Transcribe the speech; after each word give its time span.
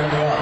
you 0.00 0.04
up. 0.04 0.38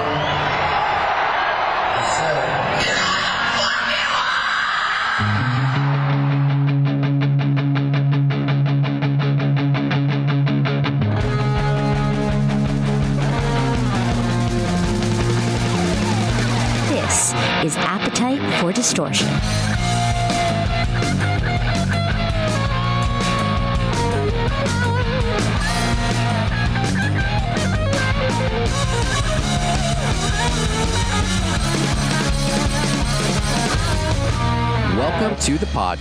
This 16.89 17.33
is 17.63 17.77
Appetite 17.77 18.61
for 18.61 18.71
Distortion. 18.71 19.36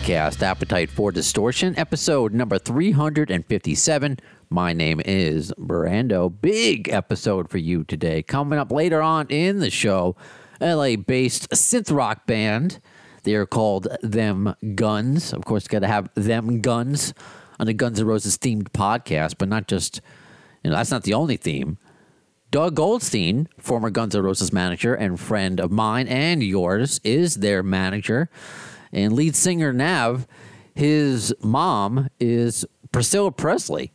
Podcast, 0.07 0.41
Appetite 0.41 0.89
for 0.89 1.11
Distortion, 1.11 1.77
episode 1.77 2.33
number 2.33 2.59
357. 2.59 4.21
My 4.51 4.73
name 4.73 5.01
is 5.05 5.53
Brando. 5.59 6.33
Big 6.41 6.89
episode 6.89 7.51
for 7.51 7.59
you 7.59 7.83
today. 7.83 8.23
Coming 8.23 8.61
up 8.61 8.71
later 8.71 9.03
on 9.03 9.27
in 9.31 9.59
the 9.59 9.69
show, 9.69 10.15
LA 10.61 10.95
based 10.95 11.51
synth 11.51 11.93
rock 11.93 12.25
band. 12.25 12.79
They're 13.25 13.47
called 13.47 13.89
Them 14.01 14.55
Guns. 14.77 15.33
Of 15.33 15.45
course, 15.45 15.67
got 15.67 15.81
to 15.81 15.89
have 15.89 16.09
Them 16.15 16.61
Guns 16.61 17.13
on 17.59 17.67
the 17.67 17.75
Guns 17.75 17.99
N' 17.99 18.07
Roses 18.07 18.39
themed 18.39 18.71
podcast, 18.71 19.35
but 19.39 19.49
not 19.49 19.67
just, 19.67 20.01
you 20.63 20.71
know, 20.71 20.77
that's 20.77 20.93
not 20.93 21.03
the 21.03 21.15
only 21.15 21.37
theme. 21.37 21.79
Doug 22.53 22.77
Goldstein, 22.77 23.49
former 23.59 23.91
Guns 23.91 24.15
N' 24.15 24.23
Roses 24.23 24.53
manager 24.53 24.95
and 24.95 25.19
friend 25.19 25.59
of 25.59 25.73
mine 25.73 26.07
and 26.07 26.45
yours, 26.45 27.01
is 27.03 27.37
their 27.37 27.65
manager. 27.65 28.31
And 28.93 29.13
lead 29.13 29.37
singer 29.37 29.73
Nav, 29.73 30.27
his 30.75 31.35
mom 31.43 32.09
is 32.21 32.65
Priscilla 32.93 33.33
Presley. 33.33 33.93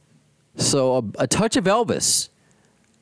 So 0.56 0.98
a, 0.98 1.24
a 1.24 1.28
touch 1.28 1.56
of 1.56 1.66
Elvis, 1.66 2.30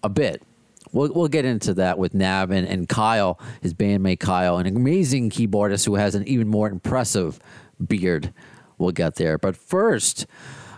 a 0.04 0.10
bit. 0.10 0.44
We'll, 0.92 1.12
we'll 1.14 1.28
get 1.28 1.46
into 1.46 1.74
that 1.76 1.98
with 1.98 2.14
Nav 2.14 2.52
and, 2.52 2.68
and 2.68 2.90
Kyle, 2.90 3.40
his 3.62 3.74
bandmate 3.74 4.20
Kyle, 4.20 4.58
an 4.58 4.66
amazing 4.66 5.30
keyboardist 5.30 5.86
who 5.86 5.96
has 5.96 6.16
an 6.16 6.28
even 6.28 6.48
more 6.48 6.68
impressive 6.68 7.40
beard. 7.86 8.34
We'll 8.78 8.92
get 8.92 9.16
there. 9.16 9.38
But 9.38 9.56
first, 9.56 10.26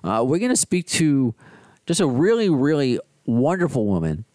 uh, 0.03 0.23
we're 0.25 0.39
going 0.39 0.51
to 0.51 0.57
speak 0.57 0.87
to 0.87 1.33
just 1.85 1.99
a 1.99 2.07
really, 2.07 2.49
really 2.49 2.99
wonderful 3.25 3.85
woman. 3.85 4.25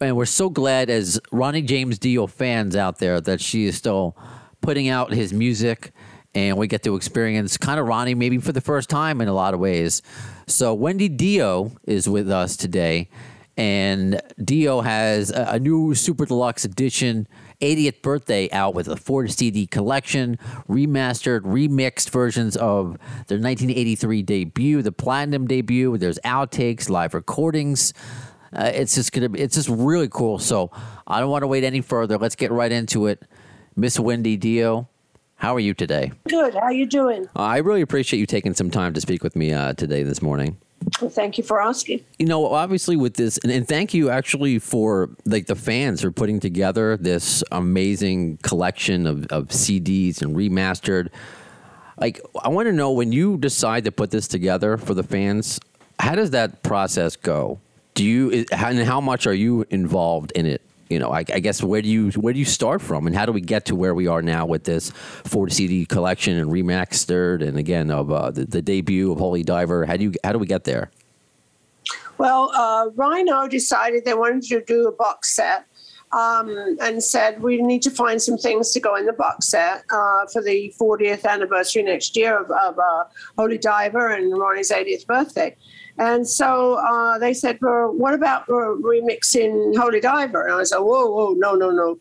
And 0.00 0.16
we're 0.16 0.24
so 0.24 0.50
glad, 0.50 0.90
as 0.90 1.20
Ronnie 1.30 1.62
James 1.62 1.98
Dio 1.98 2.26
fans 2.26 2.74
out 2.74 2.98
there, 2.98 3.20
that 3.20 3.40
she 3.40 3.66
is 3.66 3.76
still 3.76 4.16
putting 4.60 4.88
out 4.88 5.12
his 5.12 5.32
music. 5.32 5.92
And 6.34 6.56
we 6.56 6.66
get 6.66 6.82
to 6.84 6.96
experience 6.96 7.56
kind 7.58 7.78
of 7.78 7.86
Ronnie 7.86 8.14
maybe 8.14 8.38
for 8.38 8.52
the 8.52 8.60
first 8.60 8.88
time 8.88 9.20
in 9.20 9.28
a 9.28 9.34
lot 9.34 9.52
of 9.52 9.60
ways. 9.60 10.00
So, 10.46 10.72
Wendy 10.72 11.08
Dio 11.08 11.72
is 11.84 12.08
with 12.08 12.30
us 12.30 12.56
today. 12.56 13.08
And 13.56 14.20
Dio 14.42 14.80
has 14.80 15.30
a, 15.30 15.52
a 15.52 15.58
new 15.58 15.94
Super 15.94 16.24
Deluxe 16.24 16.64
Edition 16.64 17.28
80th 17.62 18.02
birthday 18.02 18.50
out 18.50 18.74
with 18.74 18.88
a 18.88 18.96
four 18.96 19.28
CD 19.28 19.66
collection, 19.66 20.36
remastered, 20.68 21.40
remixed 21.40 22.10
versions 22.10 22.56
of 22.56 22.98
their 23.28 23.38
1983 23.38 24.22
debut, 24.22 24.82
the 24.82 24.92
platinum 24.92 25.46
debut. 25.46 25.96
There's 25.96 26.18
outtakes, 26.24 26.90
live 26.90 27.14
recordings. 27.14 27.94
Uh, 28.52 28.70
it's 28.74 28.94
just 28.94 29.12
gonna 29.12 29.28
be, 29.28 29.40
it's 29.40 29.54
just 29.54 29.68
really 29.68 30.08
cool. 30.08 30.38
So 30.38 30.70
I 31.06 31.20
don't 31.20 31.30
want 31.30 31.42
to 31.42 31.46
wait 31.46 31.64
any 31.64 31.80
further. 31.80 32.18
Let's 32.18 32.36
get 32.36 32.50
right 32.50 32.72
into 32.72 33.06
it. 33.06 33.22
Miss 33.76 33.98
Wendy 33.98 34.36
Dio, 34.36 34.88
how 35.42 35.56
are 35.56 35.60
you 35.60 35.74
today? 35.74 36.12
Good. 36.28 36.54
How 36.54 36.60
are 36.60 36.72
you 36.72 36.86
doing? 36.86 37.28
I 37.34 37.58
really 37.58 37.80
appreciate 37.80 38.20
you 38.20 38.26
taking 38.26 38.54
some 38.54 38.70
time 38.70 38.94
to 38.94 39.00
speak 39.00 39.24
with 39.24 39.34
me 39.34 39.52
uh, 39.52 39.72
today, 39.72 40.04
this 40.04 40.22
morning. 40.22 40.56
Well, 41.00 41.10
thank 41.10 41.36
you 41.36 41.42
for 41.42 41.60
asking. 41.60 42.04
You 42.20 42.26
know, 42.26 42.46
obviously 42.46 42.94
with 42.94 43.14
this, 43.14 43.38
and, 43.38 43.50
and 43.50 43.66
thank 43.66 43.92
you 43.92 44.08
actually 44.08 44.60
for 44.60 45.10
like 45.24 45.46
the 45.46 45.56
fans 45.56 46.02
for 46.02 46.12
putting 46.12 46.38
together 46.38 46.96
this 46.96 47.42
amazing 47.50 48.36
collection 48.44 49.04
of, 49.04 49.26
of 49.32 49.48
CDs 49.48 50.22
and 50.22 50.36
remastered. 50.36 51.08
Like, 51.98 52.20
I 52.40 52.48
want 52.48 52.66
to 52.68 52.72
know 52.72 52.92
when 52.92 53.10
you 53.10 53.36
decide 53.36 53.82
to 53.86 53.90
put 53.90 54.12
this 54.12 54.28
together 54.28 54.76
for 54.76 54.94
the 54.94 55.02
fans, 55.02 55.58
how 55.98 56.14
does 56.14 56.30
that 56.30 56.62
process 56.62 57.16
go? 57.16 57.58
Do 57.94 58.04
you 58.04 58.30
is- 58.30 58.46
and 58.52 58.78
how 58.78 59.00
much 59.00 59.26
are 59.26 59.34
you 59.34 59.66
involved 59.70 60.30
in 60.36 60.46
it? 60.46 60.62
You 60.92 60.98
know, 60.98 61.10
I, 61.10 61.24
I 61.32 61.40
guess 61.40 61.62
where 61.62 61.80
do 61.80 61.88
you 61.88 62.10
where 62.12 62.32
do 62.32 62.38
you 62.38 62.44
start 62.44 62.82
from, 62.82 63.06
and 63.06 63.16
how 63.16 63.24
do 63.24 63.32
we 63.32 63.40
get 63.40 63.64
to 63.66 63.74
where 63.74 63.94
we 63.94 64.06
are 64.06 64.20
now 64.20 64.44
with 64.44 64.64
this 64.64 64.90
40 64.90 65.54
CD 65.54 65.86
collection 65.86 66.36
and 66.36 66.50
remastered, 66.50 67.46
and 67.46 67.58
again 67.58 67.90
of 67.90 68.12
uh, 68.12 68.30
the, 68.30 68.44
the 68.44 68.60
debut 68.60 69.10
of 69.10 69.18
Holy 69.18 69.42
Diver? 69.42 69.86
How 69.86 69.96
do 69.96 70.04
you 70.04 70.12
how 70.22 70.32
do 70.32 70.38
we 70.38 70.46
get 70.46 70.64
there? 70.64 70.90
Well, 72.18 72.52
uh, 72.54 72.90
Rhino 72.94 73.48
decided 73.48 74.04
they 74.04 74.14
wanted 74.14 74.42
to 74.44 74.60
do 74.62 74.86
a 74.86 74.92
box 74.92 75.34
set. 75.34 75.66
Um, 76.14 76.76
and 76.82 77.02
said 77.02 77.40
we 77.40 77.62
need 77.62 77.80
to 77.84 77.90
find 77.90 78.20
some 78.20 78.36
things 78.36 78.70
to 78.72 78.80
go 78.80 78.96
in 78.96 79.06
the 79.06 79.14
box 79.14 79.48
set 79.48 79.82
uh, 79.90 80.26
for 80.30 80.42
the 80.42 80.70
40th 80.78 81.24
anniversary 81.24 81.82
next 81.82 82.14
year 82.14 82.38
of, 82.38 82.50
of 82.50 82.78
uh, 82.78 83.04
Holy 83.38 83.56
Diver 83.56 84.08
and 84.08 84.38
Ronnie's 84.38 84.70
80th 84.70 85.06
birthday. 85.06 85.56
And 85.98 86.28
so 86.28 86.74
uh, 86.74 87.18
they 87.18 87.34
said, 87.34 87.58
well, 87.60 87.92
what 87.92 88.14
about 88.14 88.46
remixing 88.46 89.76
Holy 89.76 90.00
Diver? 90.00 90.46
And 90.46 90.56
I 90.60 90.64
said, 90.64 90.78
whoa, 90.78 91.10
whoa, 91.10 91.34
no, 91.36 91.54
no, 91.54 91.70
no. 91.70 91.98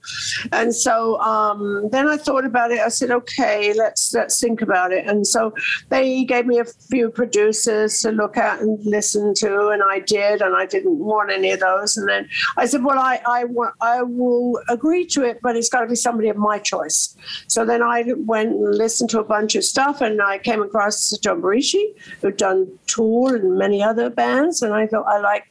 And 0.51 0.73
so 0.73 1.19
um, 1.19 1.89
then 1.91 2.07
I 2.07 2.17
thought 2.17 2.45
about 2.45 2.71
it. 2.71 2.79
I 2.79 2.89
said, 2.89 3.11
okay, 3.11 3.73
let's 3.73 4.13
let's 4.13 4.39
think 4.39 4.61
about 4.61 4.91
it. 4.91 5.05
And 5.05 5.27
so 5.27 5.53
they 5.89 6.23
gave 6.23 6.45
me 6.45 6.59
a 6.59 6.65
few 6.65 7.09
producers 7.09 7.99
to 7.99 8.11
look 8.11 8.37
at 8.37 8.61
and 8.61 8.79
listen 8.85 9.33
to, 9.35 9.69
and 9.69 9.83
I 9.83 9.99
did, 9.99 10.41
and 10.41 10.55
I 10.55 10.65
didn't 10.65 10.97
want 10.97 11.31
any 11.31 11.51
of 11.51 11.59
those. 11.59 11.97
And 11.97 12.07
then 12.07 12.29
I 12.57 12.65
said, 12.65 12.83
well, 12.83 12.99
I 12.99 13.21
I, 13.25 13.43
wa- 13.45 13.73
I 13.81 14.03
will 14.03 14.59
agree 14.69 15.05
to 15.07 15.23
it, 15.23 15.39
but 15.41 15.55
it's 15.55 15.69
got 15.69 15.81
to 15.81 15.87
be 15.87 15.95
somebody 15.95 16.29
of 16.29 16.37
my 16.37 16.59
choice. 16.59 17.15
So 17.47 17.65
then 17.65 17.83
I 17.83 18.05
went 18.17 18.49
and 18.49 18.75
listened 18.75 19.09
to 19.11 19.19
a 19.19 19.23
bunch 19.23 19.55
of 19.55 19.63
stuff, 19.63 20.01
and 20.01 20.21
I 20.21 20.37
came 20.37 20.61
across 20.61 21.11
Joe 21.19 21.35
Barresi, 21.35 21.93
who'd 22.21 22.37
done 22.37 22.67
Tool 22.87 23.27
and 23.27 23.57
many 23.57 23.80
other 23.83 24.09
bands, 24.09 24.61
and 24.61 24.73
I 24.73 24.87
thought 24.87 25.05
I 25.07 25.19
liked 25.19 25.47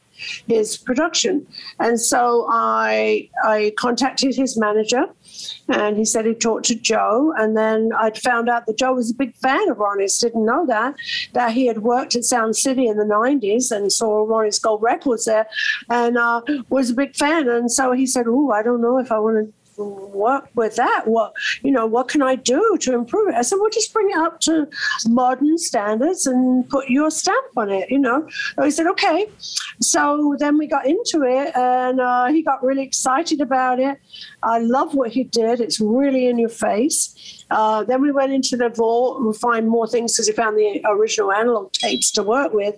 his 0.47 0.77
production. 0.77 1.45
And 1.79 1.99
so 1.99 2.47
I 2.49 3.29
I 3.43 3.73
contacted 3.77 4.35
his 4.35 4.57
manager 4.57 5.05
and 5.69 5.97
he 5.97 6.05
said 6.05 6.25
he 6.25 6.33
talked 6.33 6.65
to 6.65 6.75
Joe. 6.75 7.33
And 7.37 7.55
then 7.55 7.91
I'd 7.97 8.17
found 8.17 8.49
out 8.49 8.65
that 8.65 8.77
Joe 8.77 8.93
was 8.93 9.11
a 9.11 9.15
big 9.15 9.35
fan 9.35 9.69
of 9.69 9.77
Ronnie's, 9.77 10.19
didn't 10.19 10.45
know 10.45 10.65
that, 10.67 10.95
that 11.33 11.53
he 11.53 11.65
had 11.67 11.79
worked 11.79 12.15
at 12.15 12.23
Sound 12.23 12.55
City 12.55 12.87
in 12.87 12.97
the 12.97 13.05
90s 13.05 13.71
and 13.71 13.91
saw 13.91 14.23
Ronnie's 14.23 14.59
Gold 14.59 14.81
Records 14.81 15.25
there 15.25 15.47
and 15.89 16.17
uh, 16.17 16.41
was 16.69 16.89
a 16.89 16.93
big 16.93 17.15
fan. 17.15 17.47
And 17.47 17.71
so 17.71 17.91
he 17.93 18.05
said, 18.05 18.25
Oh, 18.27 18.51
I 18.51 18.63
don't 18.63 18.81
know 18.81 18.99
if 18.99 19.11
I 19.11 19.19
want 19.19 19.47
to 19.47 19.53
work 19.85 20.49
with 20.55 20.75
that? 20.75 21.03
What 21.05 21.33
you 21.61 21.71
know 21.71 21.85
what 21.85 22.07
can 22.07 22.21
i 22.21 22.35
do 22.35 22.77
to 22.81 22.93
improve 22.93 23.29
it? 23.29 23.35
I 23.35 23.41
said 23.41 23.57
well 23.59 23.69
just 23.69 23.93
bring 23.93 24.09
it 24.09 24.17
up 24.17 24.39
to 24.41 24.67
modern 25.07 25.57
standards 25.57 26.25
and 26.25 26.67
put 26.69 26.89
your 26.89 27.11
stamp 27.11 27.45
on 27.57 27.69
it 27.69 27.89
you 27.89 27.99
know? 27.99 28.27
And 28.57 28.65
he 28.65 28.71
said 28.71 28.87
okay. 28.87 29.27
So 29.81 30.35
then 30.39 30.57
we 30.57 30.67
got 30.67 30.85
into 30.85 31.23
it 31.23 31.55
and 31.55 31.99
uh, 31.99 32.27
he 32.27 32.41
got 32.41 32.63
really 32.63 32.83
excited 32.83 33.41
about 33.41 33.79
it. 33.79 33.99
I 34.43 34.59
love 34.59 34.93
what 34.93 35.11
he 35.11 35.23
did. 35.23 35.59
It's 35.59 35.79
really 35.79 36.27
in 36.27 36.37
your 36.37 36.49
face 36.49 37.40
uh, 37.51 37.83
then 37.83 38.01
we 38.01 38.11
went 38.11 38.31
into 38.31 38.55
the 38.57 38.69
vault 38.69 39.21
and 39.21 39.35
find 39.35 39.67
more 39.67 39.87
things 39.87 40.13
because 40.13 40.27
he 40.27 40.33
found 40.33 40.57
the 40.57 40.81
original 40.85 41.31
analog 41.31 41.71
tapes 41.73 42.09
to 42.11 42.23
work 42.23 42.53
with. 42.53 42.75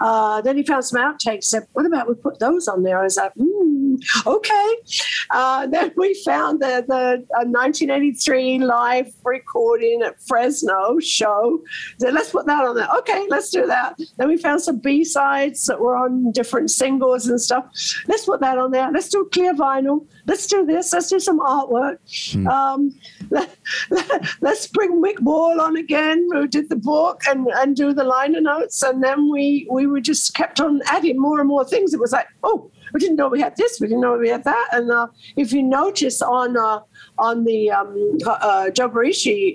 Uh, 0.00 0.40
then 0.40 0.56
he 0.56 0.62
found 0.62 0.84
some 0.84 1.00
outtakes. 1.00 1.44
Said, 1.44 1.66
"What 1.72 1.86
about 1.86 2.08
we 2.08 2.14
put 2.14 2.38
those 2.38 2.66
on 2.66 2.82
there?" 2.82 2.98
I 2.98 3.04
was 3.04 3.16
like, 3.16 3.34
mm, 3.34 3.98
"Okay." 4.26 4.74
Uh, 5.30 5.66
then 5.74 5.92
we 5.96 6.14
found 6.24 6.60
the 6.60 6.84
the 6.88 7.24
uh, 7.36 7.44
1983 7.44 8.58
live 8.60 9.12
recording 9.24 10.02
at 10.02 10.20
Fresno 10.22 10.98
show. 11.00 11.62
Said, 12.00 12.14
"Let's 12.14 12.30
put 12.30 12.46
that 12.46 12.64
on 12.64 12.76
there." 12.76 12.88
Okay, 12.98 13.26
let's 13.28 13.50
do 13.50 13.66
that. 13.66 13.98
Then 14.16 14.28
we 14.28 14.36
found 14.36 14.62
some 14.62 14.78
B 14.78 15.04
sides 15.04 15.66
that 15.66 15.80
were 15.80 15.96
on 15.96 16.32
different 16.32 16.70
singles 16.70 17.28
and 17.28 17.40
stuff. 17.40 17.66
Let's 18.08 18.24
put 18.24 18.40
that 18.40 18.58
on 18.58 18.70
there. 18.70 18.90
Let's 18.90 19.08
do 19.08 19.28
clear 19.32 19.54
vinyl. 19.54 20.06
Let's 20.26 20.46
do 20.46 20.64
this. 20.64 20.92
Let's 20.92 21.08
do 21.08 21.20
some 21.20 21.40
artwork. 21.40 21.98
Um, 22.46 22.94
let, 23.30 23.56
us 24.42 24.66
bring 24.68 25.02
Mick 25.02 25.20
Wall 25.20 25.60
on 25.60 25.76
again, 25.76 26.26
who 26.32 26.46
did 26.46 26.68
the 26.70 26.76
book, 26.76 27.22
and, 27.28 27.48
and 27.56 27.76
do 27.76 27.92
the 27.92 28.04
liner 28.04 28.40
notes. 28.40 28.82
And 28.82 29.02
then 29.02 29.30
we 29.30 29.66
we 29.70 29.86
were 29.86 30.00
just 30.00 30.34
kept 30.34 30.60
on 30.60 30.80
adding 30.86 31.20
more 31.20 31.40
and 31.40 31.48
more 31.48 31.64
things. 31.64 31.92
It 31.92 32.00
was 32.00 32.12
like, 32.12 32.28
oh, 32.42 32.70
we 32.94 33.00
didn't 33.00 33.16
know 33.16 33.28
we 33.28 33.40
had 33.40 33.56
this, 33.56 33.78
we 33.80 33.88
didn't 33.88 34.00
know 34.00 34.16
we 34.16 34.28
had 34.28 34.44
that. 34.44 34.68
And 34.72 34.90
uh, 34.90 35.08
if 35.36 35.52
you 35.52 35.62
notice 35.62 36.22
on 36.22 36.56
uh, 36.56 36.80
on 37.18 37.44
the 37.44 37.70
um, 37.70 38.18
uh, 38.24 38.70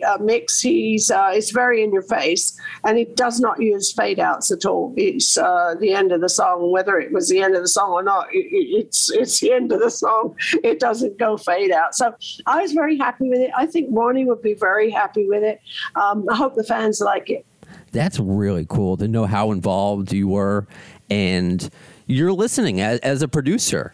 uh, 0.06 0.18
mix, 0.22 0.62
he's 0.62 1.10
uh, 1.10 1.32
it's 1.34 1.52
very 1.52 1.82
in 1.82 1.94
your 1.94 2.04
face, 2.04 2.60
and 2.84 2.98
he 2.98 3.06
does 3.06 3.40
not 3.40 3.62
use 3.62 3.94
fade 3.94 4.20
outs 4.20 4.52
at 4.52 4.66
all. 4.66 4.94
It's 4.98 5.38
uh, 5.38 5.76
the 5.80 5.94
end 5.94 6.12
of 6.12 6.20
the 6.20 6.30
song, 6.30 6.72
whether 6.72 7.00
it 7.00 7.14
was 7.14 7.30
the 7.30 7.40
end 7.42 7.56
of 7.56 7.62
the 7.62 7.70
song 7.70 7.92
or 7.92 8.04
not. 8.04 8.28
It, 8.34 8.46
it's 8.52 9.10
it's 9.10 9.40
the 9.40 9.54
end 9.54 9.72
of 9.72 9.80
the 9.80 9.90
song. 9.90 10.36
It 10.62 10.82
doesn't 10.82 11.18
go 11.18 11.38
fade 11.38 11.72
out. 11.72 11.96
So 11.96 12.14
I 12.46 12.62
was 12.62 12.74
very 12.74 12.98
happy 12.98 13.30
with 13.30 13.40
it. 13.40 13.52
I 13.58 13.66
think 13.66 13.88
Ronnie 13.92 14.26
would 14.26 14.42
be 14.42 14.54
very 14.54 14.90
happy 14.90 15.26
with 15.28 15.44
it. 15.44 15.62
Um, 15.96 16.28
I 16.30 16.36
hope 16.36 16.56
the 16.56 16.64
fans 16.64 17.00
like 17.00 17.30
it. 17.30 17.46
That's 17.92 18.20
really 18.20 18.66
cool 18.68 18.98
to 18.98 19.08
know 19.08 19.26
how 19.26 19.52
involved 19.52 20.12
you 20.12 20.28
were, 20.28 20.68
and 21.10 21.70
you're 22.10 22.34
listening 22.34 22.82
as, 22.82 23.00
as 23.00 23.22
a 23.22 23.28
producer 23.28 23.94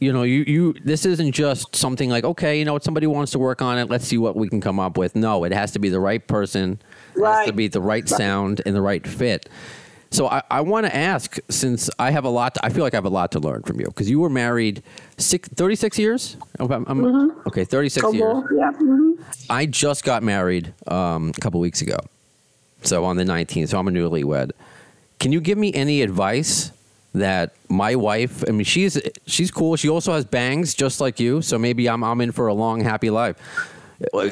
you 0.00 0.12
know, 0.12 0.24
you, 0.24 0.44
you 0.46 0.74
this 0.84 1.06
isn't 1.06 1.32
just 1.32 1.74
something 1.74 2.10
like, 2.10 2.24
okay, 2.24 2.58
you 2.58 2.64
know, 2.64 2.78
somebody 2.80 3.06
wants 3.06 3.30
to 3.32 3.38
work 3.38 3.62
on 3.62 3.78
it, 3.78 3.88
let's 3.88 4.04
see 4.06 4.18
what 4.18 4.34
we 4.36 4.48
can 4.48 4.60
come 4.60 4.78
up 4.80 4.98
with. 4.98 5.14
No, 5.14 5.44
it 5.44 5.52
has 5.52 5.70
to 5.72 5.78
be 5.78 5.88
the 5.88 6.00
right 6.00 6.26
person, 6.26 6.80
it 7.14 7.18
Right. 7.20 7.36
has 7.38 7.46
to 7.46 7.52
be 7.54 7.68
the 7.68 7.80
right 7.80 8.06
sound 8.06 8.60
and 8.66 8.74
the 8.74 8.82
right 8.82 9.06
fit. 9.06 9.48
So 10.10 10.26
I, 10.28 10.42
I 10.50 10.60
want 10.62 10.84
to 10.86 10.94
ask, 10.94 11.38
since 11.48 11.88
I 11.98 12.10
have 12.10 12.24
a 12.24 12.28
lot, 12.28 12.54
to, 12.56 12.64
I 12.66 12.70
feel 12.70 12.82
like 12.82 12.92
I 12.92 12.96
have 12.98 13.04
a 13.06 13.08
lot 13.08 13.32
to 13.32 13.38
learn 13.38 13.62
from 13.62 13.78
you 13.80 13.86
because 13.86 14.10
you 14.10 14.18
were 14.20 14.28
married 14.28 14.82
six, 15.16 15.48
36 15.48 15.98
years. 15.98 16.36
I'm- 16.58 16.84
I'm- 16.86 17.32
Okay, 17.46 17.64
36 17.64 18.02
Go 18.02 18.12
years. 18.12 18.44
Yeah. 18.58 18.72
mhm. 18.72 19.14
I 19.48 19.64
just 19.64 20.04
got 20.04 20.22
married 20.24 20.74
um, 20.88 21.30
a 21.30 21.40
couple 21.40 21.60
weeks 21.60 21.80
ago. 21.82 21.96
So 22.82 23.04
on 23.04 23.16
the 23.16 23.24
19th, 23.24 23.68
so 23.70 23.78
I'm 23.78 23.88
a 23.88 23.92
newlywed. 23.92 24.50
Can 25.20 25.32
you 25.32 25.40
give 25.40 25.56
me 25.56 25.72
any 25.72 26.02
advice 26.02 26.72
that 27.14 27.54
my 27.68 27.94
wife, 27.94 28.44
I 28.48 28.52
mean, 28.52 28.64
she's 28.64 29.00
she's 29.26 29.50
cool. 29.50 29.76
She 29.76 29.88
also 29.88 30.12
has 30.12 30.24
bangs 30.24 30.74
just 30.74 31.00
like 31.00 31.18
you. 31.20 31.42
So 31.42 31.58
maybe 31.58 31.88
I'm 31.88 32.02
I'm 32.04 32.20
in 32.20 32.32
for 32.32 32.48
a 32.48 32.54
long, 32.54 32.80
happy 32.80 33.10
life. 33.10 33.36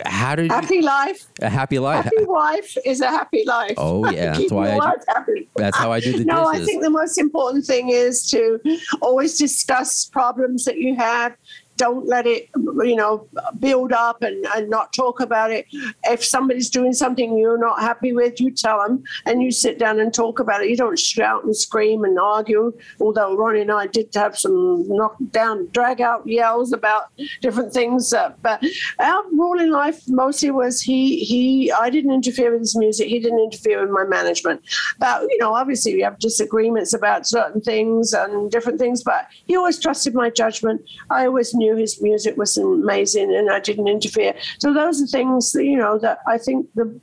How 0.04 0.34
did 0.34 0.46
you, 0.46 0.52
Happy 0.52 0.82
life. 0.82 1.24
a 1.40 1.48
happy 1.48 1.78
life? 1.78 2.04
Happy 2.04 2.24
wife 2.24 2.76
is 2.84 3.00
a 3.00 3.06
happy 3.08 3.44
life. 3.46 3.74
Oh, 3.78 4.10
yeah, 4.10 4.32
that's 4.36 4.50
why 4.52 4.72
I 4.72 4.78
do- 4.78 5.04
happy. 5.08 5.48
That's 5.54 5.76
how 5.78 5.92
I 5.92 6.00
do 6.00 6.18
the 6.18 6.24
no, 6.24 6.46
I 6.48 6.58
think 6.64 6.82
the 6.82 6.90
most 6.90 7.16
important 7.16 7.64
thing 7.64 7.88
is 7.90 8.28
to 8.30 8.60
always 9.00 9.38
discuss 9.38 10.04
problems 10.06 10.64
that 10.64 10.78
you 10.78 10.96
have. 10.96 11.36
Don't 11.76 12.06
let 12.06 12.26
it, 12.26 12.48
you 12.56 12.96
know, 12.96 13.28
build 13.58 13.92
up 13.92 14.22
and, 14.22 14.44
and 14.54 14.68
not 14.68 14.92
talk 14.92 15.20
about 15.20 15.50
it. 15.50 15.66
If 16.04 16.24
somebody's 16.24 16.70
doing 16.70 16.92
something 16.92 17.36
you're 17.36 17.58
not 17.58 17.80
happy 17.80 18.12
with, 18.12 18.40
you 18.40 18.50
tell 18.50 18.82
them 18.82 19.02
and 19.26 19.42
you 19.42 19.50
sit 19.50 19.78
down 19.78 19.98
and 20.00 20.12
talk 20.12 20.38
about 20.38 20.62
it. 20.62 20.70
You 20.70 20.76
don't 20.76 20.98
shout 20.98 21.44
and 21.44 21.56
scream 21.56 22.04
and 22.04 22.18
argue. 22.18 22.72
Although 23.00 23.36
Ronnie 23.36 23.62
and 23.62 23.72
I 23.72 23.86
did 23.86 24.08
have 24.14 24.38
some 24.38 24.86
knock 24.88 25.16
down, 25.30 25.68
drag 25.72 26.00
out 26.00 26.26
yells 26.26 26.72
about 26.72 27.04
different 27.40 27.72
things. 27.72 28.12
Uh, 28.12 28.32
but 28.42 28.62
our 28.98 29.22
rule 29.30 29.60
in 29.60 29.70
life 29.70 30.02
mostly 30.08 30.50
was 30.50 30.80
he 30.80 31.24
he. 31.24 31.72
I 31.72 31.90
didn't 31.90 32.12
interfere 32.12 32.52
with 32.52 32.60
his 32.60 32.76
music. 32.76 33.08
He 33.08 33.18
didn't 33.18 33.40
interfere 33.40 33.80
with 33.80 33.90
my 33.90 34.04
management. 34.04 34.62
But 34.98 35.22
you 35.22 35.38
know, 35.38 35.54
obviously 35.54 35.94
we 35.94 36.02
have 36.02 36.18
disagreements 36.18 36.92
about 36.92 37.26
certain 37.26 37.60
things 37.60 38.12
and 38.12 38.50
different 38.50 38.78
things. 38.78 39.02
But 39.02 39.26
he 39.46 39.56
always 39.56 39.78
trusted 39.78 40.14
my 40.14 40.30
judgment. 40.30 40.82
I 41.10 41.26
always 41.26 41.54
knew 41.54 41.61
his 41.76 42.00
music 42.02 42.36
was 42.36 42.56
amazing, 42.56 43.34
and 43.34 43.50
I 43.50 43.60
didn't 43.60 43.88
interfere. 43.88 44.34
So 44.58 44.72
those 44.72 45.02
are 45.02 45.06
things 45.06 45.52
that 45.52 45.64
you 45.64 45.76
know 45.76 45.98
that 45.98 46.18
I 46.26 46.38
think 46.38 46.66
the 46.74 47.00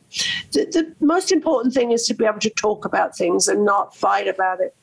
the, 0.51 0.65
the 0.65 0.95
most 0.99 1.31
important 1.31 1.73
thing 1.73 1.91
is 1.91 2.05
to 2.07 2.13
be 2.13 2.25
able 2.25 2.39
to 2.39 2.49
talk 2.49 2.85
about 2.85 3.15
things 3.15 3.47
and 3.47 3.65
not 3.65 3.95
fight 3.95 4.27
about 4.27 4.59
it. 4.59 4.75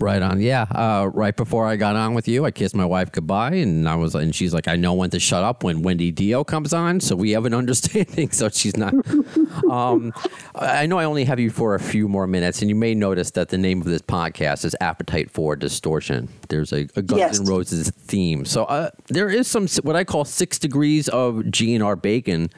Right 0.00 0.22
on. 0.22 0.40
Yeah. 0.40 0.62
Uh, 0.62 1.10
right 1.12 1.36
before 1.36 1.66
I 1.66 1.74
got 1.74 1.96
on 1.96 2.14
with 2.14 2.28
you, 2.28 2.44
I 2.44 2.52
kissed 2.52 2.76
my 2.76 2.84
wife 2.84 3.10
goodbye, 3.10 3.54
and 3.54 3.88
I 3.88 3.96
was, 3.96 4.14
and 4.14 4.32
she's 4.32 4.54
like, 4.54 4.68
"I 4.68 4.76
know 4.76 4.94
when 4.94 5.10
to 5.10 5.18
shut 5.18 5.42
up 5.42 5.64
when 5.64 5.82
Wendy 5.82 6.12
Dio 6.12 6.44
comes 6.44 6.72
on." 6.72 7.00
So 7.00 7.16
we 7.16 7.32
have 7.32 7.44
an 7.46 7.54
understanding. 7.62 8.30
So 8.30 8.48
she's 8.48 8.76
not. 8.76 8.94
um, 9.70 10.12
I 10.54 10.86
know 10.86 11.00
I 11.00 11.04
only 11.04 11.24
have 11.24 11.40
you 11.40 11.50
for 11.50 11.74
a 11.74 11.80
few 11.80 12.06
more 12.06 12.28
minutes, 12.28 12.60
and 12.62 12.68
you 12.68 12.76
may 12.76 12.94
notice 12.94 13.32
that 13.32 13.48
the 13.48 13.58
name 13.58 13.80
of 13.80 13.88
this 13.88 14.00
podcast 14.02 14.64
is 14.64 14.76
"Appetite 14.80 15.32
for 15.32 15.56
Distortion." 15.56 16.28
There's 16.48 16.72
a, 16.72 16.86
a 16.94 17.02
Guns 17.02 17.18
Yes. 17.18 17.40
N' 17.40 17.46
Roses 17.46 17.90
theme. 17.90 18.44
So 18.44 18.66
uh, 18.66 18.90
there 19.08 19.28
is 19.28 19.48
some 19.48 19.66
what 19.82 19.96
I 19.96 20.04
call 20.04 20.24
six 20.24 20.60
degrees 20.60 21.08
of 21.08 21.36
GNR 21.36 22.00
bacon 22.00 22.50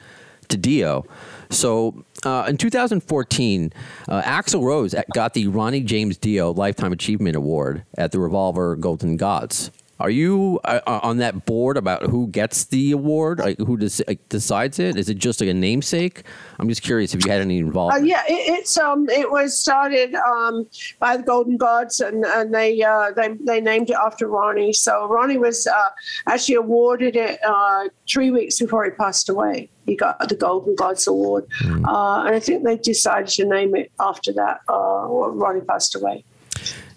to 0.51 0.57
Dio. 0.57 1.05
So 1.49 2.05
uh, 2.23 2.45
in 2.47 2.55
2014, 2.57 3.73
uh, 4.07 4.21
Axl 4.21 4.63
Rose 4.63 4.95
got 5.13 5.33
the 5.33 5.47
Ronnie 5.47 5.81
James 5.81 6.17
Dio 6.17 6.51
Lifetime 6.53 6.93
Achievement 6.93 7.35
Award 7.35 7.83
at 7.97 8.11
the 8.11 8.19
Revolver 8.19 8.75
Golden 8.75 9.17
Gods. 9.17 9.71
Are 9.99 10.09
you 10.09 10.59
uh, 10.65 10.79
uh, 10.87 10.99
on 11.03 11.17
that 11.17 11.45
board 11.45 11.77
about 11.77 12.01
who 12.09 12.25
gets 12.27 12.63
the 12.65 12.91
award? 12.91 13.37
Like 13.37 13.59
who 13.59 13.77
des- 13.77 14.03
like, 14.07 14.27
decides 14.29 14.79
it? 14.79 14.95
Is 14.97 15.09
it 15.09 15.19
just 15.19 15.39
like 15.39 15.49
a 15.49 15.53
namesake? 15.53 16.23
I'm 16.57 16.67
just 16.67 16.81
curious 16.81 17.13
if 17.13 17.23
you 17.23 17.31
had 17.31 17.39
any 17.39 17.61
Uh, 17.61 17.65
involvement. 17.67 18.07
yeah, 18.07 18.23
it, 18.27 18.33
it's 18.59 18.79
um, 18.79 19.07
it 19.09 19.29
was 19.29 19.55
started 19.55 20.15
um, 20.15 20.65
by 20.97 21.17
the 21.17 21.23
Golden 21.23 21.55
Gods, 21.55 21.99
and, 21.99 22.25
and 22.25 22.51
they 22.51 22.81
uh, 22.81 23.11
they 23.15 23.35
they 23.45 23.61
named 23.61 23.91
it 23.91 23.95
after 24.03 24.25
Ronnie. 24.27 24.73
So 24.73 25.07
Ronnie 25.07 25.37
was 25.37 25.67
uh, 25.67 25.89
actually 26.25 26.55
awarded 26.55 27.15
it 27.15 27.39
uh, 27.45 27.89
three 28.09 28.31
weeks 28.31 28.57
before 28.59 28.83
he 28.85 28.89
passed 28.91 29.29
away. 29.29 29.69
He 29.91 29.97
got 29.97 30.29
the 30.29 30.35
Golden 30.35 30.73
Gods 30.73 31.05
Award, 31.05 31.47
uh, 31.65 32.23
and 32.25 32.33
I 32.33 32.39
think 32.39 32.63
they 32.63 32.77
decided 32.77 33.27
to 33.27 33.43
name 33.45 33.75
it 33.75 33.91
after 33.99 34.31
that. 34.31 34.61
Uh, 34.69 35.05
Ronnie 35.09 35.59
passed 35.59 35.95
away. 35.95 36.23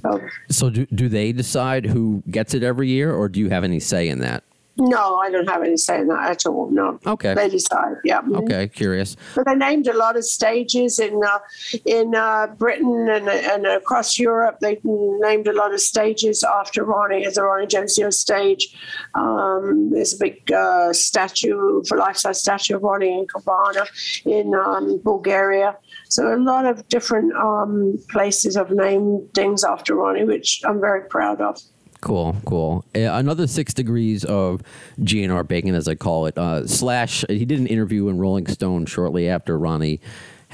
So, 0.02 0.20
So 0.48 0.70
do, 0.70 0.86
do 0.86 1.08
they 1.08 1.32
decide 1.32 1.86
who 1.86 2.22
gets 2.30 2.54
it 2.54 2.62
every 2.62 2.86
year, 2.86 3.12
or 3.12 3.28
do 3.28 3.40
you 3.40 3.50
have 3.50 3.64
any 3.64 3.80
say 3.80 4.08
in 4.08 4.20
that? 4.20 4.44
No, 4.76 5.16
I 5.16 5.30
don't 5.30 5.48
have 5.48 5.62
any 5.62 5.76
say 5.76 6.00
in 6.00 6.08
that 6.08 6.30
at 6.30 6.46
all. 6.46 6.68
No. 6.70 6.98
Okay. 7.06 7.32
They 7.34 7.48
decide. 7.48 7.94
Yeah. 8.04 8.22
Mhm. 8.22 8.42
Okay, 8.42 8.66
curious. 8.68 9.16
But 9.34 9.46
they 9.46 9.54
named 9.54 9.86
a 9.86 9.96
lot 9.96 10.16
of 10.16 10.24
stages 10.24 10.98
in 10.98 11.20
uh, 11.24 11.38
in 11.84 12.14
uh, 12.14 12.48
Britain 12.58 13.08
and, 13.08 13.28
and 13.28 13.66
across 13.66 14.18
Europe. 14.18 14.58
They 14.60 14.80
named 14.84 15.46
a 15.46 15.52
lot 15.52 15.72
of 15.72 15.80
stages 15.80 16.42
after 16.42 16.84
Ronnie, 16.84 17.24
as 17.24 17.34
the 17.34 17.42
Ronnie 17.42 17.66
James 17.68 17.94
Dio 17.94 18.10
stage. 18.10 18.74
Um, 19.14 19.90
there's 19.92 20.14
a 20.14 20.18
big 20.18 20.50
uh, 20.52 20.92
statue, 20.92 21.82
for 21.88 21.96
life-size 21.98 22.40
statue 22.40 22.76
of 22.76 22.82
Ronnie 22.82 23.16
in 23.18 23.26
Kavarna 23.26 23.86
in 24.26 24.54
um, 24.54 25.00
Bulgaria. 25.04 25.76
So 26.08 26.34
a 26.34 26.38
lot 26.38 26.66
of 26.66 26.86
different 26.88 27.32
um, 27.36 27.98
places 28.10 28.56
have 28.56 28.70
named 28.70 29.32
things 29.34 29.62
after 29.64 29.94
Ronnie, 29.94 30.24
which 30.24 30.62
I'm 30.64 30.80
very 30.80 31.02
proud 31.08 31.40
of. 31.40 31.58
Cool, 32.04 32.36
cool. 32.44 32.84
Uh, 32.94 33.00
another 33.12 33.46
six 33.46 33.72
degrees 33.72 34.26
of 34.26 34.62
GNR 35.00 35.48
bacon, 35.48 35.74
as 35.74 35.88
I 35.88 35.94
call 35.94 36.26
it. 36.26 36.36
Uh, 36.36 36.66
slash, 36.66 37.24
he 37.30 37.46
did 37.46 37.58
an 37.58 37.66
interview 37.66 38.08
in 38.08 38.18
Rolling 38.18 38.46
Stone 38.46 38.84
shortly 38.84 39.26
after 39.26 39.58
Ronnie 39.58 40.00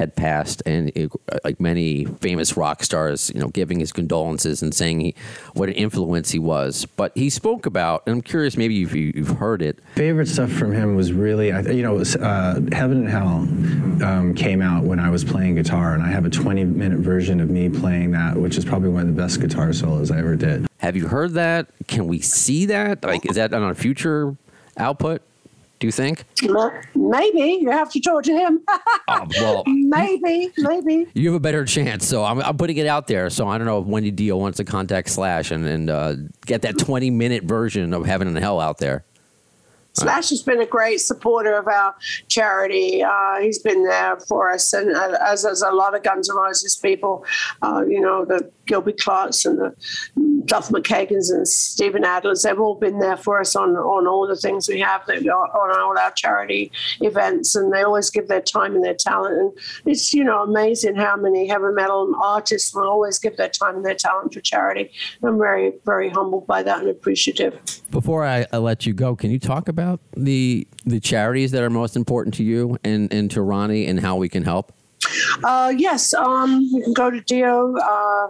had 0.01 0.17
passed, 0.17 0.63
and 0.65 0.91
it, 0.95 1.13
like 1.45 1.61
many 1.61 2.07
famous 2.07 2.57
rock 2.57 2.83
stars, 2.83 3.31
you 3.35 3.39
know, 3.39 3.49
giving 3.49 3.79
his 3.79 3.93
condolences 3.93 4.63
and 4.63 4.75
saying 4.75 5.01
he, 5.01 5.15
what 5.53 5.69
an 5.69 5.75
influence 5.75 6.31
he 6.31 6.39
was. 6.39 6.87
But 6.97 7.13
he 7.15 7.29
spoke 7.29 7.67
about, 7.67 8.03
and 8.07 8.15
I'm 8.17 8.23
curious, 8.23 8.57
maybe 8.57 8.83
if 8.83 8.95
you, 8.95 9.13
you've 9.15 9.37
heard 9.39 9.61
it. 9.61 9.79
favorite 9.95 10.27
stuff 10.27 10.51
from 10.51 10.73
him 10.73 10.97
was 10.97 11.13
really, 11.13 11.49
you 11.49 11.83
know, 11.83 11.99
uh, 11.99 12.61
Heaven 12.73 13.07
and 13.07 13.11
Hell 13.11 14.09
um, 14.09 14.35
came 14.35 14.63
out 14.63 14.85
when 14.85 14.99
I 14.99 15.11
was 15.11 15.23
playing 15.23 15.57
guitar, 15.57 15.93
and 15.93 16.03
I 16.03 16.09
have 16.09 16.25
a 16.25 16.31
20 16.31 16.65
minute 16.65 17.01
version 17.01 17.39
of 17.39 17.51
me 17.51 17.69
playing 17.69 18.13
that, 18.13 18.37
which 18.37 18.57
is 18.57 18.65
probably 18.65 18.89
one 18.89 19.03
of 19.03 19.15
the 19.15 19.23
best 19.23 19.39
guitar 19.39 19.71
solos 19.75 20.11
I 20.11 20.19
ever 20.19 20.35
did. 20.35 20.67
Have 20.79 20.97
you 20.97 21.09
heard 21.09 21.33
that? 21.35 21.67
Can 21.89 22.07
we 22.07 22.21
see 22.21 22.65
that? 22.67 23.05
Like, 23.05 23.27
is 23.27 23.37
that 23.37 23.53
on 23.53 23.63
a 23.65 23.75
future 23.75 24.35
output? 24.79 25.21
Do 25.81 25.87
you 25.87 25.93
think? 25.93 26.25
Maybe 26.95 27.59
you 27.63 27.71
have 27.71 27.91
to 27.93 28.01
talk 28.01 28.23
to 28.25 28.33
him. 28.33 28.61
Oh, 29.09 29.27
well, 29.41 29.65
maybe, 29.67 30.53
maybe. 30.59 31.07
you 31.15 31.31
have 31.31 31.37
a 31.37 31.41
better 31.41 31.65
chance. 31.65 32.07
So 32.07 32.23
I'm, 32.23 32.39
I'm 32.43 32.59
putting 32.59 32.77
it 32.77 32.87
out 32.87 33.07
there. 33.07 33.31
So 33.31 33.49
I 33.49 33.57
don't 33.57 33.67
know 33.67 33.81
if 33.81 33.87
Wendy 33.87 34.11
Dio 34.11 34.37
wants 34.37 34.59
to 34.59 34.65
contact 34.65 35.09
Slash 35.09 35.51
and, 35.51 35.65
and 35.65 35.89
uh, 35.89 36.17
get 36.45 36.61
that 36.63 36.79
20 36.79 37.09
minute 37.09 37.45
version 37.45 37.95
of 37.95 38.05
Heaven 38.05 38.29
and 38.29 38.37
Hell 38.37 38.61
out 38.61 38.77
there. 38.77 39.05
Slash 39.95 40.31
has 40.31 40.43
been 40.43 40.61
a 40.61 40.67
great 40.67 41.01
supporter 41.01 41.57
of 41.57 41.67
our 41.67 41.95
charity. 42.29 43.03
Uh, 43.03 43.41
he's 43.41 43.59
been 43.59 43.85
there 43.85 44.19
for 44.29 44.51
us, 44.51 44.73
and 44.73 44.95
uh, 44.95 45.19
as 45.21 45.45
as 45.45 45.63
a 45.63 45.73
lot 45.73 45.97
of 45.97 46.05
Guns 46.05 46.31
N' 46.31 46.37
Roses 46.37 46.77
people, 46.77 47.25
uh, 47.63 47.85
you 47.87 48.01
know, 48.01 48.25
the 48.25 48.51
Gilby 48.67 48.93
Clarks 48.93 49.45
and 49.45 49.59
the 49.59 49.75
Duff 50.45 50.69
McKagans 50.69 51.31
and 51.31 51.47
Steven 51.47 52.03
Adlers, 52.03 52.43
they've 52.43 52.59
all 52.59 52.75
been 52.75 52.99
there 52.99 53.17
for 53.17 53.41
us 53.41 53.57
on, 53.57 53.71
on 53.77 54.07
all 54.07 54.27
the 54.27 54.37
things 54.37 54.69
we 54.69 54.81
have 54.81 55.05
that 55.07 55.27
on 55.27 55.81
all 55.81 55.99
our 55.99 56.11
charity 56.13 56.71
events, 57.01 57.55
and 57.55 57.73
they 57.73 57.83
always 57.83 58.11
give 58.11 58.29
their 58.29 58.41
time 58.41 58.75
and 58.75 58.85
their 58.85 58.95
talent. 58.95 59.39
And 59.39 59.53
it's 59.87 60.13
you 60.13 60.25
know 60.25 60.43
amazing 60.43 60.97
how 60.97 61.17
many 61.17 61.47
heavy 61.47 61.73
metal 61.73 62.15
artists 62.23 62.75
will 62.75 62.89
always 62.89 63.19
give 63.19 63.37
their 63.37 63.49
time 63.49 63.77
and 63.77 63.85
their 63.85 63.95
talent 63.95 64.35
for 64.35 64.41
charity. 64.41 64.91
I'm 65.23 65.39
very 65.39 65.73
very 65.85 66.09
humbled 66.09 66.47
by 66.47 66.63
that 66.63 66.81
and 66.81 66.89
appreciative. 66.89 67.59
Before 67.91 68.25
I, 68.25 68.47
I 68.53 68.59
let 68.59 68.87
you 68.87 68.93
go, 68.93 69.17
can 69.17 69.31
you 69.31 69.39
talk 69.39 69.69
about 69.69 70.01
the 70.17 70.67
the 70.85 71.01
charities 71.01 71.51
that 71.53 71.63
are 71.63 71.71
most 71.71 71.97
important 71.97 72.35
to 72.35 72.45
you 72.45 72.79
and, 72.85 73.13
and 73.13 73.31
to 73.33 73.43
Ronnie 73.43 73.87
and 73.87 74.01
how 74.01 74.17
we 74.17 74.29
can 74.29 74.45
help? 74.45 74.73
Uh, 75.43 75.73
yes, 75.77 76.13
um, 76.15 76.61
you 76.61 76.83
can 76.83 76.93
go 76.93 77.11
to 77.11 77.21
Dio, 77.21 77.75
uh, 77.77 78.29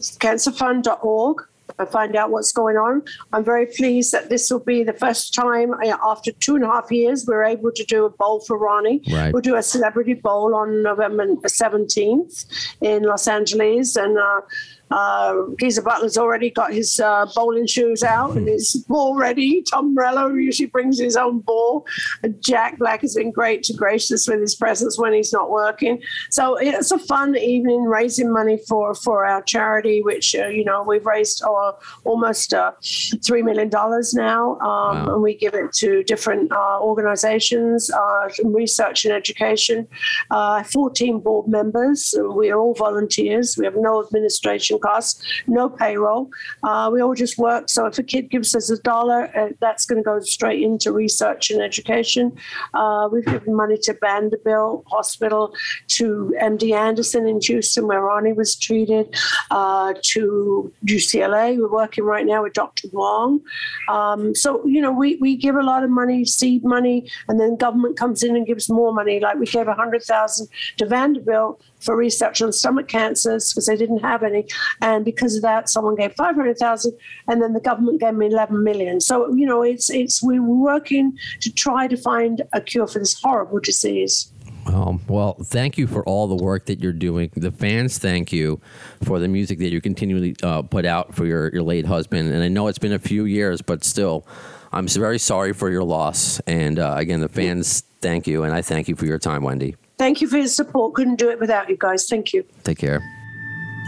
cancerfund.org 0.00 1.42
and 1.78 1.88
find 1.88 2.16
out 2.16 2.30
what's 2.30 2.52
going 2.52 2.76
on. 2.76 3.02
I'm 3.32 3.44
very 3.44 3.66
pleased 3.66 4.12
that 4.12 4.28
this 4.28 4.50
will 4.50 4.60
be 4.60 4.82
the 4.82 4.92
first 4.92 5.34
time 5.34 5.74
uh, 5.74 5.96
after 6.04 6.32
two 6.32 6.54
and 6.54 6.64
a 6.64 6.68
half 6.68 6.90
years 6.90 7.26
we're 7.26 7.44
able 7.44 7.72
to 7.72 7.84
do 7.84 8.04
a 8.04 8.10
bowl 8.10 8.40
for 8.40 8.56
Ronnie. 8.56 9.02
Right. 9.10 9.32
We'll 9.32 9.42
do 9.42 9.56
a 9.56 9.62
celebrity 9.62 10.14
bowl 10.14 10.54
on 10.54 10.82
November 10.82 11.26
17th 11.26 12.46
in 12.80 13.02
Los 13.02 13.26
Angeles, 13.28 13.96
and 13.96 14.18
uh, 14.18 14.40
uh, 14.90 15.42
Geezer 15.58 15.82
Butler's 15.82 16.18
already 16.18 16.50
got 16.50 16.72
his 16.72 16.98
uh, 17.00 17.26
bowling 17.34 17.66
shoes 17.66 18.02
out 18.02 18.36
and 18.36 18.48
his 18.48 18.84
ball 18.88 19.16
ready. 19.16 19.62
Tom 19.62 19.94
Morello 19.94 20.32
usually 20.34 20.68
brings 20.68 20.98
his 20.98 21.16
own 21.16 21.40
ball. 21.40 21.86
And 22.22 22.42
Jack 22.42 22.78
Black 22.78 23.02
has 23.02 23.14
been 23.14 23.30
great 23.30 23.62
to 23.64 23.72
gracious 23.74 24.26
with 24.28 24.40
his 24.40 24.54
presence 24.54 24.98
when 24.98 25.12
he's 25.12 25.32
not 25.32 25.50
working. 25.50 26.02
So 26.30 26.56
it's 26.56 26.90
a 26.90 26.98
fun 26.98 27.36
evening 27.36 27.82
raising 27.82 28.32
money 28.32 28.58
for, 28.68 28.94
for 28.94 29.26
our 29.26 29.42
charity, 29.42 30.02
which, 30.02 30.34
uh, 30.34 30.46
you 30.46 30.64
know, 30.64 30.82
we've 30.82 31.06
raised 31.06 31.42
uh, 31.42 31.72
almost 32.04 32.54
uh, 32.54 32.72
$3 32.82 33.44
million 33.44 33.70
now. 34.14 34.58
Um, 34.60 34.96
Wow. 34.96 35.14
And 35.14 35.22
we 35.22 35.34
give 35.34 35.54
it 35.54 35.72
to 35.74 36.02
different 36.04 36.52
uh, 36.52 36.78
organizations, 36.80 37.90
uh, 37.90 38.28
research 38.44 39.04
and 39.04 39.14
education. 39.14 39.86
Uh, 40.30 40.62
14 40.62 41.20
board 41.20 41.48
members. 41.48 42.14
We 42.34 42.50
are 42.50 42.58
all 42.58 42.74
volunteers. 42.74 43.56
We 43.58 43.64
have 43.64 43.76
no 43.76 44.02
administration 44.02 44.75
costs, 44.78 45.22
no 45.46 45.68
payroll. 45.68 46.30
Uh, 46.62 46.90
we 46.92 47.00
all 47.00 47.14
just 47.14 47.38
work. 47.38 47.68
So 47.68 47.86
if 47.86 47.98
a 47.98 48.02
kid 48.02 48.30
gives 48.30 48.54
us 48.54 48.70
a 48.70 48.78
dollar, 48.82 49.30
uh, 49.36 49.50
that's 49.60 49.84
going 49.84 49.98
to 49.98 50.02
go 50.02 50.20
straight 50.20 50.62
into 50.62 50.92
research 50.92 51.50
and 51.50 51.60
education. 51.60 52.36
Uh, 52.74 53.08
we've 53.10 53.24
given 53.24 53.54
money 53.54 53.78
to 53.82 53.96
Vanderbilt 54.00 54.84
Hospital, 54.88 55.54
to 55.88 56.34
MD 56.40 56.72
Anderson 56.72 57.26
in 57.26 57.40
Houston, 57.42 57.86
where 57.86 58.00
Ronnie 58.00 58.32
was 58.32 58.56
treated, 58.56 59.14
uh, 59.50 59.94
to 60.02 60.72
UCLA. 60.84 61.58
We're 61.58 61.70
working 61.70 62.04
right 62.04 62.26
now 62.26 62.42
with 62.42 62.52
Dr. 62.52 62.88
Wong. 62.92 63.40
Um, 63.88 64.34
so, 64.34 64.64
you 64.66 64.80
know, 64.80 64.92
we, 64.92 65.16
we 65.16 65.36
give 65.36 65.56
a 65.56 65.62
lot 65.62 65.84
of 65.84 65.90
money, 65.90 66.24
seed 66.24 66.64
money, 66.64 67.10
and 67.28 67.40
then 67.40 67.56
government 67.56 67.96
comes 67.96 68.22
in 68.22 68.36
and 68.36 68.46
gives 68.46 68.68
more 68.68 68.92
money. 68.92 69.20
Like 69.20 69.38
we 69.38 69.46
gave 69.46 69.66
100000 69.66 70.48
to 70.78 70.86
Vanderbilt 70.86 71.62
for 71.86 71.96
research 71.96 72.42
on 72.42 72.52
stomach 72.52 72.88
cancers 72.88 73.52
because 73.52 73.66
they 73.66 73.76
didn't 73.76 74.00
have 74.00 74.22
any. 74.22 74.46
And 74.82 75.04
because 75.04 75.36
of 75.36 75.42
that, 75.42 75.70
someone 75.70 75.94
gave 75.94 76.12
500,000 76.14 76.92
and 77.28 77.40
then 77.40 77.54
the 77.54 77.60
government 77.60 78.00
gave 78.00 78.14
me 78.14 78.26
11 78.26 78.62
million. 78.62 79.00
So, 79.00 79.32
you 79.32 79.46
know, 79.46 79.62
it's, 79.62 79.88
it's, 79.88 80.22
we're 80.22 80.42
working 80.42 81.16
to 81.40 81.52
try 81.52 81.86
to 81.86 81.96
find 81.96 82.42
a 82.52 82.60
cure 82.60 82.86
for 82.86 82.98
this 82.98 83.18
horrible 83.22 83.60
disease. 83.60 84.30
Um, 84.66 85.00
well, 85.06 85.34
thank 85.44 85.78
you 85.78 85.86
for 85.86 86.04
all 86.04 86.26
the 86.26 86.42
work 86.42 86.66
that 86.66 86.80
you're 86.80 86.92
doing. 86.92 87.30
The 87.36 87.52
fans 87.52 87.98
thank 87.98 88.32
you 88.32 88.60
for 89.04 89.20
the 89.20 89.28
music 89.28 89.60
that 89.60 89.68
you 89.68 89.80
continually 89.80 90.34
uh, 90.42 90.62
put 90.62 90.84
out 90.84 91.14
for 91.14 91.24
your, 91.24 91.50
your 91.52 91.62
late 91.62 91.86
husband. 91.86 92.32
And 92.32 92.42
I 92.42 92.48
know 92.48 92.66
it's 92.66 92.78
been 92.78 92.92
a 92.92 92.98
few 92.98 93.26
years, 93.26 93.62
but 93.62 93.84
still, 93.84 94.26
I'm 94.72 94.88
very 94.88 95.20
sorry 95.20 95.52
for 95.52 95.70
your 95.70 95.84
loss. 95.84 96.40
And 96.40 96.80
uh, 96.80 96.94
again, 96.96 97.20
the 97.20 97.28
fans 97.28 97.84
thank 98.00 98.26
you, 98.26 98.42
and 98.42 98.52
I 98.52 98.60
thank 98.60 98.88
you 98.88 98.96
for 98.96 99.06
your 99.06 99.18
time, 99.18 99.42
Wendy. 99.42 99.76
Thank 99.98 100.20
you 100.20 100.28
for 100.28 100.38
your 100.38 100.46
support. 100.48 100.94
Couldn't 100.94 101.16
do 101.16 101.30
it 101.30 101.40
without 101.40 101.68
you 101.68 101.76
guys. 101.78 102.06
Thank 102.06 102.32
you. 102.32 102.44
Take 102.64 102.78
care. 102.78 103.02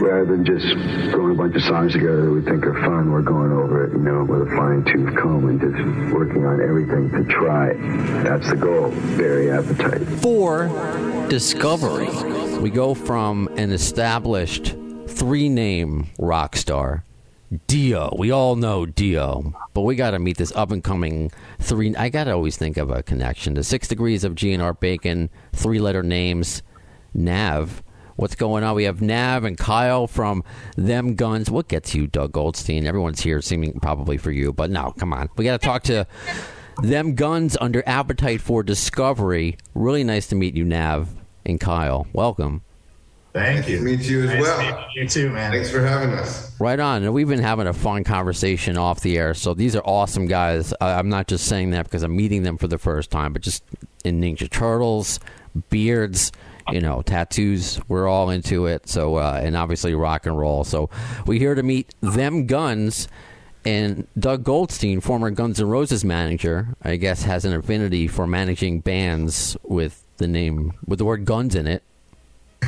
Rather 0.01 0.25
than 0.25 0.45
just 0.45 0.65
throwing 1.11 1.35
a 1.35 1.37
bunch 1.37 1.55
of 1.57 1.61
songs 1.63 1.91
together 1.91 2.25
that 2.25 2.31
we 2.31 2.41
think 2.41 2.65
are 2.65 2.73
fun, 2.85 3.11
we're 3.11 3.21
going 3.21 3.51
over 3.51 3.85
it, 3.85 3.91
you 3.91 3.99
know, 3.99 4.23
with 4.23 4.47
a 4.47 4.55
fine 4.55 4.83
tooth 4.85 5.13
comb 5.17 5.49
and 5.49 5.59
just 5.59 6.13
working 6.15 6.45
on 6.45 6.61
everything 6.61 7.09
to 7.11 7.25
try. 7.31 7.73
That's 8.23 8.49
the 8.49 8.55
goal. 8.55 8.91
Very 8.91 9.51
appetite. 9.51 10.01
For 10.21 10.67
Discovery, 11.27 12.07
we 12.59 12.69
go 12.69 12.93
from 12.93 13.49
an 13.57 13.71
established 13.71 14.73
three 15.07 15.49
name 15.49 16.07
rock 16.17 16.55
star, 16.55 17.03
Dio. 17.67 18.13
We 18.17 18.31
all 18.31 18.55
know 18.55 18.85
Dio, 18.85 19.53
but 19.73 19.81
we 19.81 19.95
got 19.95 20.11
to 20.11 20.19
meet 20.19 20.37
this 20.37 20.51
up 20.55 20.71
and 20.71 20.83
coming 20.83 21.31
three. 21.59 21.95
I 21.95 22.09
got 22.09 22.25
to 22.25 22.31
always 22.31 22.57
think 22.57 22.77
of 22.77 22.91
a 22.91 23.01
connection. 23.01 23.55
The 23.55 23.63
six 23.63 23.87
degrees 23.87 24.23
of 24.23 24.35
G 24.35 24.53
and 24.53 24.61
GNR 24.61 24.79
Bacon, 24.79 25.29
three 25.53 25.79
letter 25.79 26.03
names, 26.03 26.61
Nav. 27.13 27.81
What's 28.17 28.35
going 28.35 28.63
on? 28.63 28.75
We 28.75 28.83
have 28.83 29.01
Nav 29.01 29.45
and 29.45 29.57
Kyle 29.57 30.05
from 30.05 30.43
Them 30.75 31.15
Guns. 31.15 31.49
What 31.49 31.69
gets 31.69 31.95
you, 31.95 32.05
Doug 32.05 32.33
Goldstein? 32.33 32.85
Everyone's 32.85 33.21
here, 33.21 33.41
seeming 33.41 33.79
probably 33.79 34.17
for 34.17 34.31
you, 34.31 34.51
but 34.51 34.69
no, 34.69 34.91
come 34.91 35.13
on. 35.13 35.29
We 35.37 35.45
got 35.45 35.61
to 35.61 35.65
talk 35.65 35.83
to 35.83 36.05
Them 36.83 37.15
Guns 37.15 37.57
under 37.59 37.81
Appetite 37.87 38.41
for 38.41 38.61
Discovery. 38.61 39.57
Really 39.73 40.03
nice 40.03 40.27
to 40.27 40.35
meet 40.35 40.55
you, 40.55 40.65
Nav 40.65 41.09
and 41.45 41.59
Kyle. 41.59 42.07
Welcome. 42.13 42.61
Thank 43.39 43.67
you. 43.69 43.79
Meet 43.81 44.01
you 44.01 44.23
as 44.23 44.29
Nice 44.29 44.41
well. 44.41 44.59
meeting 44.59 44.85
You 44.95 45.07
too, 45.07 45.29
man. 45.29 45.51
Thanks 45.51 45.69
for 45.69 45.81
having 45.85 46.11
us. 46.11 46.51
Right 46.59 46.79
on. 46.79 47.03
And 47.03 47.13
we've 47.13 47.27
been 47.27 47.39
having 47.41 47.67
a 47.67 47.73
fun 47.73 48.03
conversation 48.03 48.77
off 48.77 48.99
the 49.01 49.17
air. 49.17 49.33
So 49.33 49.53
these 49.53 49.75
are 49.75 49.83
awesome 49.85 50.27
guys. 50.27 50.73
I, 50.81 50.93
I'm 50.93 51.09
not 51.09 51.27
just 51.27 51.45
saying 51.45 51.71
that 51.71 51.85
because 51.85 52.03
I'm 52.03 52.15
meeting 52.15 52.43
them 52.43 52.57
for 52.57 52.67
the 52.67 52.77
first 52.77 53.11
time, 53.11 53.33
but 53.33 53.41
just 53.41 53.63
in 54.03 54.21
Ninja 54.21 54.49
Turtles, 54.49 55.19
beards, 55.69 56.31
you 56.71 56.81
know, 56.81 57.01
tattoos. 57.01 57.79
We're 57.87 58.07
all 58.07 58.29
into 58.29 58.65
it. 58.65 58.87
So, 58.87 59.15
uh, 59.15 59.39
and 59.43 59.55
obviously 59.55 59.93
rock 59.95 60.25
and 60.25 60.37
roll. 60.37 60.63
So 60.63 60.89
we're 61.25 61.39
here 61.39 61.55
to 61.55 61.63
meet 61.63 61.93
them 62.01 62.45
guns. 62.45 63.07
And 63.65 64.07
Doug 64.17 64.45
Goldstein, 64.45 65.01
former 65.01 65.29
Guns 65.31 65.59
N' 65.59 65.67
Roses 65.67 66.05
manager, 66.05 66.75
I 66.81 66.95
guess 66.95 67.23
has 67.23 67.43
an 67.43 67.53
affinity 67.53 68.07
for 68.07 68.25
managing 68.25 68.79
bands 68.79 69.57
with 69.63 70.05
the 70.17 70.27
name, 70.27 70.73
with 70.87 70.99
the 70.99 71.05
word 71.05 71.25
guns 71.25 71.55
in 71.55 71.67
it. 71.67 71.83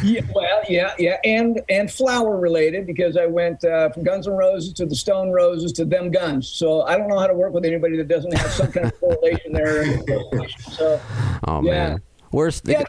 Yeah, 0.04 0.22
well, 0.34 0.62
yeah, 0.68 0.94
yeah, 0.98 1.18
and 1.24 1.62
and 1.70 1.92
flower 1.92 2.38
related 2.40 2.88
because 2.88 3.18
I 3.18 3.26
went 3.28 3.64
uh, 3.64 3.90
from 3.90 4.04
Guns 4.04 4.26
N' 4.28 4.34
Roses 4.34 4.74
to 4.74 4.86
the 4.86 4.96
Stone 4.96 5.32
Roses 5.32 5.74
to 5.74 5.86
them 5.86 6.10
Guns. 6.10 6.48
So 6.50 6.82
I 6.84 6.98
don't 6.98 7.08
know 7.08 7.20
how 7.20 7.28
to 7.28 7.34
work 7.36 7.54
with 7.54 7.66
anybody 7.66 7.98
that 7.98 8.08
doesn't 8.08 8.32
have 8.36 8.52
some 8.52 8.72
kind 8.72 8.88
of 8.88 9.00
correlation 9.00 9.54
there. 9.54 9.86
So 10.72 11.00
Oh, 11.48 11.62
Yeah. 11.62 11.72
man. 11.90 12.02
Where's 12.32 12.62
the. 12.62 12.72
yeah, 12.72 12.84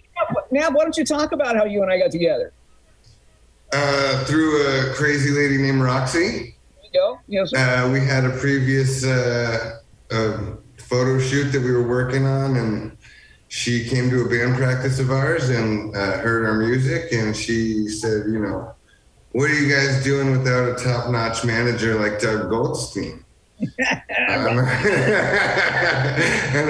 now 0.53 0.71
why 0.71 0.85
don't 0.85 0.97
you 0.97 1.05
talk 1.05 1.33
about 1.33 1.57
how 1.57 1.65
you 1.65 1.83
and 1.83 1.91
I 1.91 1.99
got 1.99 2.13
together? 2.13 2.53
Uh, 3.73 4.25
through 4.25 4.63
a 4.67 4.95
crazy 4.95 5.31
lady 5.31 5.59
named 5.59 5.83
Roxy. 5.83 6.21
There 6.21 6.85
you 6.85 6.91
go. 6.95 7.19
You 7.27 7.45
know, 7.53 7.59
Uh, 7.59 7.91
we 7.93 8.01
had 8.01 8.25
a 8.25 8.31
previous 8.31 9.05
uh, 9.05 9.79
uh, 10.11 10.39
photo 10.79 11.19
shoot 11.19 11.51
that 11.53 11.61
we 11.63 11.73
were 11.73 11.87
working 11.87 12.25
on, 12.27 12.57
and 12.57 12.97
she 13.53 13.85
came 13.87 14.09
to 14.09 14.23
a 14.23 14.29
band 14.31 14.57
practice 14.57 14.99
of 14.99 15.11
ours 15.11 15.51
and 15.51 15.95
uh, 15.95 16.17
heard 16.21 16.47
our 16.47 16.55
music, 16.55 17.13
and 17.13 17.37
she 17.37 17.87
said, 17.87 18.25
"You 18.27 18.39
know, 18.39 18.75
what 19.33 19.51
are 19.51 19.55
you 19.55 19.71
guys 19.71 20.03
doing 20.03 20.31
without 20.31 20.71
a 20.71 20.83
top-notch 20.83 21.45
manager 21.45 22.01
like 22.01 22.19
Doug 22.19 22.49
Goldstein?" 22.49 23.23
Um, 24.29 24.59
and 24.59 24.67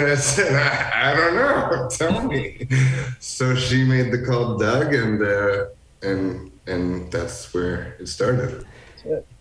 I 0.06 0.14
said, 0.16 0.54
I, 0.54 1.12
I 1.12 1.14
don't 1.14 1.34
know. 1.34 1.88
Tell 1.96 2.26
me. 2.26 2.66
So 3.20 3.54
she 3.54 3.84
made 3.84 4.10
the 4.10 4.24
call 4.24 4.58
Doug, 4.58 4.92
and 4.92 5.22
uh, 5.22 5.66
and 6.02 6.50
and 6.66 7.10
that's 7.12 7.54
where 7.54 7.96
it 8.00 8.08
started. 8.08 8.66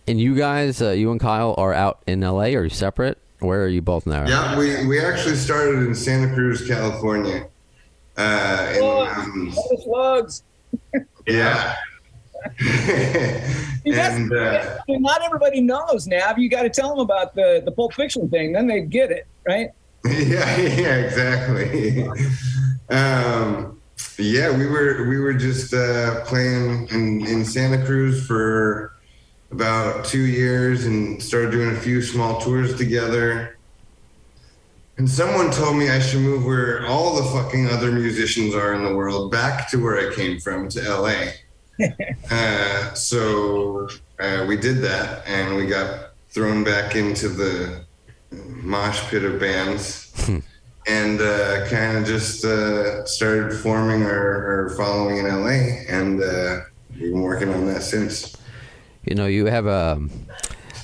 And 0.06 0.20
you 0.20 0.34
guys, 0.36 0.80
uh, 0.80 0.90
you 0.90 1.10
and 1.10 1.20
Kyle, 1.20 1.54
are 1.58 1.72
out 1.74 2.02
in 2.06 2.20
LA. 2.20 2.54
Are 2.54 2.64
you 2.64 2.70
separate? 2.70 3.18
Where 3.42 3.64
are 3.64 3.68
you 3.68 3.82
both 3.82 4.06
now? 4.06 4.26
Yeah, 4.26 4.58
we, 4.58 4.86
we 4.86 5.00
actually 5.00 5.36
started 5.36 5.86
in 5.86 5.94
Santa 5.94 6.32
Cruz, 6.32 6.66
California. 6.66 7.48
Uh, 8.16 8.72
in 8.74 8.80
the 8.80 9.50
the 9.70 9.82
slugs. 9.82 10.42
Yeah. 11.26 11.74
See, 12.58 13.90
that's- 13.90 14.16
and 14.16 14.32
uh, 14.32 14.78
not 14.88 15.22
everybody 15.24 15.60
knows, 15.60 16.06
Nav. 16.06 16.38
You 16.38 16.48
got 16.48 16.62
to 16.62 16.70
tell 16.70 16.90
them 16.90 17.00
about 17.00 17.34
the 17.34 17.62
the 17.64 17.72
Pulp 17.72 17.94
Fiction 17.94 18.28
thing, 18.28 18.52
then 18.52 18.66
they 18.66 18.80
get 18.80 19.10
it, 19.10 19.26
right? 19.46 19.70
yeah, 20.04 20.56
yeah, 20.58 20.96
exactly. 20.96 22.06
um, 22.90 23.80
yeah, 24.18 24.56
we 24.56 24.66
were 24.66 25.06
we 25.08 25.18
were 25.18 25.32
just 25.34 25.72
uh, 25.74 26.24
playing 26.24 26.88
in, 26.88 27.26
in 27.26 27.44
Santa 27.44 27.84
Cruz 27.84 28.26
for 28.26 28.91
about 29.52 30.04
two 30.04 30.26
years 30.26 30.86
and 30.86 31.22
started 31.22 31.50
doing 31.50 31.76
a 31.76 31.78
few 31.78 32.02
small 32.02 32.40
tours 32.40 32.76
together. 32.76 33.58
And 34.98 35.08
someone 35.08 35.50
told 35.50 35.76
me 35.76 35.90
I 35.90 36.00
should 36.00 36.20
move 36.20 36.44
where 36.44 36.86
all 36.86 37.16
the 37.16 37.24
fucking 37.30 37.68
other 37.68 37.92
musicians 37.92 38.54
are 38.54 38.74
in 38.74 38.84
the 38.84 38.94
world, 38.94 39.30
back 39.30 39.70
to 39.70 39.82
where 39.82 40.10
I 40.10 40.14
came 40.14 40.38
from, 40.40 40.68
to 40.70 40.80
LA. 40.80 41.32
uh, 42.30 42.94
so 42.94 43.88
uh, 44.18 44.44
we 44.46 44.56
did 44.56 44.78
that, 44.78 45.26
and 45.26 45.56
we 45.56 45.66
got 45.66 46.10
thrown 46.28 46.64
back 46.64 46.94
into 46.94 47.28
the 47.28 47.84
mosh 48.30 49.00
pit 49.10 49.24
of 49.24 49.38
bands 49.38 50.12
and 50.86 51.20
uh, 51.20 51.66
kind 51.68 51.96
of 51.96 52.04
just 52.04 52.44
uh, 52.44 53.04
started 53.04 53.54
forming 53.54 54.02
our, 54.02 54.64
our 54.64 54.70
following 54.70 55.18
in 55.18 55.26
LA, 55.26 55.84
and 55.88 56.22
uh, 56.22 56.60
we've 56.90 57.12
been 57.12 57.22
working 57.22 57.48
on 57.50 57.66
that 57.66 57.82
since. 57.82 58.36
You 59.04 59.14
know, 59.14 59.26
you 59.26 59.46
have 59.46 59.66
a 59.66 60.00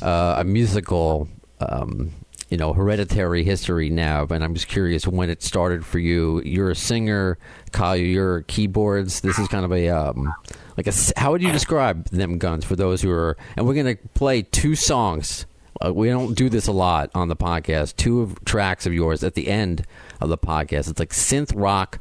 uh, 0.02 0.37
a 0.38 0.44
musical 0.44 1.28
um, 1.60 2.12
you 2.48 2.56
know, 2.56 2.72
hereditary 2.72 3.44
history 3.44 3.90
now, 3.90 4.26
and 4.30 4.42
I'm 4.42 4.54
just 4.54 4.68
curious 4.68 5.06
when 5.06 5.28
it 5.28 5.42
started 5.42 5.84
for 5.84 5.98
you. 5.98 6.40
You're 6.44 6.70
a 6.70 6.76
singer, 6.76 7.38
Kyle. 7.72 7.96
You're 7.96 8.42
keyboards. 8.42 9.20
This 9.20 9.38
is 9.38 9.48
kind 9.48 9.64
of 9.64 9.72
a 9.72 9.90
um, 9.90 10.32
like 10.76 10.87
a. 10.87 10.92
How 11.16 11.30
would 11.30 11.42
you 11.42 11.52
describe 11.52 12.06
them 12.06 12.38
guns 12.38 12.64
for 12.64 12.75
those 12.75 13.02
who 13.02 13.10
are? 13.10 13.37
And 13.56 13.66
we're 13.66 13.75
gonna 13.75 13.96
play 14.14 14.42
two 14.42 14.75
songs. 14.75 15.44
Uh, 15.84 15.92
we 15.92 16.08
don't 16.08 16.34
do 16.34 16.48
this 16.48 16.66
a 16.66 16.72
lot 16.72 17.10
on 17.14 17.28
the 17.28 17.37
podcast. 17.37 17.96
Two 17.96 18.22
of, 18.22 18.44
tracks 18.44 18.87
of 18.87 18.94
yours 18.94 19.22
at 19.22 19.34
the 19.34 19.48
end 19.48 19.84
of 20.20 20.30
the 20.30 20.38
podcast. 20.38 20.88
It's 20.90 20.98
like 20.98 21.10
synth 21.10 21.52
rock, 21.54 21.98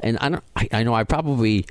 and 0.00 0.18
I 0.18 0.28
don't. 0.28 0.44
I, 0.54 0.68
I 0.72 0.82
know 0.82 0.92
I 0.94 1.04
probably. 1.04 1.66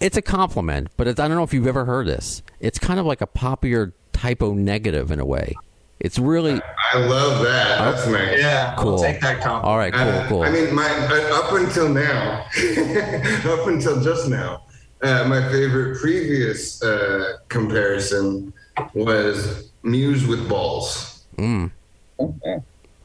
I, 0.00 0.04
it's 0.04 0.16
a 0.16 0.22
compliment, 0.22 0.88
but 0.96 1.06
it's, 1.08 1.20
I 1.20 1.28
don't 1.28 1.36
know 1.36 1.42
if 1.42 1.52
you've 1.54 1.66
ever 1.66 1.84
heard 1.84 2.06
this. 2.06 2.42
It's 2.60 2.78
kind 2.78 2.98
of 3.00 3.06
like 3.06 3.20
a 3.20 3.26
popular 3.26 3.92
Type 4.12 4.42
O 4.42 4.54
Negative 4.54 5.10
in 5.10 5.20
a 5.20 5.24
way. 5.24 5.54
It's 5.98 6.18
really 6.18 6.60
I 6.94 6.98
love 6.98 7.42
that. 7.42 7.78
That's 7.78 8.06
nice. 8.06 8.38
Yeah, 8.40 8.74
cool. 8.78 8.92
I'll 8.94 8.98
take 9.02 9.20
that 9.20 9.42
compliment. 9.42 9.64
All 9.66 9.76
right, 9.76 9.92
cool, 9.92 10.02
Uh, 10.02 10.28
cool. 10.28 10.42
I 10.42 10.50
mean, 10.50 10.74
my 10.74 10.88
uh, 10.88 11.38
up 11.44 11.52
until 11.52 11.88
now, 11.90 12.40
up 13.52 13.66
until 13.66 14.00
just 14.02 14.28
now, 14.30 14.62
uh, 15.02 15.24
my 15.28 15.46
favorite 15.50 15.98
previous 16.00 16.82
uh, 16.82 17.36
comparison 17.48 18.52
was 18.94 19.70
Muse 19.82 20.26
with 20.26 20.48
balls. 20.48 21.24
okay. 21.38 22.60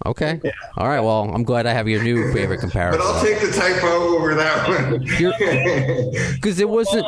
All 0.05 0.87
right. 0.87 0.99
Well, 0.99 1.23
I'm 1.33 1.43
glad 1.43 1.65
I 1.65 1.73
have 1.73 1.87
your 1.87 2.03
new 2.03 2.31
favorite 2.33 2.59
comparison. 2.59 3.01
But 3.01 3.07
I'll 3.15 3.23
take 3.23 3.39
the 3.41 3.51
Type 3.51 3.83
O 3.83 4.15
over 4.17 4.35
that 4.35 4.67
one. 4.67 4.99
because 6.35 6.59
it 6.59 6.69
wasn't. 6.69 7.05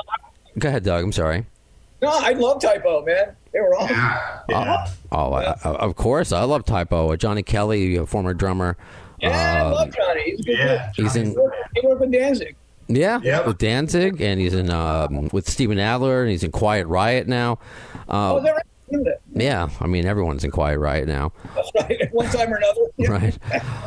Go 0.57 0.69
ahead, 0.69 0.83
Doug. 0.83 1.03
I'm 1.03 1.11
sorry. 1.11 1.45
No, 2.01 2.09
I 2.11 2.31
love 2.33 2.61
Type 2.61 2.83
O, 2.85 3.03
man. 3.03 3.35
They 3.53 3.59
were 3.59 3.75
awesome. 3.75 3.95
yeah. 4.49 4.87
Oh, 5.11 5.33
I, 5.33 5.43
I, 5.43 5.55
of 5.63 5.95
course, 5.95 6.31
I 6.31 6.43
love 6.43 6.65
Type 6.65 6.91
O. 6.93 7.15
Johnny 7.15 7.43
Kelly, 7.43 7.95
a 7.95 8.05
former 8.05 8.33
drummer. 8.33 8.77
Yeah, 9.19 9.29
I 9.63 9.65
Um, 9.65 9.71
love 9.73 9.95
Johnny. 9.95 10.23
He's 10.31 10.39
a 10.39 10.43
good 10.43 10.57
Yeah. 10.59 10.91
dude. 10.95 11.05
He's 11.05 11.15
in, 11.15 11.35
He 11.75 11.87
worked 11.87 12.01
with 12.01 12.11
Danzig. 12.11 12.55
yeah, 12.87 13.19
Yep. 13.23 13.47
with 13.47 13.57
Danzig, 13.57 14.21
and 14.21 14.39
he's 14.39 14.53
in 14.53 14.69
um, 14.69 15.29
with 15.31 15.49
Steven 15.49 15.79
Adler, 15.79 16.21
and 16.21 16.29
he's 16.29 16.43
in 16.43 16.51
Quiet 16.51 16.85
Riot 16.85 17.27
now. 17.27 17.57
Oh, 18.09 18.35
Uh, 18.35 18.37
is 18.37 18.43
that 18.43 18.51
right? 18.51 18.57
Isn't 18.57 18.57
it? 18.57 18.67
Yeah, 19.33 19.69
I 19.79 19.87
mean 19.87 20.05
everyone's 20.05 20.43
in 20.43 20.51
Quiet 20.51 20.79
Riot 20.79 21.07
now. 21.07 21.33
That's 21.55 21.71
right. 21.75 22.01
At 22.01 22.13
one 22.13 22.27
time 22.27 22.53
or 22.53 22.57
another. 22.57 22.81
Right? 23.07 23.37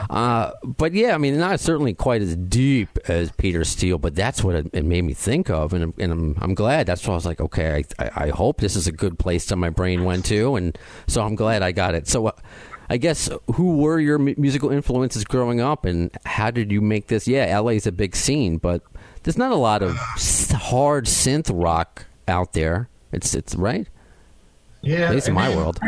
Uh, 0.09 0.53
but 0.65 0.93
yeah, 0.93 1.15
I 1.15 1.19
mean, 1.19 1.39
not 1.39 1.61
certainly 1.61 1.95
quite 1.95 2.23
as 2.23 2.37
deep 2.37 2.97
as 3.09 3.31
Peter 3.33 3.65
Steele, 3.65 3.99
but 3.99 4.15
that's 4.15 4.43
what 4.45 4.55
it, 4.55 4.71
it 4.73 4.85
made 4.85 5.03
me 5.03 5.15
think 5.15 5.51
of, 5.51 5.73
and, 5.73 5.93
and 5.99 6.13
I'm, 6.13 6.39
I'm 6.41 6.55
glad. 6.55 6.87
That's 6.87 7.07
why 7.07 7.13
I 7.13 7.17
was 7.17 7.27
like, 7.27 7.41
okay, 7.41 7.85
I, 7.99 8.05
I, 8.05 8.11
I 8.27 8.29
hope 8.31 8.61
this 8.61 8.77
is 8.77 8.87
a 8.87 8.93
good 8.93 9.19
place 9.19 9.47
that 9.47 9.57
my 9.57 9.69
brain 9.71 10.05
went 10.05 10.25
to, 10.27 10.57
and 10.57 10.79
so 11.07 11.23
I'm 11.23 11.35
glad 11.35 11.63
I 11.63 11.73
got 11.73 11.95
it. 11.95 12.07
So, 12.09 12.29
uh, 12.29 12.33
I 12.89 12.97
guess 12.97 13.29
who 13.55 13.77
were 13.79 14.01
your 14.01 14.19
mu- 14.19 14.35
musical 14.37 14.71
influences 14.71 15.25
growing 15.25 15.61
up, 15.61 15.85
and 15.85 16.11
how 16.25 16.51
did 16.51 16.73
you 16.73 16.81
make 16.81 17.09
this? 17.09 17.29
Yeah, 17.29 17.59
LA 17.59 17.71
is 17.73 17.87
a 17.87 17.93
big 17.93 18.17
scene, 18.17 18.59
but 18.59 18.83
there's 19.23 19.39
not 19.39 19.53
a 19.53 19.57
lot 19.57 19.83
of 19.83 19.97
hard 19.97 21.07
synth 21.07 21.51
rock 21.53 22.07
out 22.27 22.53
there. 22.53 22.89
It's 23.13 23.35
it's 23.35 23.55
right, 23.55 23.89
Yeah, 24.83 25.09
at 25.09 25.15
least 25.15 25.29
in 25.29 25.35
my 25.35 25.55
world. 25.55 25.79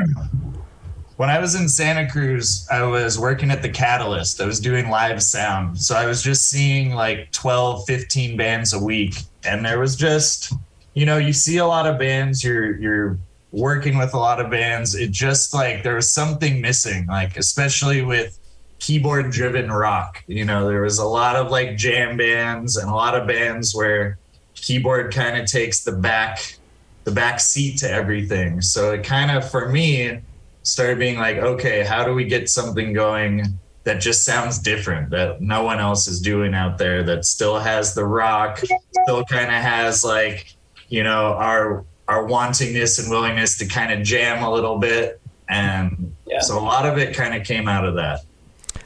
When 1.16 1.30
I 1.30 1.38
was 1.38 1.54
in 1.54 1.68
Santa 1.68 2.10
Cruz, 2.10 2.66
I 2.70 2.82
was 2.82 3.18
working 3.18 3.50
at 3.50 3.62
the 3.62 3.68
Catalyst. 3.68 4.40
I 4.40 4.46
was 4.46 4.58
doing 4.58 4.90
live 4.90 5.22
sound. 5.22 5.78
So 5.80 5.94
I 5.94 6.06
was 6.06 6.22
just 6.22 6.48
seeing 6.48 6.94
like 6.94 7.30
12, 7.32 7.84
15 7.86 8.36
bands 8.36 8.72
a 8.72 8.78
week. 8.82 9.14
And 9.44 9.64
there 9.64 9.78
was 9.78 9.94
just, 9.94 10.52
you 10.94 11.06
know, 11.06 11.18
you 11.18 11.32
see 11.32 11.58
a 11.58 11.66
lot 11.66 11.86
of 11.86 11.98
bands, 11.98 12.42
you're 12.42 12.76
you're 12.76 13.18
working 13.52 13.98
with 13.98 14.14
a 14.14 14.18
lot 14.18 14.40
of 14.40 14.50
bands. 14.50 14.94
It 14.94 15.10
just 15.10 15.54
like 15.54 15.82
there 15.82 15.94
was 15.94 16.10
something 16.10 16.60
missing, 16.60 17.06
like 17.06 17.36
especially 17.36 18.02
with 18.02 18.38
keyboard 18.78 19.30
driven 19.30 19.70
rock. 19.70 20.24
You 20.26 20.44
know, 20.44 20.66
there 20.66 20.82
was 20.82 20.98
a 20.98 21.06
lot 21.06 21.36
of 21.36 21.50
like 21.50 21.76
jam 21.76 22.16
bands 22.16 22.76
and 22.76 22.90
a 22.90 22.94
lot 22.94 23.14
of 23.14 23.28
bands 23.28 23.74
where 23.74 24.18
keyboard 24.54 25.14
kind 25.14 25.36
of 25.40 25.46
takes 25.46 25.84
the 25.84 25.92
back 25.92 26.56
the 27.04 27.10
back 27.10 27.40
seat 27.40 27.78
to 27.78 27.90
everything. 27.90 28.60
So 28.60 28.92
it 28.92 29.02
kind 29.04 29.30
of 29.30 29.48
for 29.50 29.68
me 29.68 30.20
started 30.62 30.98
being 30.98 31.18
like, 31.18 31.38
okay, 31.38 31.82
how 31.82 32.04
do 32.04 32.14
we 32.14 32.24
get 32.24 32.48
something 32.48 32.92
going 32.92 33.44
that 33.84 34.00
just 34.00 34.24
sounds 34.24 34.58
different 34.60 35.10
that 35.10 35.40
no 35.40 35.64
one 35.64 35.80
else 35.80 36.06
is 36.06 36.20
doing 36.20 36.54
out 36.54 36.78
there 36.78 37.02
that 37.02 37.24
still 37.24 37.58
has 37.58 37.94
the 37.94 38.04
rock, 38.04 38.60
still 39.02 39.24
kind 39.24 39.46
of 39.46 39.54
has 39.60 40.04
like, 40.04 40.54
you 40.88 41.02
know, 41.02 41.32
our 41.34 41.84
our 42.08 42.24
wantingness 42.26 43.00
and 43.02 43.10
willingness 43.10 43.58
to 43.58 43.66
kind 43.66 43.92
of 43.92 44.02
jam 44.06 44.42
a 44.44 44.50
little 44.52 44.78
bit. 44.78 45.20
And 45.48 46.14
Yeah. 46.26 46.40
so 46.40 46.58
a 46.58 46.60
lot 46.60 46.86
of 46.86 46.98
it 46.98 47.14
kind 47.14 47.34
of 47.34 47.44
came 47.46 47.66
out 47.68 47.84
of 47.84 47.94
that. 47.96 48.20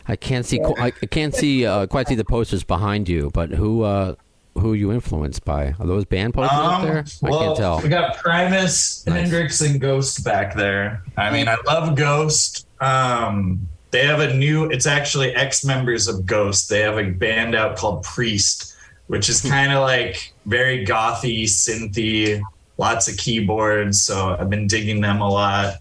I 0.08 0.16
can't 0.16 0.46
see. 0.46 0.58
qu- 0.58 0.74
I 0.78 0.92
I 1.02 1.06
can't 1.06 1.34
see 1.34 1.66
uh, 1.66 1.86
quite 1.86 2.08
see 2.08 2.14
the 2.14 2.24
posters 2.24 2.62
behind 2.64 3.08
you, 3.08 3.30
but 3.34 3.50
who 3.50 3.82
uh, 3.82 4.14
who 4.58 4.72
are 4.72 4.76
you 4.76 4.92
influenced 4.92 5.44
by? 5.44 5.74
Are 5.78 5.86
those 5.86 6.04
band 6.04 6.34
posters 6.34 6.58
up 6.58 6.82
there? 6.82 6.96
I 6.96 6.98
Um, 7.00 7.04
well, 7.22 7.40
can't 7.40 7.56
tell. 7.56 7.80
We 7.80 7.88
got 7.88 8.16
Primus, 8.18 9.06
Nice. 9.06 9.14
Hendrix, 9.30 9.60
and 9.60 9.80
Ghost 9.80 10.24
back 10.24 10.54
there. 10.54 11.02
I 11.16 11.30
mean, 11.30 11.48
I 11.48 11.56
love 11.66 11.94
Ghost. 11.96 12.66
Um, 12.80 13.68
they 13.90 14.04
have 14.06 14.20
a 14.20 14.34
new. 14.34 14.64
It's 14.66 14.86
actually 14.86 15.34
ex 15.34 15.64
members 15.64 16.08
of 16.08 16.26
Ghost. 16.26 16.68
They 16.68 16.80
have 16.80 16.98
a 16.98 17.10
band 17.10 17.54
out 17.54 17.76
called 17.76 18.02
Priest, 18.02 18.74
which 19.06 19.28
is 19.28 19.40
kind 19.40 19.72
of 19.72 19.80
like 19.82 20.32
very 20.46 20.84
gothy, 20.84 21.44
synthy, 21.44 22.42
lots 22.78 23.08
of 23.08 23.16
keyboards. 23.16 24.02
So 24.02 24.36
I've 24.38 24.50
been 24.50 24.66
digging 24.66 25.00
them 25.00 25.20
a 25.20 25.28
lot. 25.28 25.74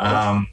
Um, 0.00 0.48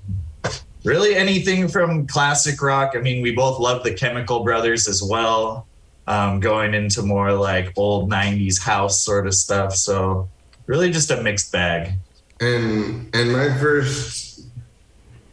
really, 0.84 1.16
anything 1.16 1.68
from 1.68 2.08
classic 2.08 2.62
rock. 2.62 2.94
I 2.96 3.00
mean, 3.00 3.22
we 3.22 3.32
both 3.32 3.60
love 3.60 3.84
the 3.84 3.94
Chemical 3.94 4.44
Brothers 4.44 4.88
as 4.88 5.02
well 5.04 5.68
um, 6.08 6.39
going 6.39 6.74
into 6.74 7.02
more 7.02 7.34
like 7.34 7.74
old 7.78 8.10
90s 8.10 8.62
house 8.62 9.02
sort 9.02 9.28
of 9.28 9.34
stuff. 9.34 9.74
So, 9.76 10.30
really 10.68 10.91
just 10.91 11.12
a 11.12 11.22
mixed 11.22 11.52
bag. 11.52 11.94
and 12.41 13.10
and 13.15 13.32
my 13.32 13.50
first 13.60 14.41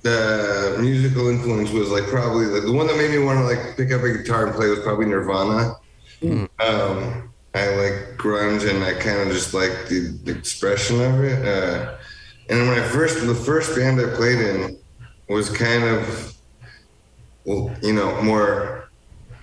uh, 0.05 0.77
musical 0.81 1.29
influence 1.29 1.71
was 1.71 1.91
like 1.91 2.05
probably 2.05 2.47
the, 2.47 2.61
the 2.61 2.73
one 2.73 2.87
that 2.87 2.97
made 2.97 3.11
me 3.11 3.19
want 3.19 3.39
to 3.39 3.45
like 3.45 3.77
pick 3.77 3.93
up 3.93 4.03
a 4.03 4.13
guitar 4.13 4.47
and 4.47 4.55
play 4.55 4.69
was 4.69 4.81
probably 4.81 5.07
Nirvana. 5.07 5.77
Um, 6.23 7.33
I 7.55 7.69
like 7.77 8.17
grunge 8.17 8.69
and 8.69 8.83
I 8.83 8.95
kind 8.95 9.21
of 9.21 9.29
just 9.29 9.55
like 9.55 9.89
the, 9.89 10.19
the 10.25 10.37
expression 10.37 11.01
of 11.01 11.23
it. 11.23 11.47
Uh, 11.47 11.95
and 12.49 12.69
when 12.69 12.79
I 12.79 12.83
first, 12.83 13.27
the 13.27 13.35
first 13.35 13.77
band 13.77 14.01
I 14.01 14.15
played 14.15 14.41
in 14.41 14.79
was 15.29 15.51
kind 15.51 15.85
of, 15.85 16.35
well, 17.45 17.75
you 17.83 17.93
know, 17.93 18.21
more 18.23 18.89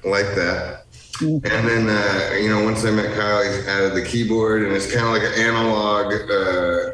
like 0.03 0.35
that. 0.35 0.78
And 1.21 1.43
then, 1.43 1.89
uh, 1.89 2.35
you 2.35 2.49
know, 2.49 2.63
once 2.63 2.85
I 2.85 2.91
met 2.91 3.13
Kyle, 3.15 3.43
he 3.43 3.67
added 3.67 3.93
the 3.93 4.03
keyboard, 4.05 4.63
and 4.63 4.73
it's 4.73 4.91
kind 4.91 5.05
of 5.05 5.11
like 5.11 5.23
an 5.23 5.39
analog, 5.39 6.13
uh, 6.13 6.91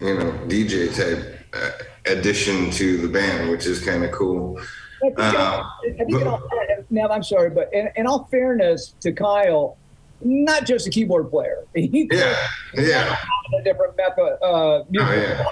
you 0.00 0.14
know, 0.14 0.32
DJ 0.48 0.94
type 0.94 1.38
uh, 1.52 1.70
addition 2.06 2.70
to 2.72 2.98
the 2.98 3.08
band, 3.08 3.50
which 3.50 3.66
is 3.66 3.84
kind 3.84 4.04
of 4.04 4.12
cool. 4.12 4.58
I 4.58 5.06
think, 5.06 5.18
Uh, 5.18 5.64
I 5.64 6.04
think 6.04 6.20
in 6.20 6.26
all, 6.26 6.42
now 6.90 7.08
I'm 7.08 7.22
sorry, 7.22 7.50
but 7.50 7.72
in, 7.72 7.88
in 7.96 8.06
all 8.06 8.28
fairness 8.30 8.94
to 9.00 9.12
Kyle, 9.12 9.76
not 10.20 10.64
just 10.64 10.86
a 10.86 10.90
keyboard 10.90 11.30
player. 11.30 11.64
He 11.74 12.08
Yeah, 12.10 12.36
yeah, 12.74 13.16
a 13.58 13.62
different 13.62 13.96
method. 13.96 14.38
Uh, 14.42 14.46
oh, 14.46 14.84
yeah. 14.90 15.44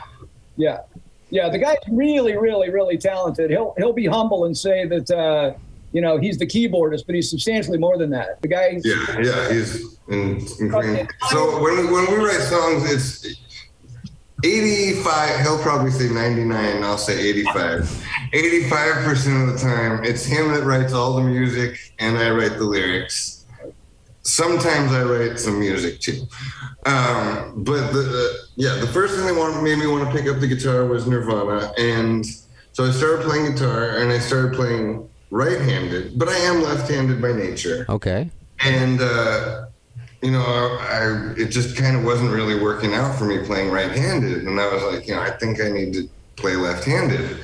yeah, 0.56 0.78
yeah. 1.30 1.48
The 1.48 1.58
guy's 1.58 1.76
really, 1.90 2.36
really, 2.36 2.70
really 2.70 2.96
talented. 2.96 3.50
He'll 3.50 3.74
he'll 3.76 3.92
be 3.92 4.06
humble 4.06 4.44
and 4.44 4.56
say 4.56 4.86
that 4.86 5.10
uh, 5.10 5.54
you 5.92 6.00
know 6.00 6.18
he's 6.18 6.38
the 6.38 6.46
keyboardist, 6.46 7.06
but 7.06 7.14
he's 7.14 7.28
substantially 7.30 7.78
more 7.78 7.98
than 7.98 8.10
that. 8.10 8.40
The 8.42 8.48
guy. 8.48 8.80
Yeah, 8.84 9.20
yeah, 9.20 9.52
he's 9.52 9.98
in 10.08 10.40
So 11.30 11.62
when 11.62 11.90
when 11.90 12.10
we 12.10 12.24
write 12.24 12.40
songs, 12.40 12.90
it's 12.90 13.36
85. 14.44 15.40
He'll 15.40 15.58
probably 15.58 15.90
say 15.90 16.08
99. 16.08 16.82
I'll 16.82 16.98
say 16.98 17.20
85. 17.28 18.06
85 18.32 19.04
percent 19.04 19.48
of 19.48 19.54
the 19.54 19.58
time, 19.58 20.04
it's 20.04 20.24
him 20.24 20.52
that 20.52 20.64
writes 20.64 20.92
all 20.92 21.14
the 21.14 21.22
music, 21.22 21.78
and 21.98 22.16
I 22.16 22.30
write 22.30 22.52
the 22.52 22.64
lyrics. 22.64 23.44
Sometimes 24.22 24.92
I 24.92 25.02
write 25.02 25.38
some 25.38 25.58
music 25.58 26.00
too. 26.00 26.26
Um, 26.86 27.64
but 27.64 27.92
the, 27.92 28.02
the 28.02 28.38
yeah, 28.56 28.74
the 28.76 28.86
first 28.86 29.14
thing 29.14 29.26
that 29.26 29.34
want, 29.34 29.62
made 29.62 29.78
me 29.78 29.86
want 29.86 30.08
to 30.08 30.16
pick 30.16 30.30
up 30.30 30.40
the 30.40 30.46
guitar 30.46 30.86
was 30.86 31.06
Nirvana, 31.06 31.72
and 31.76 32.24
so 32.72 32.86
I 32.86 32.90
started 32.92 33.26
playing 33.26 33.52
guitar, 33.52 33.98
and 33.98 34.12
I 34.12 34.18
started 34.18 34.54
playing 34.54 35.08
right-handed, 35.30 36.18
but 36.18 36.28
I 36.28 36.36
am 36.38 36.62
left-handed 36.62 37.20
by 37.22 37.32
nature 37.32 37.86
Okay. 37.88 38.30
and 38.60 39.00
uh, 39.00 39.66
you 40.22 40.30
know, 40.30 40.42
I, 40.42 41.32
it 41.38 41.46
just 41.46 41.76
kind 41.78 41.96
of 41.96 42.04
wasn't 42.04 42.30
really 42.32 42.60
working 42.60 42.92
out 42.94 43.16
for 43.16 43.24
me 43.24 43.38
playing 43.38 43.70
right-handed, 43.70 44.44
and 44.46 44.60
I 44.60 44.72
was 44.72 44.82
like, 44.82 45.06
you 45.08 45.14
know, 45.14 45.22
I 45.22 45.30
think 45.30 45.62
I 45.62 45.70
need 45.70 45.94
to 45.94 46.08
play 46.36 46.56
left-handed. 46.56 47.38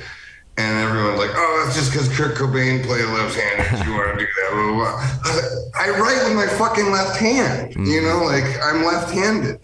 And 0.59 0.87
everyone's 0.87 1.19
like, 1.19 1.29
oh, 1.35 1.63
that's 1.63 1.77
just 1.77 1.91
because 1.91 2.09
Kurt 2.17 2.35
Cobain 2.35 2.83
played 2.83 3.05
left-handed. 3.05 3.85
You 3.87 3.93
want 3.93 4.17
to 4.19 4.25
do 4.25 4.31
that? 4.31 4.49
Blah, 4.51 4.63
blah, 4.63 4.73
blah. 4.73 5.17
I, 5.23 5.35
like, 5.35 5.95
I 5.95 5.99
write 5.99 6.23
with 6.27 6.35
my 6.35 6.47
fucking 6.47 6.91
left 6.91 7.17
hand. 7.19 7.75
You 7.75 8.01
know, 8.01 8.23
like 8.23 8.43
I'm 8.63 8.83
left-handed. 8.83 9.59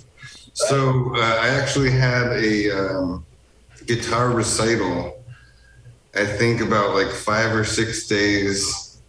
So 0.53 1.13
uh, 1.15 1.19
I 1.19 1.49
actually 1.49 1.89
had 1.89 2.27
a 2.33 2.69
um, 2.69 3.25
guitar 3.87 4.29
recital 4.29 5.22
I 6.15 6.25
think 6.25 6.61
about 6.61 6.93
like 6.93 7.09
five 7.09 7.55
or 7.55 7.63
six 7.63 8.07
days 8.07 8.99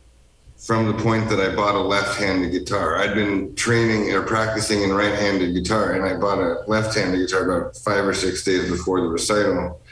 from 0.56 0.86
the 0.86 0.94
point 0.94 1.28
that 1.28 1.38
I 1.38 1.54
bought 1.54 1.74
a 1.74 1.80
left-handed 1.80 2.50
guitar. 2.50 2.96
I'd 2.96 3.14
been 3.14 3.54
training 3.54 4.10
or 4.14 4.22
practicing 4.22 4.82
in 4.82 4.94
right-handed 4.94 5.52
guitar, 5.52 5.92
and 5.92 6.02
I 6.02 6.18
bought 6.18 6.38
a 6.38 6.64
left-handed 6.66 7.18
guitar 7.18 7.50
about 7.50 7.76
five 7.76 8.06
or 8.06 8.14
six 8.14 8.42
days 8.44 8.70
before 8.70 9.02
the 9.02 9.08
recital, 9.08 9.82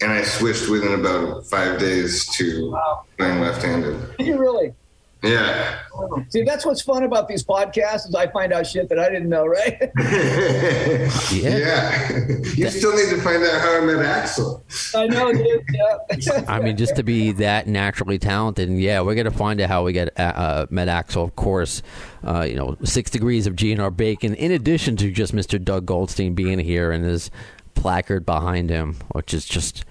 and 0.00 0.10
I 0.10 0.22
switched 0.22 0.70
within 0.70 0.98
about 0.98 1.44
five 1.46 1.78
days 1.78 2.26
to 2.36 2.74
playing 3.18 3.40
left-handed. 3.40 4.16
Did 4.16 4.26
you 4.26 4.38
really? 4.38 4.74
Yeah. 5.22 5.80
See, 6.28 6.44
that's 6.44 6.64
what's 6.64 6.80
fun 6.80 7.02
about 7.02 7.26
these 7.26 7.42
podcasts 7.42 8.08
is 8.08 8.14
I 8.14 8.28
find 8.28 8.52
out 8.52 8.66
shit 8.66 8.88
that 8.88 9.00
I 9.00 9.08
didn't 9.08 9.28
know, 9.28 9.46
right? 9.46 9.76
yeah. 11.32 12.08
you 12.54 12.70
still 12.70 12.94
need 12.94 13.10
to 13.10 13.20
find 13.20 13.42
out 13.42 13.60
how 13.60 13.78
I 13.78 13.80
met 13.80 13.96
Axl. 13.96 14.62
I 14.94 15.06
know, 15.06 15.32
dude. 15.32 15.64
Yeah. 15.72 16.44
I 16.48 16.60
mean, 16.60 16.76
just 16.76 16.94
to 16.96 17.02
be 17.02 17.32
that 17.32 17.66
naturally 17.66 18.18
talented, 18.18 18.68
and 18.68 18.80
yeah, 18.80 19.00
we're 19.00 19.16
gonna 19.16 19.32
find 19.32 19.60
out 19.60 19.68
how 19.68 19.84
we 19.84 19.92
get 19.92 20.18
uh, 20.18 20.22
uh, 20.22 20.66
met 20.70 20.86
Axl. 20.86 21.24
Of 21.24 21.34
course, 21.34 21.82
uh, 22.24 22.42
you 22.42 22.54
know, 22.54 22.76
six 22.84 23.10
degrees 23.10 23.48
of 23.48 23.56
GNR 23.56 23.96
bacon. 23.96 24.34
In 24.34 24.52
addition 24.52 24.96
to 24.98 25.10
just 25.10 25.34
Mr. 25.34 25.62
Doug 25.62 25.84
Goldstein 25.84 26.34
being 26.34 26.60
here 26.60 26.92
and 26.92 27.04
his 27.04 27.30
placard 27.74 28.24
behind 28.24 28.70
him, 28.70 28.96
which 29.12 29.34
is 29.34 29.44
just, 29.46 29.84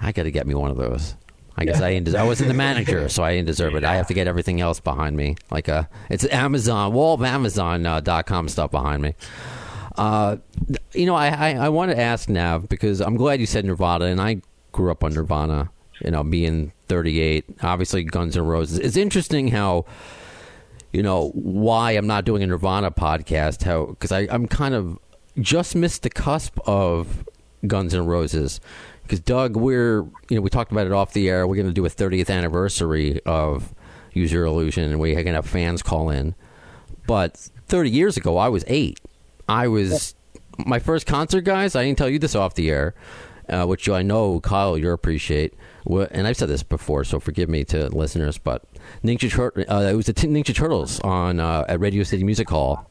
I 0.00 0.12
got 0.12 0.24
to 0.24 0.30
get 0.30 0.46
me 0.46 0.54
one 0.54 0.70
of 0.70 0.76
those. 0.76 1.16
I 1.58 1.64
guess 1.64 1.80
I 1.80 1.92
didn't. 1.92 2.14
I 2.14 2.22
wasn't 2.22 2.48
the 2.48 2.54
manager, 2.54 3.08
so 3.08 3.24
I 3.24 3.34
didn't 3.34 3.48
deserve 3.48 3.74
it. 3.74 3.82
I 3.82 3.96
have 3.96 4.06
to 4.06 4.14
get 4.14 4.28
everything 4.28 4.60
else 4.60 4.78
behind 4.78 5.16
me, 5.16 5.36
like 5.50 5.66
a 5.66 5.88
it's 6.08 6.24
Amazon 6.26 6.92
wall 6.92 7.14
of 7.14 7.22
Amazon 7.24 7.84
uh, 7.84 7.98
dot 7.98 8.26
com 8.26 8.48
stuff 8.48 8.70
behind 8.70 9.02
me. 9.02 9.14
Uh, 9.96 10.36
you 10.92 11.04
know, 11.04 11.16
I, 11.16 11.28
I 11.28 11.54
I 11.66 11.68
want 11.70 11.90
to 11.90 11.98
ask 11.98 12.28
Nav 12.28 12.68
because 12.68 13.00
I'm 13.00 13.16
glad 13.16 13.40
you 13.40 13.46
said 13.46 13.64
Nirvana, 13.64 14.04
and 14.04 14.20
I 14.20 14.40
grew 14.70 14.92
up 14.92 15.02
on 15.02 15.14
Nirvana. 15.14 15.70
You 16.00 16.12
know, 16.12 16.22
being 16.22 16.72
38, 16.86 17.44
obviously 17.60 18.04
Guns 18.04 18.36
N' 18.36 18.46
Roses. 18.46 18.78
It's 18.78 18.96
interesting 18.96 19.48
how 19.48 19.84
you 20.92 21.02
know 21.02 21.30
why 21.30 21.90
I'm 21.92 22.06
not 22.06 22.24
doing 22.24 22.44
a 22.44 22.46
Nirvana 22.46 22.92
podcast. 22.92 23.64
How 23.64 23.86
because 23.86 24.12
I'm 24.12 24.46
kind 24.46 24.74
of 24.76 24.96
just 25.40 25.74
missed 25.74 26.04
the 26.04 26.10
cusp 26.10 26.56
of 26.68 27.24
Guns 27.66 27.94
N' 27.94 28.06
Roses 28.06 28.60
because 29.08 29.20
Doug, 29.20 29.56
we're 29.56 30.02
you 30.28 30.36
know 30.36 30.40
we 30.40 30.50
talked 30.50 30.70
about 30.70 30.86
it 30.86 30.92
off 30.92 31.12
the 31.14 31.28
air. 31.28 31.46
We're 31.46 31.56
going 31.56 31.66
to 31.66 31.72
do 31.72 31.86
a 31.86 31.90
30th 31.90 32.30
anniversary 32.30 33.20
of 33.24 33.74
Use 34.12 34.30
Your 34.30 34.44
Illusion, 34.44 34.84
and 34.84 35.00
we're 35.00 35.14
going 35.14 35.26
to 35.26 35.32
have 35.32 35.46
fans 35.46 35.82
call 35.82 36.10
in. 36.10 36.34
But 37.06 37.36
30 37.68 37.90
years 37.90 38.16
ago, 38.16 38.36
I 38.36 38.48
was 38.48 38.64
eight. 38.66 39.00
I 39.48 39.68
was 39.68 40.14
my 40.58 40.78
first 40.78 41.06
concert, 41.06 41.42
guys. 41.42 41.74
I 41.74 41.84
didn't 41.84 41.98
tell 41.98 42.08
you 42.08 42.18
this 42.18 42.34
off 42.34 42.54
the 42.54 42.70
air, 42.70 42.94
uh, 43.48 43.64
which 43.64 43.88
I 43.88 44.02
know 44.02 44.40
Kyle 44.40 44.76
you 44.76 44.90
appreciate. 44.90 45.54
And 45.86 46.26
I've 46.26 46.36
said 46.36 46.50
this 46.50 46.62
before, 46.62 47.04
so 47.04 47.18
forgive 47.18 47.48
me 47.48 47.64
to 47.64 47.88
listeners. 47.88 48.36
But 48.36 48.62
Ninja 49.02 49.30
Tur- 49.30 49.64
uh, 49.70 49.88
it 49.90 49.94
was 49.94 50.04
the 50.06 50.12
T- 50.12 50.26
Ninja 50.28 50.54
Turtles 50.54 51.00
on 51.00 51.40
uh, 51.40 51.64
at 51.66 51.80
Radio 51.80 52.02
City 52.02 52.24
Music 52.24 52.50
Hall 52.50 52.90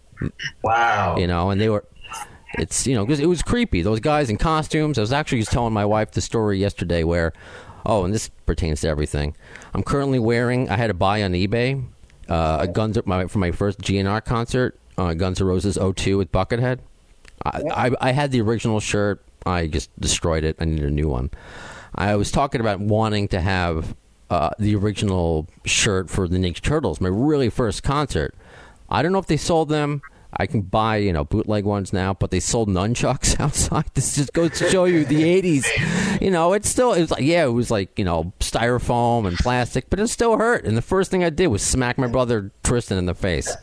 Wow. 0.64 1.16
you 1.18 1.28
know, 1.28 1.52
and 1.52 1.62
they 1.62 1.70
were. 1.70 1.86
It's 2.58 2.88
you 2.88 2.96
know 2.96 3.06
'cause 3.06 3.20
it 3.20 3.28
was 3.28 3.42
creepy. 3.42 3.82
Those 3.82 4.00
guys 4.00 4.30
in 4.30 4.38
costumes. 4.38 4.98
I 4.98 5.02
was 5.02 5.14
actually 5.14 5.40
just 5.40 5.52
telling 5.52 5.74
my 5.74 5.86
wife 5.86 6.12
the 6.12 6.22
story 6.22 6.58
yesterday 6.60 7.04
where, 7.04 7.34
oh, 7.86 8.04
and 8.04 8.14
this 8.14 8.30
pertains 8.46 8.82
to 8.82 8.88
everything. 8.88 9.36
I'm 9.74 9.84
currently 9.84 10.20
wearing. 10.20 10.70
I 10.70 10.78
had 10.78 10.88
to 10.88 10.94
buy 10.94 11.22
on 11.24 11.34
eBay 11.34 11.84
uh, 12.30 12.58
a 12.62 12.68
Guns 12.68 12.98
my 13.06 13.28
for 13.28 13.40
my 13.40 13.52
first 13.52 13.80
GNR 13.80 14.22
concert, 14.24 14.78
uh, 14.98 15.14
Guns 15.14 15.40
N' 15.40 15.48
Roses 15.48 15.78
02 15.78 16.18
with 16.18 16.32
Buckethead. 16.32 16.80
I, 17.46 17.62
I 17.72 17.92
I 18.02 18.12
had 18.12 18.32
the 18.32 18.42
original 18.42 18.80
shirt. 18.80 19.22
I 19.46 19.68
just 19.68 19.90
destroyed 20.00 20.44
it. 20.44 20.56
I 20.60 20.66
needed 20.66 20.86
a 20.86 20.90
new 20.92 21.08
one. 21.08 21.30
I 21.96 22.16
was 22.16 22.32
talking 22.32 22.60
about 22.60 22.80
wanting 22.80 23.28
to 23.30 23.40
have 23.40 23.96
uh, 24.30 24.50
the 24.60 24.76
original 24.76 25.48
shirt 25.66 26.10
for 26.10 26.28
the 26.28 26.38
Ninja 26.38 26.62
Turtles, 26.62 27.00
my 27.00 27.08
really 27.08 27.50
first 27.50 27.82
concert. 27.82 28.36
I 28.90 29.02
don't 29.02 29.12
know 29.14 29.20
if 29.20 29.28
they 29.28 29.38
sold 29.38 29.70
them. 29.70 30.02
I 30.38 30.46
can 30.46 30.62
buy, 30.62 30.98
you 30.98 31.12
know, 31.12 31.24
bootleg 31.24 31.66
ones 31.66 31.92
now, 31.92 32.14
but 32.14 32.30
they 32.32 32.40
sold 32.40 32.70
nunchucks 32.70 33.40
outside. 33.40 33.86
This 33.96 34.16
just 34.16 34.34
goes 34.34 34.58
to 34.60 34.70
show 34.70 34.86
you 34.86 35.04
the 35.04 35.24
'80s. 35.24 36.22
You 36.22 36.32
know, 36.32 36.54
it's 36.54 36.70
still, 36.70 36.94
it 36.94 37.02
was 37.02 37.12
like, 37.12 37.24
yeah, 37.24 37.46
it 37.46 37.50
was 37.50 37.72
like, 37.72 37.98
you 37.98 38.06
know, 38.06 38.34
styrofoam 38.40 39.28
and 39.28 39.38
plastic, 39.38 39.90
but 39.90 40.00
it 40.00 40.08
still 40.08 40.38
hurt. 40.38 40.66
And 40.66 40.78
the 40.78 40.82
first 40.82 41.10
thing 41.12 41.24
I 41.24 41.30
did 41.30 41.48
was 41.48 41.62
smack 41.64 41.98
my 41.98 42.08
brother 42.08 42.52
Tristan 42.64 42.98
in 42.98 43.06
the 43.06 43.16
face. 43.16 43.56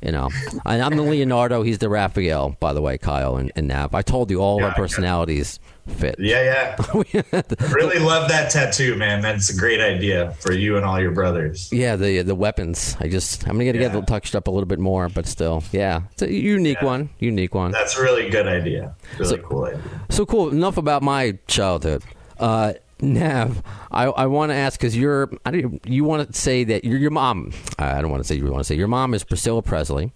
You 0.00 0.12
know, 0.12 0.30
and 0.64 0.80
I'm 0.80 0.96
the 0.96 1.02
Leonardo. 1.02 1.62
He's 1.62 1.78
the 1.78 1.88
Raphael, 1.88 2.56
by 2.60 2.72
the 2.72 2.80
way, 2.80 2.98
Kyle 2.98 3.36
and, 3.36 3.50
and 3.56 3.66
Nav. 3.66 3.94
I 3.94 4.02
told 4.02 4.30
you 4.30 4.40
all 4.40 4.58
of 4.58 4.64
our 4.64 4.74
personalities 4.74 5.58
fit. 5.86 6.16
Yeah, 6.18 6.74
yeah. 6.82 7.42
really 7.72 7.98
love 7.98 8.28
that 8.28 8.50
tattoo, 8.50 8.96
man. 8.96 9.20
That's 9.22 9.50
a 9.50 9.56
great 9.56 9.80
idea 9.80 10.32
for 10.40 10.52
you 10.52 10.76
and 10.76 10.84
all 10.84 11.00
your 11.00 11.12
brothers. 11.12 11.68
Yeah, 11.72 11.96
the 11.96 12.22
the 12.22 12.34
weapons. 12.34 12.96
I 13.00 13.08
just 13.08 13.44
I'm 13.46 13.52
gonna 13.54 13.64
get 13.72 13.76
Yeah. 13.76 13.96
it 13.96 14.06
touched 14.06 14.34
up 14.34 14.48
a 14.48 14.50
little 14.50 14.66
bit 14.66 14.78
more, 14.78 15.08
but 15.08 15.26
still, 15.26 15.62
yeah, 15.72 16.02
it's 16.12 16.22
a 16.22 16.32
unique 16.32 16.78
Yeah. 16.80 16.86
one. 16.86 17.10
Unique 17.18 17.54
one. 17.54 17.70
That's 17.72 17.96
a 17.96 18.02
really 18.02 18.28
good 18.30 18.46
idea. 18.46 18.94
Really 19.18 19.30
So- 19.36 19.42
cool 19.42 19.64
idea. 19.64 19.80
So 20.10 20.26
cool. 20.26 20.50
Enough 20.50 20.76
about 20.76 21.02
my 21.02 21.38
childhood. 21.46 22.02
Uh, 22.38 22.74
Nav, 23.00 23.62
I, 23.90 24.04
I 24.06 24.24
want 24.26 24.50
to 24.50 24.54
ask 24.56 24.80
because 24.80 24.96
you're 24.96 25.30
I 25.44 25.50
don't, 25.50 25.86
you 25.86 26.04
want 26.04 26.32
to 26.32 26.38
say 26.38 26.64
that 26.64 26.84
your 26.84 26.96
your 26.98 27.10
mom. 27.10 27.52
I 27.78 28.00
don't 28.00 28.10
want 28.10 28.22
to 28.22 28.26
say 28.26 28.36
you 28.36 28.44
want 28.46 28.60
to 28.60 28.64
say 28.64 28.74
your 28.74 28.88
mom 28.88 29.12
is 29.12 29.22
Priscilla 29.22 29.60
Presley. 29.62 30.12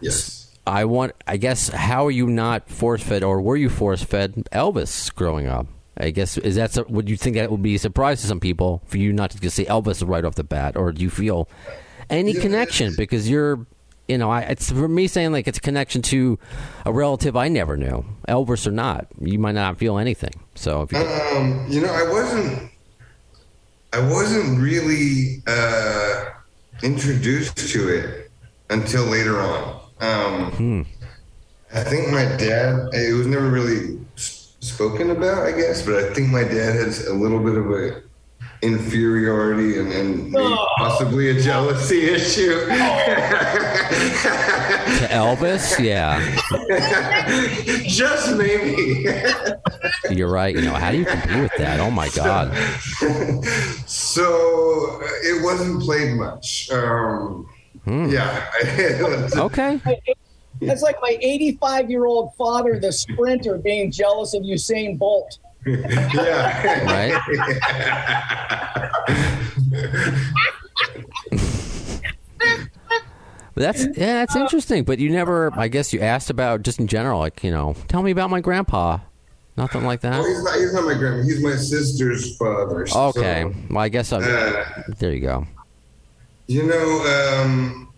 Yes. 0.00 0.37
I 0.68 0.84
want. 0.84 1.12
I 1.26 1.36
guess 1.36 1.68
how 1.68 2.06
are 2.06 2.10
you 2.10 2.26
not 2.26 2.68
force 2.68 3.02
fed 3.02 3.22
or 3.24 3.40
were 3.40 3.56
you 3.56 3.68
force 3.68 4.02
fed 4.02 4.34
Elvis 4.52 5.14
growing 5.14 5.46
up? 5.48 5.66
I 6.00 6.10
guess 6.10 6.38
is 6.38 6.54
that 6.54 6.88
would 6.90 7.08
you 7.10 7.16
think 7.16 7.34
that 7.36 7.50
would 7.50 7.62
be 7.62 7.74
a 7.74 7.78
surprise 7.78 8.20
to 8.20 8.26
some 8.28 8.38
people 8.40 8.82
for 8.86 8.98
you 8.98 9.12
not 9.12 9.30
to 9.32 9.40
just 9.40 9.56
say 9.56 9.64
Elvis 9.64 10.06
right 10.06 10.24
off 10.24 10.36
the 10.36 10.44
bat, 10.44 10.76
or 10.76 10.92
do 10.92 11.02
you 11.02 11.10
feel 11.10 11.48
any 12.08 12.32
Yeah. 12.32 12.40
connection 12.40 12.94
because 12.96 13.28
you're, 13.28 13.66
you 14.06 14.16
know, 14.16 14.30
I, 14.30 14.42
it's 14.42 14.70
for 14.70 14.86
me 14.86 15.08
saying 15.08 15.32
like 15.32 15.48
it's 15.48 15.58
a 15.58 15.60
connection 15.60 16.00
to 16.02 16.38
a 16.86 16.92
relative 16.92 17.34
I 17.36 17.48
never 17.48 17.76
knew, 17.76 18.04
Elvis 18.28 18.64
or 18.66 18.70
not. 18.70 19.08
You 19.20 19.38
might 19.40 19.56
not 19.56 19.76
feel 19.78 19.98
anything. 19.98 20.34
So 20.54 20.82
if 20.82 20.92
you, 20.92 20.98
Um, 20.98 21.66
you 21.68 21.80
know, 21.80 21.92
I 21.92 22.08
wasn't. 22.08 22.70
I 23.92 24.00
wasn't 24.00 24.60
really 24.60 25.42
uh, 25.46 26.24
introduced 26.82 27.56
to 27.72 27.88
it 27.88 28.30
until 28.70 29.04
later 29.06 29.40
on. 29.40 29.80
Um, 30.00 30.86
I 31.74 31.82
think 31.84 32.10
my 32.10 32.24
dad. 32.24 32.88
It 32.92 33.14
was 33.16 33.26
never 33.26 33.48
really 33.48 33.98
spoken 34.16 35.10
about, 35.10 35.46
I 35.46 35.52
guess, 35.52 35.82
but 35.84 35.94
I 35.96 36.12
think 36.14 36.30
my 36.30 36.44
dad 36.44 36.74
has 36.76 37.06
a 37.06 37.14
little 37.14 37.40
bit 37.40 37.56
of 37.56 37.70
a 37.70 38.02
inferiority 38.60 39.78
and, 39.78 39.92
and 39.92 40.32
maybe 40.32 40.56
possibly 40.78 41.30
a 41.30 41.40
jealousy 41.40 42.00
issue. 42.10 42.66
to 42.66 42.72
Elvis, 45.10 45.78
yeah, 45.78 46.18
Just 47.86 48.36
maybe. 48.36 49.06
you're 50.10 50.30
right. 50.30 50.54
You 50.54 50.62
know, 50.62 50.74
how 50.74 50.90
do 50.90 50.98
you 50.98 51.04
compete 51.04 51.40
with 51.40 51.56
that? 51.58 51.80
Oh 51.80 51.90
my 51.90 52.08
God. 52.10 52.52
so 53.86 55.00
uh, 55.02 55.06
it 55.22 55.42
wasn't 55.44 55.82
played 55.82 56.16
much. 56.16 56.70
Um, 56.72 57.46
Yeah. 57.86 58.44
Okay. 59.36 59.80
That's 60.60 60.82
like 60.82 60.96
my 61.00 61.16
85 61.20 61.88
year 61.90 62.04
old 62.06 62.34
father, 62.34 62.80
the 62.80 62.90
sprinter, 62.92 63.58
being 63.58 63.92
jealous 63.92 64.34
of 64.34 64.42
Usain 64.42 64.98
Bolt. 64.98 65.38
yeah. 65.66 66.84
Right. 66.84 67.14
That's 73.54 73.84
yeah, 73.96 74.14
that's 74.24 74.36
interesting. 74.36 74.84
But 74.84 74.98
you 75.00 75.10
never, 75.10 75.52
I 75.58 75.66
guess, 75.68 75.92
you 75.92 76.00
asked 76.00 76.30
about 76.30 76.62
just 76.62 76.78
in 76.78 76.86
general, 76.86 77.18
like 77.18 77.42
you 77.42 77.50
know, 77.50 77.74
tell 77.88 78.02
me 78.02 78.12
about 78.12 78.30
my 78.30 78.40
grandpa. 78.40 78.98
Nothing 79.56 79.82
like 79.84 80.04
Well, 80.04 80.22
that. 80.22 80.28
he's 80.28 80.44
not. 80.44 80.54
He's 80.54 80.72
not 80.72 80.84
my 80.84 80.94
grandma. 80.94 81.22
He's 81.24 81.42
my 81.42 81.56
sister's 81.56 82.36
father. 82.36 82.86
so, 82.86 83.06
Okay. 83.08 83.44
Well, 83.68 83.78
I 83.80 83.88
guess 83.88 84.12
I'm. 84.12 84.22
uh, 84.22 84.64
There 84.98 85.12
you 85.12 85.20
go. 85.20 85.46
You 86.48 86.66
know, 86.66 87.42
um, 87.44 87.92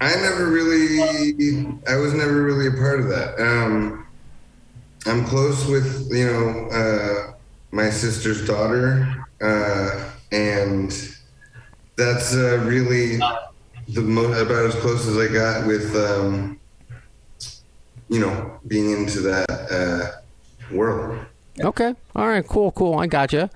I 0.00 0.14
never 0.14 0.46
really. 0.50 1.00
I 1.88 1.96
was 1.96 2.14
never 2.14 2.42
really 2.42 2.68
a 2.68 2.72
part 2.72 3.00
of 3.00 3.08
that. 3.08 3.40
Um, 3.40 4.06
I'm 5.06 5.24
close 5.24 5.66
with 5.66 6.08
you 6.12 6.26
know 6.26 6.68
uh, 6.70 7.32
my 7.72 7.90
sister's 7.90 8.46
daughter, 8.46 9.26
uh, 9.40 10.10
and 10.30 10.90
that's 11.96 12.34
uh, 12.34 12.62
really 12.64 13.16
the 13.88 14.02
mo- 14.02 14.32
about 14.32 14.66
as 14.66 14.74
close 14.76 15.06
as 15.08 15.16
I 15.16 15.32
got 15.32 15.66
with. 15.66 15.96
Um, 15.96 16.60
you 18.10 18.20
know, 18.20 18.58
being 18.66 18.90
into 18.90 19.20
that 19.20 19.50
uh, 19.50 20.74
world. 20.74 21.18
Okay. 21.60 21.94
All 22.16 22.26
right. 22.26 22.46
Cool. 22.46 22.72
Cool. 22.72 22.98
I 22.98 23.06
gotcha. 23.06 23.50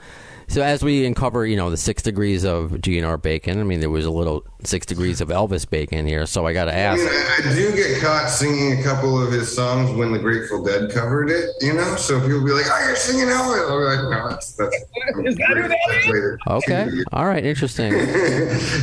So 0.53 0.61
as 0.61 0.85
we 0.85 1.07
uncover, 1.07 1.47
you 1.47 1.57
know, 1.57 1.71
the 1.71 1.79
six 1.79 2.03
degrees 2.03 2.45
of 2.45 2.73
GNR 2.73 3.23
Bacon. 3.23 3.59
I 3.59 3.63
mean, 3.63 3.81
there 3.81 3.89
was 3.89 4.05
a 4.05 4.11
little 4.11 4.45
six 4.65 4.85
degrees 4.85 5.23
of 5.23 5.29
Elvis 5.29 5.69
Bacon 5.69 6.07
here. 6.07 6.27
So 6.27 6.47
I 6.47 6.53
got 6.53 6.67
to 6.67 6.75
I, 6.75 6.79
ask. 6.79 7.01
mean, 7.01 7.09
I, 7.09 7.39
I 7.51 7.55
do 7.55 7.75
get 7.75 8.03
caught 8.03 8.29
singing 8.29 8.79
a 8.79 8.83
couple 8.83 9.19
of 9.19 9.33
his 9.33 9.51
songs 9.51 9.91
when 9.97 10.13
the 10.13 10.19
Grateful 10.19 10.63
Dead 10.63 10.91
covered 10.91 11.31
it, 11.31 11.49
you 11.63 11.73
know. 11.73 11.97
So 11.97 12.21
people 12.21 12.45
be 12.45 12.53
like, 12.53 12.67
"Oh, 12.69 12.85
you're 12.87 12.97
singing 12.97 13.29
Elvis." 13.29 13.67
I'm 13.67 14.11
like, 14.11 14.11
"No, 14.11 14.29
that's 14.29 14.53
that's." 14.53 14.77
Is 15.25 15.37
that 15.37 15.57
who 15.57 15.69
that 15.69 15.79
is? 15.91 16.07
later. 16.09 16.39
Okay. 16.47 16.91
All 17.13 17.25
right. 17.25 17.47
Interesting. 17.47 17.95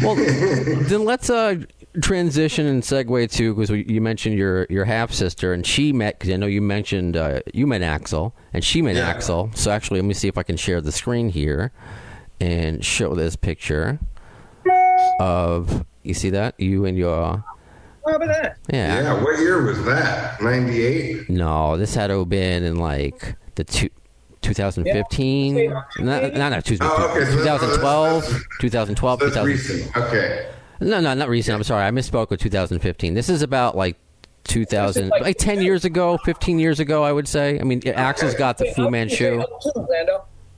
well, 0.01 0.15
then 0.15 1.05
let's 1.05 1.29
uh, 1.29 1.57
transition 2.01 2.65
and 2.65 2.83
segue 2.83 3.31
to 3.33 3.53
because 3.55 3.69
you 3.69 4.01
mentioned 4.01 4.37
your 4.37 4.65
your 4.69 4.85
half 4.85 5.11
sister 5.11 5.53
and 5.53 5.65
she 5.65 5.91
met 5.93 6.17
because 6.19 6.33
I 6.33 6.37
know 6.37 6.45
you 6.47 6.61
mentioned 6.61 7.17
uh, 7.17 7.39
you 7.53 7.65
met 7.67 7.81
Axl 7.81 8.33
and 8.53 8.63
she 8.63 8.81
met 8.81 8.95
Yeah. 8.95 9.13
Axl. 9.13 9.55
So 9.57 9.71
actually, 9.71 9.99
let 10.01 10.07
me 10.07 10.13
see 10.13 10.27
if 10.27 10.37
I 10.37 10.43
can 10.43 10.57
share 10.57 10.81
the 10.81 10.91
screen 10.91 11.29
here 11.29 11.71
and 12.39 12.83
show 12.85 13.15
this 13.15 13.35
picture 13.35 13.99
of 15.19 15.85
you 16.03 16.13
see 16.13 16.29
that 16.31 16.59
you 16.59 16.85
and 16.85 16.97
your 16.97 17.43
How 18.05 18.15
about 18.15 18.27
that? 18.29 18.57
yeah. 18.71 19.01
Yeah, 19.01 19.23
what 19.23 19.39
year 19.39 19.63
was 19.65 19.83
that? 19.85 20.41
'98. 20.41 21.29
No, 21.29 21.77
this 21.77 21.93
had 21.95 22.07
to 22.07 22.19
have 22.19 22.29
been 22.29 22.63
in 22.63 22.77
like 22.77 23.35
the 23.55 23.63
two. 23.63 23.89
2015, 24.41 25.57
Yeah. 25.57 25.81
no, 25.99 26.29
no, 26.29 26.49
no, 26.49 26.61
two- 26.61 26.77
Oh, 26.79 27.11
okay, 27.11 27.25
so 27.25 27.39
2012, 27.39 28.21
that's- 28.23 28.43
2012, 28.61 29.19
That's 29.19 29.31
2000, 29.33 29.45
recent. 29.51 29.97
Okay. 29.97 30.47
No, 30.79 30.99
no, 30.99 31.13
not 31.13 31.29
recent. 31.29 31.55
I'm 31.55 31.63
sorry. 31.63 31.85
I 31.85 31.91
misspoke 31.91 32.29
with 32.29 32.39
2015. 32.39 33.13
This 33.13 33.29
is 33.29 33.41
about 33.41 33.75
like 33.75 33.97
2000, 34.45 35.09
like- 35.09 35.21
like 35.21 35.37
10 35.37 35.61
years 35.61 35.85
ago, 35.85 36.17
15 36.25 36.59
years 36.59 36.79
ago, 36.79 37.03
I 37.03 37.11
would 37.11 37.27
say. 37.27 37.59
I 37.59 37.63
mean, 37.63 37.81
Axl's 37.81 38.33
got 38.35 38.57
the 38.57 38.65
Fu 38.73 38.89
Manchu. 38.89 39.43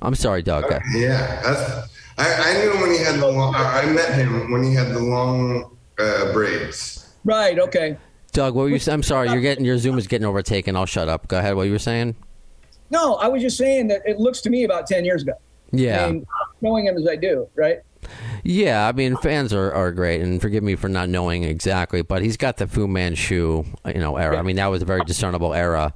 I'm 0.01 0.15
sorry, 0.15 0.41
Doug. 0.41 0.65
Yeah, 0.95 1.41
that's. 1.43 1.89
I, 2.17 2.33
I 2.33 2.61
knew 2.61 2.81
when 2.81 2.91
he 2.91 2.97
had 2.97 3.19
the 3.19 3.27
long. 3.31 3.53
I 3.55 3.81
I 3.81 3.85
met 3.91 4.13
him 4.13 4.51
when 4.51 4.63
he 4.63 4.73
had 4.73 4.89
the 4.89 4.99
long 4.99 5.77
uh, 5.99 6.31
braids. 6.33 7.13
Right. 7.23 7.57
Okay. 7.59 7.97
Doug, 8.31 8.55
what 8.55 8.63
were 8.63 8.69
you 8.69 8.79
saying? 8.79 8.95
I'm 8.95 9.03
sorry. 9.03 9.29
You're 9.29 9.41
getting 9.41 9.63
your 9.65 9.77
Zoom 9.77 9.97
is 9.97 10.07
getting 10.07 10.25
overtaken. 10.25 10.75
I'll 10.75 10.85
shut 10.85 11.07
up. 11.07 11.27
Go 11.27 11.37
ahead. 11.37 11.55
What 11.55 11.63
you 11.63 11.71
were 11.71 11.79
saying? 11.79 12.15
No, 12.89 13.15
I 13.15 13.27
was 13.27 13.41
just 13.41 13.57
saying 13.57 13.87
that 13.89 14.01
it 14.05 14.19
looks 14.19 14.41
to 14.41 14.49
me 14.49 14.63
about 14.63 14.87
ten 14.87 15.05
years 15.05 15.21
ago. 15.21 15.33
Yeah. 15.71 16.05
I 16.05 16.11
mean, 16.11 16.25
knowing 16.61 16.85
him 16.87 16.97
as 16.97 17.07
I 17.07 17.15
do, 17.15 17.47
right? 17.55 17.79
Yeah, 18.43 18.87
I 18.87 18.91
mean, 18.91 19.15
fans 19.17 19.53
are, 19.53 19.71
are 19.73 19.91
great, 19.91 20.21
and 20.21 20.41
forgive 20.41 20.63
me 20.63 20.75
for 20.75 20.89
not 20.89 21.09
knowing 21.09 21.43
exactly, 21.43 22.01
but 22.01 22.21
he's 22.21 22.37
got 22.37 22.57
the 22.57 22.67
Fu 22.67 22.87
Manchu, 22.87 23.63
you 23.85 23.93
know, 23.93 24.17
era. 24.17 24.37
I 24.37 24.41
mean, 24.41 24.55
that 24.55 24.67
was 24.67 24.81
a 24.81 24.85
very 24.85 25.01
discernible 25.05 25.53
era. 25.53 25.93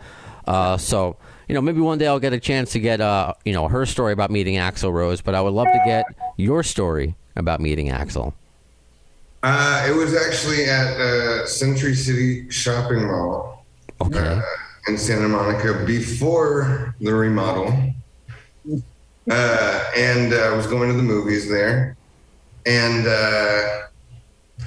Uh, 0.47 0.77
so, 0.77 1.17
you 1.47 1.55
know, 1.55 1.61
maybe 1.61 1.81
one 1.81 1.97
day 1.97 2.07
I'll 2.07 2.19
get 2.19 2.33
a 2.33 2.39
chance 2.39 2.71
to 2.73 2.79
get, 2.79 3.01
uh, 3.01 3.33
you 3.45 3.53
know, 3.53 3.67
her 3.67 3.85
story 3.85 4.13
about 4.13 4.29
meeting 4.29 4.55
Axl 4.55 4.91
Rose, 4.93 5.21
but 5.21 5.33
I 5.33 5.41
would 5.41 5.53
love 5.53 5.67
to 5.67 5.81
get 5.85 6.05
your 6.37 6.61
story 6.61 7.15
about 7.35 7.59
meeting 7.59 7.87
Axl. 7.89 8.33
Uh, 9.41 9.85
it 9.87 9.95
was 9.95 10.15
actually 10.15 10.65
at 10.65 10.99
uh, 10.99 11.45
Century 11.45 11.93
City 11.95 12.49
Shopping 12.49 13.05
Mall 13.07 13.65
Okay. 14.01 14.19
uh, 14.19 14.41
in 14.87 14.97
Santa 14.97 15.27
Monica 15.27 15.83
before 15.85 16.95
the 16.99 17.13
remodel. 17.13 17.93
Uh, 19.29 19.83
and 19.95 20.33
uh, 20.33 20.38
I 20.38 20.55
was 20.55 20.67
going 20.67 20.89
to 20.89 20.95
the 20.95 21.03
movies 21.03 21.49
there. 21.49 21.97
And 22.65 23.07
uh, 23.07 23.88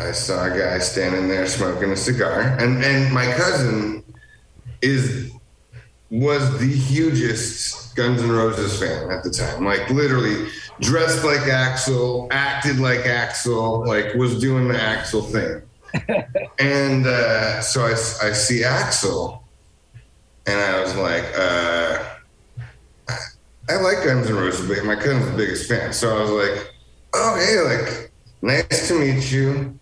I 0.01 0.13
saw 0.13 0.45
a 0.45 0.51
guy 0.51 0.79
standing 0.79 1.29
there 1.29 1.47
smoking 1.47 1.91
a 1.91 1.97
cigar. 1.97 2.41
And, 2.41 2.83
and 2.85 3.13
my 3.13 3.27
cousin 3.33 4.05
is 4.83 5.33
was 6.11 6.59
the 6.59 6.73
hugest 6.73 7.95
Guns 7.95 8.23
N' 8.23 8.31
Roses 8.31 8.81
fan 8.81 9.11
at 9.11 9.23
the 9.23 9.31
time. 9.31 9.65
Like 9.65 9.91
literally 9.91 10.49
dressed 10.81 11.25
like 11.25 11.41
Axl, 11.41 12.29
acted 12.31 12.79
like 12.79 13.01
Axl, 13.01 13.87
like 13.87 14.15
was 14.15 14.41
doing 14.41 14.69
the 14.69 14.75
Axl 14.75 15.31
thing. 15.31 15.63
and 16.59 17.07
uh, 17.07 17.61
so 17.61 17.83
I, 17.83 17.91
I 17.91 18.33
see 18.33 18.63
Axl, 18.63 19.41
and 20.47 20.61
I 20.61 20.81
was 20.81 20.97
like, 20.97 21.25
uh, 21.37 22.05
I 23.69 23.77
like 23.77 24.05
Guns 24.05 24.29
N' 24.29 24.37
Roses, 24.37 24.67
but 24.67 24.85
my 24.85 24.97
cousin's 24.97 25.31
the 25.31 25.37
biggest 25.37 25.69
fan. 25.69 25.93
So 25.93 26.17
I 26.17 26.23
was 26.23 26.31
like, 26.31 26.73
oh 27.15 27.37
hey, 27.37 27.61
like 27.61 28.13
nice 28.43 28.89
to 28.89 28.99
meet 28.99 29.31
you. 29.31 29.79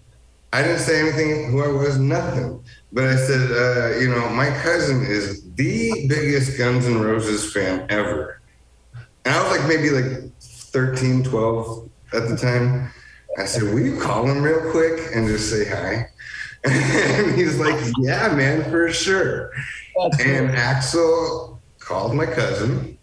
I 0.53 0.63
didn't 0.63 0.79
say 0.79 1.01
anything 1.01 1.51
who 1.51 1.63
I 1.63 1.69
was, 1.69 1.99
nothing. 1.99 2.65
But 2.93 3.05
I 3.05 3.17
said, 3.17 3.51
uh, 3.51 3.99
you 3.99 4.09
know, 4.09 4.29
my 4.31 4.49
cousin 4.63 5.03
is 5.03 5.53
the 5.55 6.07
biggest 6.09 6.57
Guns 6.57 6.87
N' 6.87 7.01
Roses 7.01 7.53
fan 7.53 7.87
ever. 7.91 8.41
And 9.25 9.35
I 9.35 9.43
was 9.43 9.59
like 9.59 9.69
maybe 9.69 9.91
like 9.91 10.33
13, 10.41 11.25
12 11.25 11.91
at 12.15 12.29
the 12.29 12.37
time. 12.37 12.91
I 13.39 13.45
said, 13.45 13.65
will 13.65 13.81
you 13.81 14.01
call 14.01 14.27
him 14.27 14.43
real 14.43 14.71
quick 14.71 15.11
and 15.15 15.29
just 15.29 15.51
say 15.51 15.69
hi? 15.69 16.09
And 16.65 17.37
he's 17.37 17.59
like, 17.61 17.79
yeah, 17.99 18.35
man, 18.35 18.69
for 18.71 18.91
sure. 18.91 19.53
That's 20.01 20.21
And 20.21 20.49
Axl 20.51 21.59
called 21.79 22.15
my 22.15 22.27
cousin. 22.27 22.96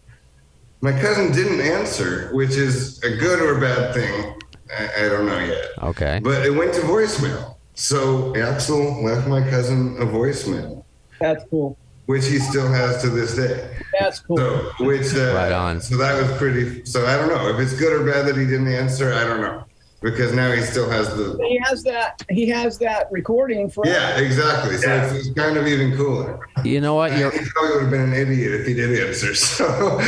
My 0.84 0.92
cousin 1.00 1.32
didn't 1.32 1.62
answer, 1.62 2.28
which 2.34 2.50
is 2.50 3.02
a 3.04 3.16
good 3.16 3.40
or 3.40 3.58
bad 3.58 3.94
thing. 3.94 4.34
I, 4.70 5.06
I 5.06 5.08
don't 5.08 5.24
know 5.24 5.38
yet. 5.38 5.64
Okay. 5.82 6.20
But 6.22 6.44
it 6.44 6.50
went 6.50 6.74
to 6.74 6.82
voicemail. 6.82 7.54
So 7.72 8.34
Axl 8.34 9.02
left 9.02 9.26
my 9.26 9.40
cousin 9.48 9.96
a 9.96 10.04
voicemail, 10.04 10.84
That's 11.18 11.42
cool. 11.48 11.78
which 12.04 12.26
he 12.26 12.38
still 12.38 12.70
has 12.70 13.00
to 13.00 13.08
this 13.08 13.34
day. 13.34 13.78
That's 13.98 14.20
cool. 14.20 14.36
So, 14.36 14.72
which 14.80 15.14
uh, 15.14 15.32
Right 15.34 15.52
on. 15.52 15.80
So 15.80 15.96
that 15.96 16.20
was 16.20 16.30
pretty. 16.36 16.84
So 16.84 17.06
I 17.06 17.16
don't 17.16 17.28
know 17.30 17.48
if 17.48 17.58
it's 17.60 17.72
good 17.78 17.98
or 17.98 18.04
bad 18.04 18.26
that 18.26 18.36
he 18.36 18.44
didn't 18.44 18.68
answer. 18.68 19.14
I 19.14 19.24
don't 19.24 19.40
know 19.40 19.64
because 20.04 20.32
now 20.34 20.52
he 20.52 20.60
still 20.62 20.88
has 20.90 21.08
the. 21.16 21.36
he 21.48 21.58
has 21.64 21.82
that. 21.84 22.22
He 22.30 22.48
has 22.50 22.78
that 22.78 23.08
recording 23.10 23.68
for. 23.70 23.84
Yeah, 23.86 24.18
exactly. 24.18 24.76
So 24.76 24.90
It's, 24.92 25.26
it's 25.26 25.34
kind 25.36 25.56
of 25.56 25.66
even 25.66 25.96
cooler. 25.96 26.38
You 26.62 26.80
know 26.80 26.94
what? 26.94 27.16
You're, 27.18 27.30
He 27.32 27.44
probably 27.54 27.72
would 27.74 27.82
have 27.82 27.90
been 27.90 28.02
an 28.02 28.12
idiot 28.12 28.60
if 28.60 28.66
he 28.66 28.74
did 28.74 29.06
answer. 29.08 29.34
So, 29.54 30.00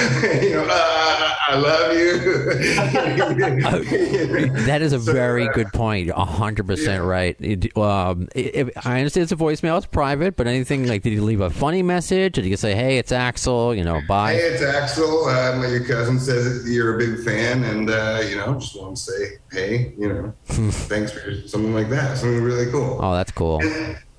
you 0.42 0.54
know, 0.54 0.66
uh, 0.68 1.35
I 1.48 1.56
love 1.56 1.96
you. 1.96 2.18
that 4.66 4.82
is 4.82 4.92
a 4.92 5.00
So, 5.00 5.12
very 5.12 5.48
uh, 5.48 5.52
good 5.52 5.72
point. 5.72 6.11
A 6.11 6.24
hundred 6.24 6.66
percent 6.66 7.04
right. 7.04 7.37
It- 7.40 7.76
um, 7.76 8.28
if, 8.35 8.70
I 8.87 8.98
understand 8.98 9.24
it's 9.24 9.32
a 9.32 9.37
voicemail; 9.37 9.76
it's 9.76 9.87
private. 9.87 10.37
But 10.37 10.46
anything 10.46 10.87
like, 10.87 11.02
did 11.02 11.12
he 11.12 11.20
leave 11.20 11.40
a 11.40 11.50
funny 11.50 11.82
message? 11.82 12.35
Did 12.35 12.44
he 12.44 12.56
say, 12.56 12.74
"Hey, 12.74 12.98
it's 12.98 13.12
Axl"? 13.12 13.76
You 13.76 13.85
know, 13.85 14.00
bye. 14.09 14.35
Hey, 14.35 14.38
it's 14.40 14.62
Axl. 14.62 15.26
Uh, 15.26 15.56
my, 15.59 15.66
your 15.68 15.85
cousin 15.85 16.18
says 16.18 16.68
you're 16.68 16.96
a 16.96 16.98
big 16.98 17.24
fan, 17.24 17.64
and 17.64 17.90
uh, 17.90 18.22
you 18.28 18.37
know, 18.37 18.54
just 18.59 18.78
want 18.80 18.96
to 18.96 19.02
say, 19.02 19.38
hey, 19.57 19.95
you 19.97 20.09
know, 20.09 20.35
thanks 20.45 21.12
for 21.12 21.33
something 21.49 21.75
like 21.75 21.88
that. 21.88 22.19
Something 22.19 22.42
really 22.42 22.71
cool. 22.71 23.01
Oh, 23.03 23.14
that's 23.14 23.33
cool. 23.33 23.61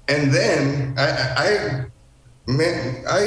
And 0.10 0.34
then 0.34 0.96
I, 0.98 1.10
I, 1.38 1.86
man, 2.48 3.04
I 3.08 3.20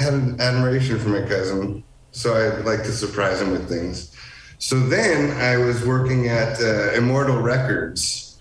had 0.00 0.14
an 0.14 0.40
admiration 0.40 0.98
for 0.98 1.10
my 1.10 1.22
cousin, 1.22 1.84
so 2.10 2.34
I 2.34 2.60
like 2.62 2.82
to 2.84 2.92
surprise 2.92 3.42
him 3.42 3.50
with 3.50 3.68
things. 3.68 4.16
So 4.58 4.80
then 4.80 5.36
I 5.40 5.56
was 5.58 5.84
working 5.86 6.28
at 6.28 6.60
uh, 6.60 6.92
Immortal 6.94 7.40
Records, 7.40 8.40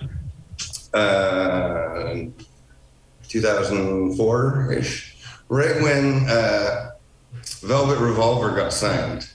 uh, 0.94 2.26
2004 3.28 4.74
ish, 4.74 5.18
right 5.50 5.82
when 5.82 6.30
uh, 6.30 6.92
Velvet 7.62 8.00
Revolver 8.00 8.56
got 8.56 8.72
signed. 8.74 9.30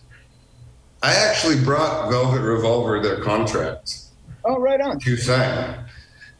I 1.02 1.14
actually 1.14 1.60
brought 1.64 2.10
Velvet 2.10 2.40
Revolver 2.42 3.00
their 3.02 3.20
contract 3.20 3.98
Oh, 4.44 4.58
right 4.58 4.80
on. 4.80 4.98
to 5.00 5.16
sign. 5.16 5.84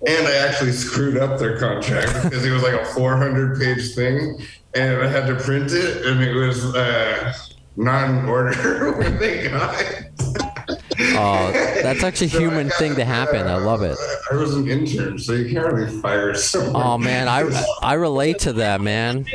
And 0.07 0.27
I 0.27 0.33
actually 0.47 0.73
screwed 0.73 1.17
up 1.17 1.39
their 1.39 1.59
contract 1.59 2.13
because 2.25 2.45
it 2.45 2.51
was 2.51 2.63
like 2.63 2.75
a 2.81 2.85
400 2.85 3.59
page 3.59 3.95
thing 3.95 4.41
and 4.75 5.01
I 5.03 5.07
had 5.09 5.27
to 5.27 5.37
print 5.37 5.73
it 5.73 6.05
and 6.07 6.23
it 6.23 6.35
was 6.35 6.75
uh, 6.75 7.33
not 7.77 8.09
in 8.11 8.25
order 8.27 8.93
when 8.99 9.19
they 9.19 9.49
got 9.49 9.81
it. 9.81 10.09
Oh, 11.15 11.51
that's 11.83 12.05
actually 12.05 12.29
a 12.29 12.31
So 12.31 12.39
human 12.39 12.69
got- 12.69 12.77
thing 12.79 12.95
to 12.95 13.05
happen. 13.05 13.47
I 13.49 13.57
love 13.57 13.83
it. 13.83 13.97
I 14.31 14.37
was 14.37 14.55
an 14.55 14.69
intern, 14.69 15.19
so 15.19 15.33
you 15.33 15.53
can't 15.53 15.73
really 15.73 16.01
fire 16.01 16.33
someone. 16.35 16.81
Oh 16.81 16.97
man, 16.97 17.29
I 17.29 17.43
I 17.83 17.95
relate 17.95 18.39
to 18.41 18.53
that, 18.55 18.81
man. 18.81 19.27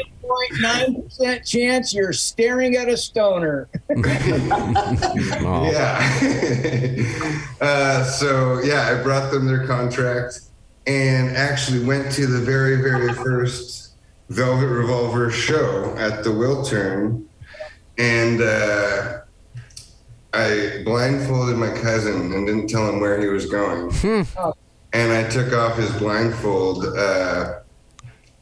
0.9% 0.51 1.45
chance 1.45 1.93
you're 1.93 2.13
staring 2.13 2.75
at 2.75 2.89
a 2.89 2.97
stoner. 2.97 3.69
Oh, 3.89 3.95
Yeah. 5.71 7.43
uh, 7.61 8.03
so 8.03 8.61
yeah, 8.63 8.87
I 8.89 9.01
brought 9.03 9.31
them 9.31 9.45
their 9.45 9.65
contract 9.65 10.41
and 10.85 11.35
actually 11.35 11.83
went 11.85 12.11
to 12.13 12.27
the 12.27 12.39
very, 12.39 12.77
very 12.77 13.13
first 13.13 13.95
Velvet 14.29 14.67
Revolver 14.67 15.29
show 15.31 15.95
at 15.97 16.23
the 16.23 16.29
Wiltern, 16.29 17.25
and 17.97 18.41
uh, 18.41 19.19
I 20.33 20.81
blindfolded 20.85 21.57
my 21.57 21.69
cousin 21.69 22.33
and 22.33 22.45
didn't 22.45 22.67
tell 22.67 22.87
him 22.89 22.99
where 22.99 23.19
he 23.21 23.27
was 23.27 23.45
going, 23.45 23.91
and 24.93 25.11
I 25.13 25.27
took 25.29 25.53
off 25.53 25.77
his 25.77 25.91
blindfold. 25.97 26.85
Uh, 26.85 27.59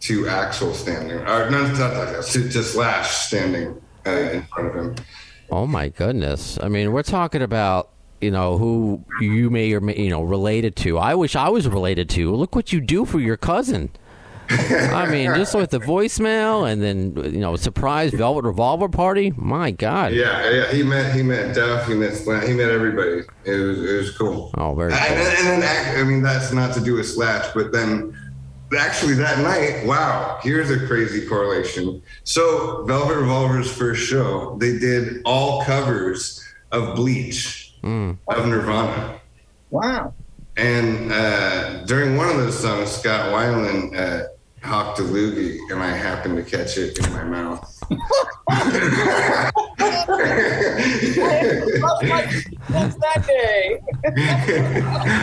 to 0.08 0.24
Axl 0.24 0.74
standing, 0.74 1.18
or 1.18 1.50
no, 1.50 1.66
not 1.68 1.78
Axl, 1.94 2.32
to, 2.34 2.50
to 2.50 2.64
Slash 2.64 3.10
standing 3.10 3.82
uh, 4.06 4.10
in 4.10 4.44
front 4.44 4.70
of 4.70 4.76
him. 4.76 4.96
Oh 5.52 5.66
my 5.68 5.90
goodness! 5.90 6.58
I 6.62 6.68
mean, 6.70 6.92
we're 6.92 7.04
talking 7.04 7.42
about 7.42 7.90
you 8.22 8.32
know 8.32 8.58
who 8.58 9.04
you 9.22 9.50
may 9.50 9.72
or 9.74 9.82
may 9.82 9.96
you 9.98 10.10
know 10.10 10.24
related 10.24 10.76
to. 10.78 10.98
I 10.98 11.16
wish 11.16 11.36
I 11.36 11.50
was 11.50 11.68
related 11.68 12.10
to. 12.12 12.34
Look 12.36 12.56
what 12.56 12.74
you 12.74 12.82
do 12.82 13.06
for 13.06 13.20
your 13.20 13.38
cousin. 13.38 13.90
I 14.48 15.08
mean, 15.10 15.34
just 15.34 15.56
with 15.56 15.72
the 15.72 15.80
voicemail 15.80 16.72
and 16.72 16.80
then 16.84 17.16
you 17.34 17.40
know 17.40 17.56
surprise 17.56 18.12
Velvet 18.14 18.44
Revolver 18.44 18.88
party. 18.90 19.34
My 19.38 19.72
God! 19.72 20.14
Yeah, 20.14 20.48
yeah. 20.52 20.72
He 20.72 20.84
met 20.84 21.16
he 21.16 21.24
met 21.24 21.56
Duff. 21.56 21.88
He 21.88 21.96
met 21.96 22.14
Slash. 22.14 22.48
He 22.48 22.54
met 22.54 22.70
everybody. 22.70 23.22
It 23.44 23.56
was 23.56 23.80
it 23.84 23.98
was 23.98 24.16
cool. 24.18 24.52
Oh, 24.56 24.76
very 24.76 24.94
And, 24.94 25.02
cool. 25.02 25.18
and 25.52 25.62
then 25.64 26.00
I 26.00 26.04
mean 26.08 26.22
that's 26.22 26.52
not 26.52 26.76
to 26.76 26.82
do 26.82 26.94
with 26.96 27.08
Slash, 27.08 27.54
but 27.56 27.72
then 27.72 28.16
actually 28.76 29.14
that 29.16 29.40
night, 29.40 29.86
wow, 29.86 30.40
here's 30.42 30.70
a 30.72 30.86
crazy 30.88 31.28
correlation. 31.28 32.02
So 32.24 32.84
Velvet 32.86 33.18
Revolver's 33.18 33.72
first 33.72 34.02
show, 34.08 34.58
they 34.60 34.78
did 34.78 35.22
all 35.26 35.64
covers 35.64 36.44
of 36.72 36.96
Bleach 36.96 37.76
of 38.28 38.48
Nirvana. 38.48 39.20
Wow. 39.70 40.14
And 40.58 41.12
uh, 41.12 41.84
during 41.86 42.16
one 42.18 42.30
of 42.30 42.38
those 42.38 42.58
songs, 42.58 42.90
Scott 42.92 43.32
Weiland 43.32 43.96
uh, 43.98 44.28
hawked 44.66 45.00
a 45.00 45.04
loogie, 45.04 45.60
and 45.70 45.82
I 45.82 45.90
happened 45.90 46.38
to 46.38 46.44
catch 46.44 46.78
it 46.78 46.98
in 46.98 47.14
my 47.14 47.24
mouth. 47.24 47.75
What's 52.68 52.96
that 52.96 53.26
day? 53.28 53.80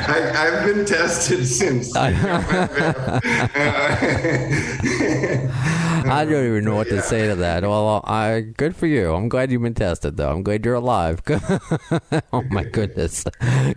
I, 0.09 0.17
I've 0.35 0.65
been 0.65 0.85
tested 0.85 1.47
since. 1.47 1.95
I 6.05 6.25
don't 6.25 6.47
even 6.47 6.65
know 6.65 6.75
what 6.77 6.89
to 6.89 7.01
say 7.03 7.29
to 7.29 7.35
that. 7.37 7.63
Well, 7.63 8.03
I 8.05 8.41
good 8.41 8.75
for 8.77 8.87
you. 8.87 9.13
I'm 9.13 9.29
glad 9.29 9.51
you've 9.51 9.63
been 9.63 9.75
tested, 9.75 10.17
though. 10.17 10.31
I'm 10.31 10.43
glad 10.43 10.65
you're 10.65 10.75
alive. 10.75 11.23
oh 12.33 12.43
my 12.51 12.65
goodness, 12.65 13.25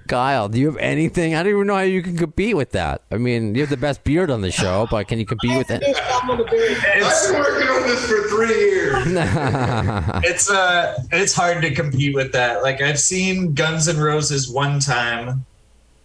Kyle, 0.08 0.50
do 0.50 0.60
you 0.60 0.67
have 0.67 0.78
anything? 0.78 1.36
I 1.36 1.43
don't 1.43 1.54
even 1.54 1.67
know 1.67 1.76
how 1.76 1.82
you 1.82 2.02
can 2.02 2.17
compete 2.17 2.56
with 2.56 2.71
that. 2.71 3.04
I 3.12 3.17
mean, 3.17 3.56
you 3.56 3.62
have 3.62 3.69
the 3.69 3.78
best 3.78 4.04
beard 4.04 4.30
on 4.32 4.41
the 4.41 4.52
show, 4.52 4.88
but 4.89 5.08
can 5.08 5.19
you 5.19 5.26
compete 5.26 5.58
with 5.58 5.69
it? 5.69 5.84
I've 5.84 6.28
been 6.28 6.38
working 6.38 7.67
on 7.67 7.82
this 7.84 8.06
for 8.06 8.28
three 8.30 8.48
years. 8.48 8.75
it's 10.24 10.50
uh 10.50 10.98
it's 11.12 11.34
hard 11.34 11.62
to 11.62 11.74
compete 11.74 12.14
with 12.16 12.32
that. 12.34 12.64
Like 12.64 12.82
I've 12.82 13.00
seen 13.00 13.54
Guns 13.54 13.88
N' 13.88 13.98
Roses 13.98 14.50
one 14.50 14.80
time. 14.80 15.46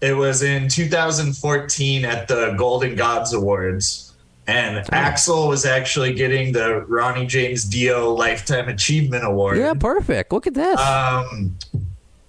It 0.00 0.16
was 0.16 0.42
in 0.42 0.68
2014 0.68 2.04
at 2.04 2.26
the 2.26 2.54
Golden 2.56 2.96
Gods 2.96 3.34
Awards. 3.34 4.14
And 4.46 4.84
Axl 4.86 5.48
was 5.48 5.64
actually 5.64 6.14
getting 6.14 6.52
the 6.52 6.80
Ronnie 6.88 7.26
James 7.26 7.64
Dio 7.64 8.12
Lifetime 8.12 8.68
Achievement 8.68 9.24
Award. 9.24 9.58
yeah, 9.58 9.74
perfect. 9.74 10.32
Look 10.32 10.46
at 10.46 10.54
this. 10.54 10.80
Um, 10.80 11.56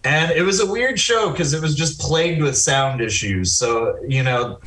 and 0.04 0.32
it 0.32 0.44
was 0.44 0.60
a 0.60 0.70
weird 0.70 1.00
show 1.00 1.32
because 1.32 1.54
it 1.54 1.62
was 1.62 1.76
just 1.76 2.00
plagued 2.00 2.42
with 2.42 2.58
sound 2.58 3.02
issues. 3.02 3.54
So, 3.54 3.98
you 4.08 4.24
know, 4.24 4.60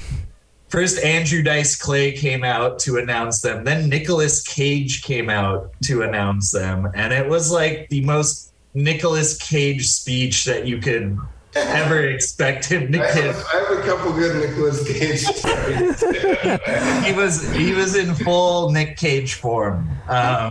first 0.74 0.98
Andrew 1.04 1.40
Dice 1.40 1.76
Clay 1.76 2.10
came 2.10 2.42
out 2.42 2.80
to 2.80 2.98
announce 2.98 3.40
them, 3.40 3.62
then 3.62 3.88
Nicolas 3.88 4.42
Cage 4.42 5.04
came 5.04 5.30
out 5.30 5.70
to 5.84 6.02
announce 6.02 6.50
them. 6.50 6.88
And 6.94 7.12
it 7.12 7.28
was 7.28 7.52
like 7.52 7.88
the 7.90 8.04
most 8.04 8.52
Nicolas 8.74 9.38
Cage 9.38 9.86
speech 9.86 10.44
that 10.46 10.66
you 10.66 10.78
could 10.78 11.16
ever 11.54 12.00
expect 12.08 12.64
him 12.64 12.90
to 12.90 12.98
I 12.98 13.14
give. 13.14 13.36
have, 13.36 13.46
I 13.54 13.56
have 13.58 13.78
a 13.78 13.82
couple 13.82 14.12
good 14.14 14.50
Nicolas 14.50 14.84
Cage 14.84 15.20
stories. 15.20 16.00
he 17.06 17.12
was 17.12 17.48
he 17.54 17.72
was 17.72 17.94
in 17.94 18.12
full 18.16 18.70
Nick 18.72 18.96
Cage 18.96 19.34
form. 19.34 19.88
Um, 20.08 20.50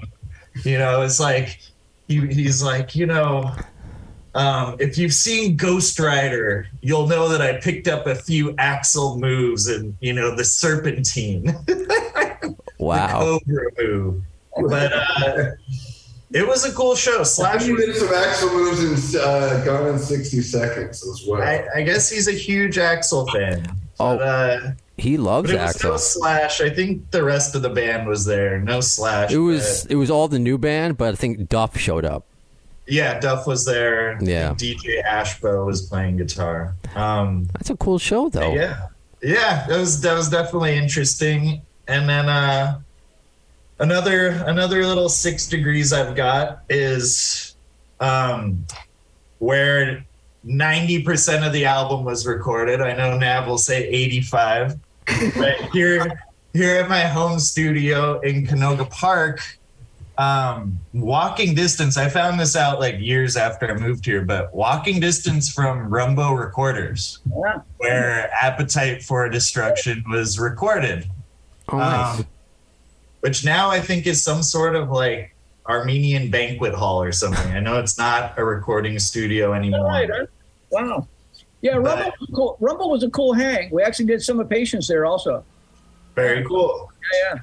you 0.63 0.77
know, 0.77 1.01
it's 1.01 1.19
like 1.19 1.59
he, 2.07 2.25
he's 2.27 2.63
like, 2.63 2.95
you 2.95 3.07
know, 3.07 3.53
um, 4.35 4.75
if 4.79 4.97
you've 4.97 5.13
seen 5.13 5.55
Ghost 5.55 5.99
Rider, 5.99 6.67
you'll 6.81 7.07
know 7.07 7.29
that 7.29 7.41
I 7.41 7.59
picked 7.59 7.87
up 7.87 8.07
a 8.07 8.15
few 8.15 8.53
Axl 8.53 9.19
moves 9.19 9.67
and 9.67 9.95
you 10.01 10.13
know 10.13 10.35
the 10.35 10.43
Serpentine, 10.43 11.55
wow. 12.79 13.39
Cobra 13.45 13.65
move. 13.77 14.23
But 14.69 14.93
uh, 14.93 15.45
it 16.31 16.47
was 16.47 16.65
a 16.65 16.71
cool 16.73 16.95
show. 16.95 17.23
Slash 17.23 17.63
He 17.63 17.75
did 17.75 17.95
some 17.95 18.07
Axl 18.09 18.53
moves 18.53 19.13
in 19.15 19.21
uh, 19.21 19.63
Gone 19.65 19.87
in 19.89 19.99
60 19.99 20.41
Seconds 20.41 21.07
as 21.07 21.23
well. 21.27 21.41
I, 21.41 21.65
I 21.75 21.81
guess 21.83 22.09
he's 22.09 22.27
a 22.27 22.31
huge 22.33 22.75
Axl 22.77 23.31
fan. 23.31 23.65
Oh, 23.99 24.17
But, 24.17 24.21
uh, 24.21 24.71
he 24.97 25.17
loves 25.17 25.51
but 25.51 25.59
it 25.59 25.63
was 25.63 25.75
Axl. 25.75 25.83
no 25.89 25.97
Slash. 25.97 26.61
I 26.61 26.69
think 26.69 27.09
the 27.09 27.23
rest 27.23 27.55
of 27.55 27.63
the 27.63 27.69
band 27.69 28.07
was 28.07 28.25
there. 28.25 28.59
No 28.59 28.79
Slash. 28.79 29.31
It 29.31 29.39
was 29.39 29.83
but- 29.83 29.91
it 29.91 29.95
was 29.95 30.11
all 30.11 30.27
the 30.27 30.39
new 30.39 30.57
band, 30.59 30.97
but 30.97 31.13
I 31.13 31.15
think 31.15 31.49
Duff 31.49 31.77
showed 31.77 32.05
up. 32.05 32.25
Yeah, 32.87 33.19
Duff 33.19 33.47
was 33.47 33.65
there. 33.65 34.17
Yeah. 34.21 34.53
DJ 34.53 35.03
Ashba 35.05 35.65
was 35.65 35.83
playing 35.83 36.17
guitar. 36.17 36.75
Um, 36.95 37.45
That's 37.53 37.69
a 37.69 37.77
cool 37.77 37.97
show, 37.97 38.29
though. 38.29 38.53
yeah, 38.53 38.87
yeah, 39.21 39.65
that 39.67 39.79
was 39.79 40.01
that 40.01 40.13
was 40.15 40.29
definitely 40.29 40.75
interesting. 40.77 41.61
And 41.87 42.09
then 42.09 42.27
uh, 42.27 42.79
another 43.79 44.29
another 44.47 44.85
little 44.85 45.09
six 45.09 45.47
degrees 45.47 45.93
I've 45.93 46.15
got 46.15 46.63
is 46.69 47.55
um, 47.99 48.65
where 49.39 50.05
ninety 50.43 51.01
percent 51.01 51.45
of 51.45 51.53
the 51.53 51.65
album 51.65 52.03
was 52.03 52.27
recorded. 52.27 52.81
I 52.81 52.93
know 52.95 53.17
Nav 53.17 53.47
will 53.47 53.57
say 53.57 53.87
eighty 53.87 54.21
five, 54.21 54.77
but 55.37 55.55
here 55.71 56.21
here 56.53 56.81
at 56.81 56.89
my 56.89 57.01
home 57.01 57.39
studio 57.39 58.19
in 58.19 58.45
Canoga 58.45 58.89
Park, 58.89 59.39
um, 60.17 60.77
walking 60.93 61.55
distance. 61.55 61.97
I 61.97 62.09
found 62.09 62.39
this 62.39 62.55
out 62.55 62.79
like 62.79 62.99
years 62.99 63.35
after 63.35 63.69
I 63.69 63.73
moved 63.79 64.05
here, 64.05 64.23
but 64.23 64.53
walking 64.53 64.99
distance 64.99 65.51
from 65.51 65.89
Rumbo 65.89 66.33
Recorders, 66.33 67.19
Yeah. 67.25 67.61
where 67.77 68.29
Appetite 68.41 69.03
for 69.03 69.27
Destruction 69.29 70.03
was 70.09 70.37
recorded, 70.39 71.09
Oh, 71.69 71.77
nice. 71.77 72.19
um, 72.19 72.25
which 73.21 73.43
now 73.45 73.69
I 73.69 73.79
think 73.79 74.05
is 74.05 74.23
some 74.23 74.43
sort 74.43 74.75
of 74.75 74.89
like 74.91 75.33
Armenian 75.67 76.29
banquet 76.29 76.73
hall 76.75 77.01
or 77.01 77.11
something. 77.11 77.51
I 77.53 77.59
know 77.59 77.79
it's 77.79 77.97
not 77.97 78.37
a 78.37 78.43
recording 78.45 78.99
studio 78.99 79.53
anymore. 79.53 79.85
right. 79.87 80.09
huh? 80.11 80.25
Wow. 80.69 81.07
Yeah, 81.61 81.75
Rumble 81.77 82.11
was 82.19 82.29
cool. 82.35 82.57
Rumble 82.59 82.89
was 82.89 83.03
a 83.03 83.09
cool 83.09 83.31
hang. 83.33 83.69
We 83.71 83.81
actually 83.83 84.05
did 84.05 84.21
some 84.21 84.39
of 84.41 84.49
Patience 84.49 84.87
there 84.87 85.05
also. 85.05 85.45
Very 86.13 86.43
cool. 86.45 86.91
Yeah, 87.13 87.35
yeah. 87.35 87.41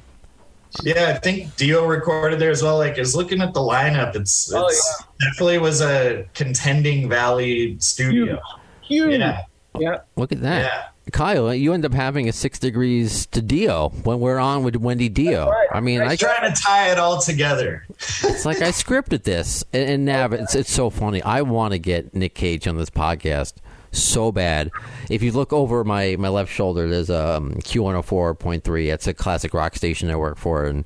Yeah, 0.83 1.13
I 1.15 1.19
think 1.19 1.57
Dio 1.57 1.87
recorded 1.87 2.39
there 2.39 2.51
as 2.51 2.63
well. 2.63 2.79
Like, 2.79 2.99
is 2.99 3.15
looking 3.17 3.41
at 3.43 3.55
the 3.55 3.61
lineup, 3.61 4.15
it's, 4.17 4.53
Oh, 4.53 4.67
it's 4.67 5.05
definitely 5.21 5.59
was 5.59 5.81
a 5.81 6.27
contending 6.35 7.09
Valley 7.09 7.77
studio. 7.81 8.41
Huge. 8.83 9.19
Yeah, 9.19 9.43
Yeah. 9.79 9.99
Look 10.17 10.33
at 10.33 10.41
that. 10.43 10.63
yeah. 10.63 10.83
Kyle, 11.13 11.53
you 11.53 11.73
end 11.73 11.85
up 11.85 11.93
having 11.93 12.29
a 12.29 12.33
six 12.33 12.59
degrees 12.61 13.27
to 13.27 13.43
Dio 13.43 13.89
when 14.05 14.21
we're 14.21 14.39
on 14.39 14.63
with 14.63 14.77
Wendy 14.77 15.09
Dio. 15.09 15.49
Right. 15.51 15.67
I 15.73 15.81
mean, 15.81 16.01
I'm 16.03 16.17
Trying 16.17 16.55
to 16.55 16.63
tie 16.63 16.93
it 16.93 16.99
all 16.99 17.21
together. 17.21 17.85
it's 17.99 18.45
like 18.45 18.63
I 18.63 18.69
scripted 18.71 19.25
this, 19.25 19.65
and, 19.73 19.91
and 19.91 20.05
Nav, 20.05 20.33
it's 20.33 20.55
it's 20.55 20.71
so 20.71 20.89
funny. 20.89 21.21
I 21.23 21.43
want 21.43 21.73
to 21.73 21.79
get 21.81 22.15
Nick 22.15 22.35
Cage 22.35 22.69
on 22.69 22.77
this 22.77 22.91
podcast 22.91 23.55
so 23.93 24.33
bad. 24.33 24.71
If 25.09 25.23
you 25.23 25.33
look 25.33 25.53
over 25.53 25.85
my 25.85 26.17
my 26.19 26.29
left 26.29 26.53
shoulder, 26.53 26.89
there's 26.89 27.11
a 27.11 27.37
um, 27.37 27.55
Q104.3. 27.55 28.93
It's 28.93 29.07
a 29.07 29.15
classic 29.15 29.55
rock 29.55 29.77
station 29.77 30.11
I 30.11 30.17
work 30.17 30.39
for 30.39 30.67
in 30.67 30.85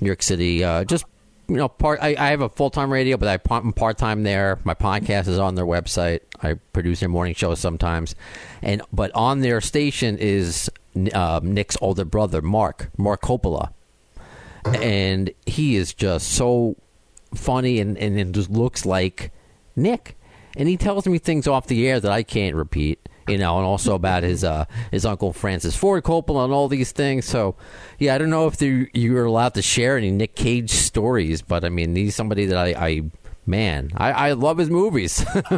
New 0.00 0.06
York 0.06 0.22
City. 0.22 0.64
Uh, 0.64 0.84
just 0.84 1.04
you 1.48 1.56
know, 1.56 1.68
part. 1.68 2.00
I, 2.02 2.14
I 2.18 2.30
have 2.30 2.42
a 2.42 2.48
full 2.48 2.70
time 2.70 2.92
radio, 2.92 3.16
but 3.16 3.40
I'm 3.50 3.72
part 3.72 3.98
time 3.98 4.22
there. 4.22 4.58
My 4.64 4.74
podcast 4.74 5.28
is 5.28 5.38
on 5.38 5.54
their 5.54 5.66
website. 5.66 6.20
I 6.42 6.54
produce 6.72 7.00
their 7.00 7.08
morning 7.08 7.34
show 7.34 7.54
sometimes, 7.54 8.14
and 8.62 8.82
but 8.92 9.10
on 9.14 9.40
their 9.40 9.60
station 9.60 10.18
is 10.18 10.70
um, 11.14 11.54
Nick's 11.54 11.76
older 11.80 12.04
brother, 12.04 12.42
Marc 12.42 12.90
Marc 12.98 13.22
Coppola, 13.22 13.72
and 14.64 15.30
he 15.46 15.76
is 15.76 15.94
just 15.94 16.28
so 16.28 16.76
funny 17.34 17.80
and 17.80 17.96
and 17.98 18.18
it 18.18 18.32
just 18.32 18.50
looks 18.50 18.84
like 18.84 19.32
Nick, 19.74 20.17
and 20.58 20.68
he 20.68 20.76
tells 20.76 21.06
me 21.06 21.16
things 21.18 21.46
off 21.46 21.66
the 21.68 21.88
air 21.88 21.98
that 22.00 22.12
I 22.12 22.22
can't 22.22 22.54
repeat. 22.54 22.98
You 23.26 23.36
know, 23.36 23.58
and 23.58 23.66
also 23.66 23.94
about 23.94 24.22
his 24.22 24.42
uh, 24.42 24.64
his 24.90 25.04
uncle 25.04 25.34
Francis 25.34 25.76
Ford 25.76 26.02
Coppola 26.02 26.44
and 26.44 26.52
all 26.52 26.66
these 26.66 26.92
things. 26.92 27.26
So, 27.26 27.56
yeah, 27.98 28.14
I 28.14 28.18
don't 28.18 28.30
know 28.30 28.46
if 28.46 28.60
you 28.62 28.88
you're 28.94 29.26
allowed 29.26 29.52
to 29.54 29.62
share 29.62 29.98
any 29.98 30.10
Nick 30.10 30.34
Cage 30.34 30.70
stories, 30.70 31.42
but 31.42 31.62
I 31.62 31.68
mean, 31.68 31.94
he's 31.94 32.14
somebody 32.14 32.46
that 32.46 32.56
I, 32.56 32.68
I 32.88 33.02
man, 33.44 33.90
I, 33.98 34.12
I 34.12 34.32
love 34.32 34.56
his 34.56 34.70
movies. 34.70 35.22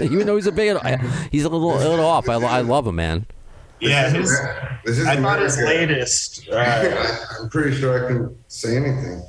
Even 0.00 0.26
though 0.26 0.36
he's 0.36 0.46
a 0.46 0.52
big, 0.52 0.78
he's 1.30 1.44
a 1.44 1.48
little 1.50 1.76
a 1.76 1.84
little 1.86 2.06
off. 2.06 2.26
I, 2.30 2.36
I 2.36 2.62
love 2.62 2.86
him, 2.86 2.96
man. 2.96 3.26
Yeah, 3.80 4.08
his, 4.10 4.30
this 4.84 4.98
is 4.98 5.06
I 5.06 5.16
thought 5.16 5.40
his 5.40 5.58
latest. 5.58 6.48
Uh, 6.50 6.56
I- 6.56 7.18
I'm 7.42 7.50
pretty 7.50 7.76
sure 7.76 8.04
I 8.04 8.08
can 8.08 8.38
say 8.48 8.76
anything. 8.76 9.22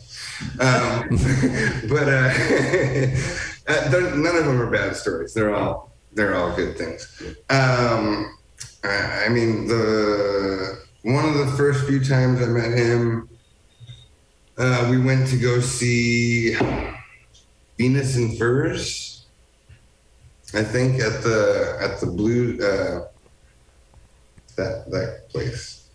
Um, 0.60 1.10
but 1.90 2.08
uh, 2.08 2.34
uh, 3.68 3.90
none 4.16 4.36
of 4.36 4.46
them 4.46 4.62
are 4.62 4.70
bad 4.70 4.96
stories. 4.96 5.34
They're 5.34 5.54
all 5.54 5.92
they're 6.14 6.36
all 6.36 6.56
good 6.56 6.78
things. 6.78 7.22
Um, 7.50 8.38
I 8.84 9.30
mean, 9.30 9.68
the 9.68 10.80
one 11.04 11.26
of 11.26 11.36
the 11.36 11.48
first 11.58 11.88
few 11.88 12.04
times 12.04 12.42
I 12.42 12.48
met 12.48 12.78
him, 12.78 13.30
uh, 14.58 14.88
we 14.90 15.00
went 15.00 15.28
to 15.30 15.38
go 15.38 15.60
see 15.60 16.56
Venus 17.78 18.16
and 18.16 18.38
Furs. 18.38 19.26
I 20.54 20.64
think 20.64 21.00
at 21.00 21.24
the 21.24 21.78
at 21.82 22.00
the 22.00 22.08
blue 22.08 22.56
uh, 22.56 23.08
that 24.58 24.92
that 24.92 25.30
place, 25.30 25.90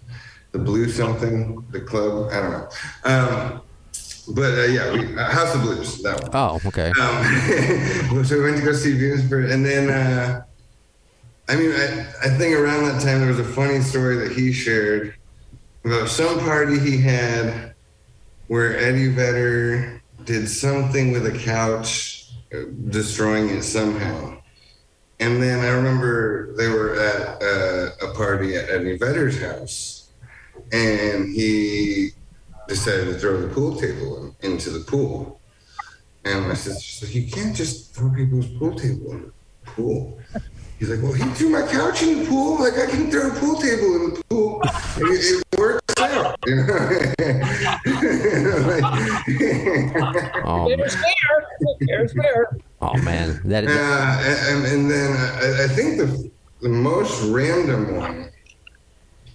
the 0.53 0.59
blue 0.59 0.89
something, 0.89 1.65
the 1.71 1.81
club. 1.81 2.31
I 2.33 2.41
don't 2.41 2.51
know. 2.53 2.69
Um, 3.05 3.63
but 4.29 4.59
uh, 4.59 4.63
yeah, 4.65 4.93
we, 4.93 5.17
uh, 5.17 5.31
House 5.31 5.55
of 5.55 5.63
Blues. 5.63 6.03
That 6.03 6.21
one. 6.21 6.31
Oh, 6.33 6.61
okay. 6.67 6.93
Um, 7.01 8.25
so 8.25 8.37
we 8.37 8.45
went 8.45 8.57
to 8.59 8.65
go 8.65 8.73
see 8.73 8.97
Venus 8.99 9.31
and 9.31 9.65
then. 9.65 9.91
Uh, 9.91 10.43
I 11.49 11.55
mean, 11.55 11.71
I, 11.71 12.07
I 12.25 12.29
think 12.31 12.57
around 12.57 12.85
that 12.87 13.01
time 13.01 13.21
there 13.21 13.29
was 13.29 13.39
a 13.39 13.45
funny 13.45 13.81
story 13.81 14.17
that 14.17 14.33
he 14.33 14.53
shared 14.53 15.15
about 15.85 16.09
some 16.09 16.41
party 16.41 16.79
he 16.79 16.99
had 16.99 17.75
where 18.49 18.77
Eddie 18.77 19.09
Vedder 19.09 20.03
did 20.25 20.49
something 20.49 21.13
with 21.13 21.27
a 21.27 21.39
couch, 21.39 22.31
uh, 22.53 22.63
destroying 22.91 23.49
it 23.51 23.63
somehow. 23.63 24.37
And 25.21 25.41
then 25.41 25.61
I 25.61 25.69
remember 25.69 26.53
they 26.57 26.69
were 26.69 26.97
at 26.97 27.43
uh, 27.43 28.09
a 28.11 28.15
party 28.15 28.57
at 28.57 28.69
Eddie 28.69 28.99
Vedder's 28.99 29.41
house, 29.41 30.11
and 30.73 31.33
he 31.33 32.11
decided 32.69 33.07
to 33.07 33.19
throw 33.19 33.41
the 33.41 33.49
pool 33.55 33.77
table 33.77 34.35
in, 34.43 34.53
into 34.53 34.71
the 34.71 34.81
pool. 34.81 35.41
And 36.25 36.49
my 36.49 36.55
sister 36.55 37.07
said, 37.07 37.15
"You 37.15 37.31
can't 37.31 37.55
just 37.55 37.95
throw 37.95 38.11
people's 38.11 38.49
pool 38.59 38.75
table 38.75 39.13
in 39.13 39.33
the 39.65 39.71
pool." 39.71 40.19
He's 40.79 40.91
like, 40.91 41.03
well, 41.03 41.13
he 41.15 41.25
threw 41.35 41.49
my 41.49 41.63
couch 41.67 42.03
in 42.03 42.19
the 42.19 42.27
pool. 42.27 42.61
Like, 42.61 42.75
I 42.75 42.87
can 42.87 43.11
throw 43.11 43.29
a 43.29 43.35
pool 43.35 43.57
table 43.57 43.97
in 43.97 44.15
the 44.15 44.23
pool. 44.29 44.61
It, 44.99 45.43
it 45.55 45.59
works 45.59 46.01
out. 46.01 46.37
You 46.47 46.57
know? 46.57 46.65
Oh, 50.45 50.69
There's 50.69 50.95
fair. 50.95 51.47
There's 51.81 52.13
fair. 52.13 52.59
oh 52.81 52.97
man, 52.99 53.41
that 53.45 53.65
is, 53.65 53.71
uh, 53.71 54.45
and, 54.49 54.67
and 54.67 54.91
then 54.91 55.17
I, 55.17 55.65
I 55.65 55.69
think 55.69 55.99
the, 55.99 56.31
the 56.61 56.69
most 56.69 57.23
random 57.31 57.97
one, 57.97 58.31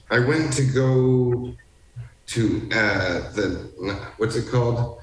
I 0.09 0.19
went 0.19 0.53
to 0.53 0.63
go 0.63 1.53
to 2.31 2.69
uh, 2.71 3.31
the, 3.33 4.03
what's 4.17 4.35
it 4.35 4.49
called? 4.49 4.99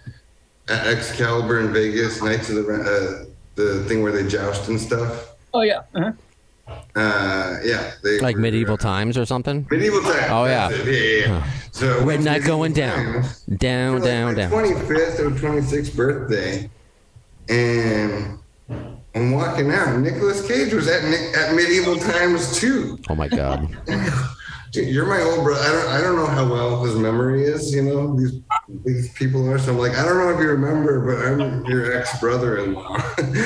Uh, 0.68 0.72
Excalibur 0.86 1.60
in 1.60 1.72
Vegas, 1.72 2.22
Knights 2.22 2.50
of 2.50 2.56
the, 2.56 2.72
uh, 2.72 3.32
the 3.54 3.84
thing 3.84 4.02
where 4.02 4.12
they 4.12 4.26
joust 4.26 4.68
and 4.68 4.80
stuff. 4.80 5.34
Oh 5.52 5.62
yeah. 5.62 5.82
Uh-huh. 5.94 6.12
Uh, 6.94 7.58
yeah. 7.64 7.92
They 8.02 8.20
like 8.20 8.36
were, 8.36 8.42
medieval 8.42 8.74
uh, 8.74 8.78
times 8.78 9.16
or 9.16 9.24
something. 9.24 9.66
Medieval 9.70 10.02
times. 10.02 10.26
Oh, 10.30 10.44
yeah. 10.44 10.68
that's 10.68 10.86
it, 10.86 11.20
yeah, 11.20 11.26
yeah. 11.26 11.50
So 11.72 12.04
Red 12.04 12.22
Knight 12.22 12.44
going 12.44 12.72
down, 12.72 13.24
down, 13.56 14.00
down, 14.00 14.34
down. 14.34 14.50
Twenty 14.50 14.74
fifth 14.86 15.20
or 15.20 15.30
twenty 15.30 15.62
sixth 15.62 15.94
birthday, 15.94 16.68
and 17.48 18.38
I'm 19.14 19.32
walking 19.32 19.70
out. 19.70 19.98
Nicholas 19.98 20.46
Cage 20.46 20.72
was 20.72 20.88
at 20.88 21.04
at 21.04 21.54
medieval 21.54 21.96
times 21.96 22.58
too. 22.58 22.98
Oh 23.08 23.14
my 23.14 23.28
god. 23.28 23.68
Dude, 24.70 24.88
you're 24.88 25.06
my 25.06 25.22
old 25.22 25.44
brother. 25.44 25.62
I 25.62 25.72
don't 25.72 25.88
I 25.88 26.00
don't 26.00 26.16
know 26.16 26.26
how 26.26 26.50
well 26.50 26.84
his 26.84 26.94
memory 26.96 27.44
is. 27.44 27.74
You 27.74 27.82
know 27.82 28.14
these 28.16 28.40
these 28.84 29.12
people 29.14 29.48
are. 29.48 29.58
So 29.58 29.72
I'm 29.72 29.78
like, 29.78 29.96
I 29.96 30.04
don't 30.04 30.18
know 30.18 30.30
if 30.30 30.40
you 30.40 30.48
remember, 30.48 31.00
but 31.06 31.26
I'm 31.26 31.64
your 31.64 31.96
ex 31.96 32.18
brother-in-law. 32.20 32.96
and 33.18 33.36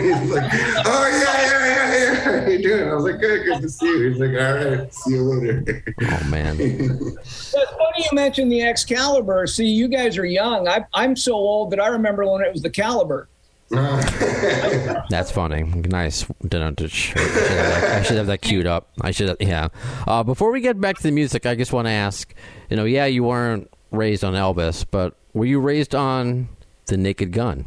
he's 0.00 0.30
like, 0.30 0.50
Oh 0.84 1.08
yeah, 1.10 1.42
yeah, 1.42 1.66
yeah, 1.66 1.94
yeah. 1.94 2.40
How 2.42 2.46
you 2.48 2.62
doing? 2.62 2.88
I 2.88 2.94
was 2.94 3.04
like, 3.04 3.20
Good, 3.20 3.44
good 3.44 3.62
to 3.62 3.68
see 3.68 3.86
you. 3.86 4.10
He's 4.10 4.20
like, 4.20 4.30
All 4.30 4.54
right, 4.54 4.94
see 4.94 5.14
you 5.14 5.22
later. 5.22 5.84
Oh 6.02 6.24
man. 6.28 6.58
It's 7.24 7.52
funny 7.52 8.04
you 8.10 8.10
mentioned 8.14 8.50
the 8.50 8.62
Excalibur. 8.62 9.46
See, 9.46 9.66
you 9.66 9.88
guys 9.88 10.16
are 10.18 10.24
young. 10.24 10.68
I, 10.68 10.84
I'm 10.94 11.16
so 11.16 11.34
old 11.34 11.70
that 11.70 11.80
I 11.80 11.88
remember 11.88 12.30
when 12.30 12.42
it 12.42 12.52
was 12.52 12.62
the 12.62 12.70
Caliber. 12.70 13.28
That's 15.08 15.30
funny. 15.30 15.62
Nice. 15.62 16.24
Dun- 16.46 16.74
dun- 16.74 16.88
sh- 16.88 17.14
I 17.16 17.20
should 17.22 17.26
have 17.26 17.80
that- 17.80 17.84
I 17.98 18.02
should 18.02 18.16
have 18.18 18.26
that 18.26 18.42
queued 18.42 18.66
up. 18.66 18.90
I 19.00 19.10
should. 19.10 19.28
Have, 19.28 19.36
yeah. 19.40 19.68
Uh, 20.06 20.22
before 20.22 20.50
we 20.52 20.60
get 20.60 20.80
back 20.80 20.96
to 20.96 21.02
the 21.02 21.10
music, 21.10 21.46
I 21.46 21.54
just 21.54 21.72
want 21.72 21.86
to 21.86 21.90
ask. 21.92 22.34
You 22.70 22.76
know, 22.76 22.84
yeah, 22.84 23.06
you 23.06 23.24
weren't 23.24 23.70
raised 23.90 24.24
on 24.24 24.34
Elvis, 24.34 24.84
but 24.90 25.14
were 25.32 25.46
you 25.46 25.60
raised 25.60 25.94
on 25.94 26.48
the 26.86 26.96
Naked 26.96 27.32
Gun? 27.32 27.66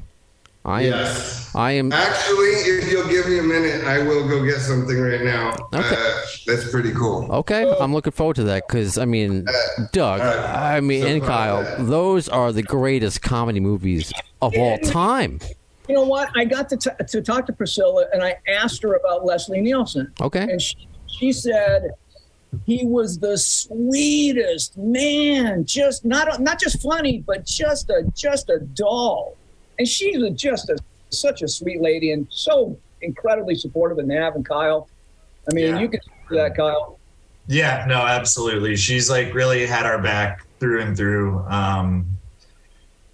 I 0.64 0.82
am. 0.82 0.92
Yes. 0.92 1.56
I 1.56 1.72
am. 1.74 1.92
Actually, 1.92 2.48
if 2.48 2.92
you'll 2.92 3.08
give 3.08 3.28
me 3.28 3.38
a 3.38 3.44
minute, 3.44 3.84
I 3.86 4.00
will 4.02 4.28
go 4.28 4.44
get 4.44 4.58
something 4.60 5.00
right 5.00 5.22
now. 5.22 5.52
Okay. 5.74 5.96
Uh, 5.96 6.22
that's 6.48 6.72
pretty 6.72 6.92
cool. 6.92 7.32
Okay, 7.32 7.72
I'm 7.80 7.94
looking 7.94 8.12
forward 8.12 8.36
to 8.38 8.44
that 8.46 8.68
because 8.68 8.98
I 8.98 9.06
mean, 9.06 9.46
Doug, 9.92 10.22
I 10.22 10.80
mean, 10.82 11.04
So 11.04 11.08
and 11.08 11.24
Kyle, 11.24 11.58
uh, 11.58 11.84
those 11.84 12.28
are 12.30 12.52
the 12.52 12.64
greatest 12.64 13.22
comedy 13.22 13.60
movies 13.60 14.12
of 14.42 14.56
all 14.58 14.78
time. 14.80 15.40
You 15.88 15.96
know 15.96 16.04
what? 16.04 16.30
I 16.36 16.46
got 16.46 16.70
to, 16.70 16.78
t- 16.78 16.90
to 17.08 17.22
talk 17.22 17.46
to 17.48 17.54
Priscilla 17.54 18.06
and 18.14 18.24
I 18.24 18.38
asked 18.48 18.82
her 18.84 18.96
about 18.96 19.26
Leslie 19.26 19.62
Nielsen. 19.62 20.12
Okay. 20.22 20.42
And 20.42 20.62
she, 20.62 20.76
she 21.08 21.32
said 21.32 21.92
he 22.66 22.86
was 22.86 23.20
the 23.20 23.38
sweetest 23.38 24.78
man, 24.78 25.66
just 25.66 26.06
not 26.06 26.40
not 26.40 26.60
just 26.60 26.82
funny, 26.82 27.20
but 27.26 27.46
just 27.46 27.90
a 27.90 28.04
just 28.16 28.50
a 28.50 28.60
doll. 28.60 29.36
And 29.78 29.88
she's 29.88 30.22
a, 30.22 30.30
just 30.30 30.70
a 30.70 30.78
such 31.10 31.42
a 31.42 31.48
sweet 31.48 31.82
lady 31.82 32.12
and 32.12 32.28
so 32.30 32.78
incredibly 33.02 33.56
supportive 33.56 34.00
of 34.00 34.06
Nav 34.08 34.36
and 34.36 34.46
Kyle. 34.46 34.90
I 35.50 35.54
mean, 35.54 35.66
Yeah. 35.76 35.80
you 35.80 35.90
can 35.90 36.02
see 36.02 36.36
that, 36.38 36.56
Kyle. 36.56 36.98
Yeah, 37.48 37.86
no, 37.88 37.98
absolutely. 37.98 38.76
She's 38.76 39.10
like 39.10 39.34
really 39.34 39.66
had 39.68 39.86
our 39.86 40.02
back 40.02 40.46
through 40.60 40.82
and 40.82 40.98
through. 40.98 41.40
Um, 41.48 42.08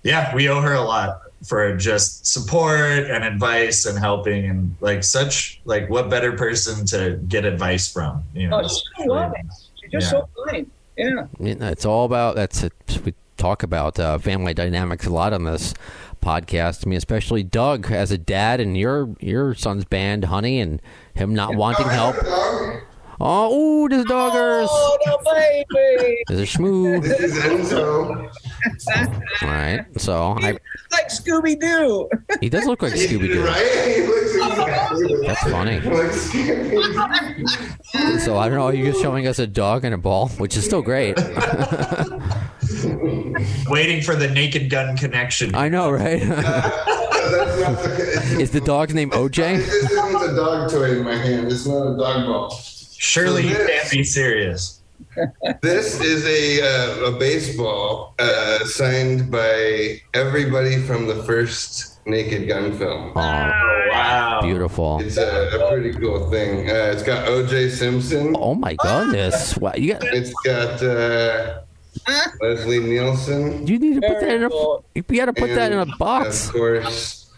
yeah, 0.04 0.34
we 0.34 0.48
owe 0.50 0.62
her 0.62 0.74
a 0.74 0.82
lot 0.82 1.21
for 1.44 1.76
just 1.76 2.26
support 2.28 3.10
and 3.10 3.24
advice 3.24 3.86
and 3.86 3.98
helping 3.98 4.46
and 4.46 4.76
like 4.80 5.04
such 5.04 5.60
like 5.66 5.90
what 5.90 6.10
better 6.10 6.34
person 6.34 6.86
to 6.88 7.20
get 7.28 7.46
advice 7.46 7.92
from, 7.92 8.24
you 8.34 8.48
know. 8.48 8.60
Oh, 8.62 8.68
she's 8.68 8.84
so 8.98 9.04
loving. 9.06 9.50
She's 9.82 9.92
just 9.92 10.06
Yeah. 10.14 10.20
so 10.22 10.30
kind. 10.48 10.72
Yeah. 10.98 11.26
You 11.40 11.56
know, 11.56 11.68
It's 11.70 11.86
all 11.86 12.06
about 12.06 12.36
that's 12.36 12.64
it. 12.64 12.74
We 13.04 13.14
talk 13.38 13.64
about 13.64 14.00
uh, 14.00 14.20
family 14.20 14.54
dynamics 14.54 15.08
a 15.08 15.10
lot 15.10 15.34
on 15.34 15.46
this 15.46 15.74
podcast. 16.22 16.86
I 16.86 16.90
mean, 16.90 16.98
especially 16.98 17.42
Doug 17.42 17.92
as 17.92 18.12
a 18.12 18.18
dad 18.18 18.60
and 18.60 18.78
your 18.78 19.10
your 19.20 19.56
son's 19.56 19.84
band, 19.86 20.26
Honey, 20.26 20.60
and 20.60 20.80
him 21.16 21.34
not 21.34 21.56
wanting 21.56 21.88
help. 21.88 22.16
Oh, 23.24 23.84
ooh, 23.84 23.88
there's 23.88 24.04
doggers. 24.06 24.66
Oh, 24.68 24.98
no, 25.06 25.16
baby. 25.32 26.24
There's 26.28 26.40
a 26.40 26.44
schmoo. 26.58 27.00
This 27.04 27.20
is 27.20 27.38
Enzo. 27.38 28.28
All 29.44 29.48
right, 29.48 29.86
so 29.98 30.36
I, 30.40 30.54
like 30.92 31.10
Scooby 31.10 31.60
Doo. 31.60 32.10
he 32.40 32.50
does 32.50 32.66
look 32.66 32.82
like 32.82 32.94
Scooby 32.94 33.28
Doo. 33.28 33.46
Right? 33.46 33.94
He 33.96 34.02
looks 34.08 34.34
exactly 34.36 35.28
That's 35.28 35.44
funny. 35.52 35.80
So 38.22 38.38
I 38.38 38.48
don't 38.50 38.58
know. 38.58 38.70
You're 38.70 38.88
just 38.92 39.02
showing 39.02 39.28
us 39.28 39.38
a 39.38 39.46
dog 39.46 39.86
and 39.86 39.94
a 39.94 39.98
ball, 39.98 40.30
which 40.30 40.58
is 40.58 40.66
still 40.66 40.82
great. 40.82 41.16
Waiting 43.68 44.02
for 44.02 44.16
the 44.16 44.30
naked 44.34 44.70
gun 44.70 44.98
connection. 44.98 45.54
I 45.54 45.70
know, 45.70 45.92
right? 45.92 46.22
That's 46.22 47.84
the, 47.84 48.38
is 48.40 48.50
the 48.52 48.62
dog's 48.62 48.94
name 48.96 49.12
OJ? 49.12 49.58
this 49.58 49.74
isn't 49.74 50.16
a 50.16 50.36
dog 50.36 50.72
toy 50.72 50.92
in 50.98 51.04
my 51.04 51.16
hand. 51.16 51.52
It's 51.52 51.68
not 51.68 51.94
a 51.94 51.98
dog 51.98 52.26
ball. 52.26 52.60
Surely 53.02 53.48
you 53.48 53.56
can't 53.56 53.90
be 53.90 54.04
serious. 54.04 54.78
This 55.62 56.00
is 56.00 56.24
a 56.24 56.62
uh, 56.62 57.10
a 57.10 57.20
baseball 57.20 58.14
uh, 58.20 58.60
signed 58.66 59.32
by 59.32 60.00
everybody 60.14 60.78
from 60.78 61.08
the 61.08 61.24
first 61.24 61.98
Naked 62.06 62.48
Gun 62.48 62.78
film. 62.78 63.12
Oh, 63.18 63.58
Wow. 63.92 64.40
beautiful. 64.44 65.00
It's 65.02 65.18
a, 65.18 65.50
a 65.58 65.70
pretty 65.72 65.92
cool 65.94 66.30
thing. 66.30 66.70
Uh, 66.70 66.94
it's 66.94 67.02
got 67.04 67.28
O.J. 67.28 67.70
Simpson. 67.72 68.36
Oh 68.38 68.54
my 68.54 68.76
goodness! 68.76 69.58
Wow, 69.58 69.74
you 69.76 69.94
got. 69.94 70.04
It's 70.04 70.32
got 70.46 70.82
uh, 70.84 71.62
Leslie 72.42 72.80
Nielsen. 72.80 73.66
You 73.66 73.80
need 73.80 73.96
to 74.00 74.08
put 74.08 74.20
that 74.22 74.30
in 74.36 74.44
a. 74.44 74.50
Cool. 74.50 74.86
You 74.94 75.02
got 75.02 75.26
to 75.26 75.34
put 75.34 75.50
that 75.56 75.72
in 75.74 75.80
a 75.80 75.90
box. 75.98 76.48
Of 76.48 76.54
course, 76.54 77.34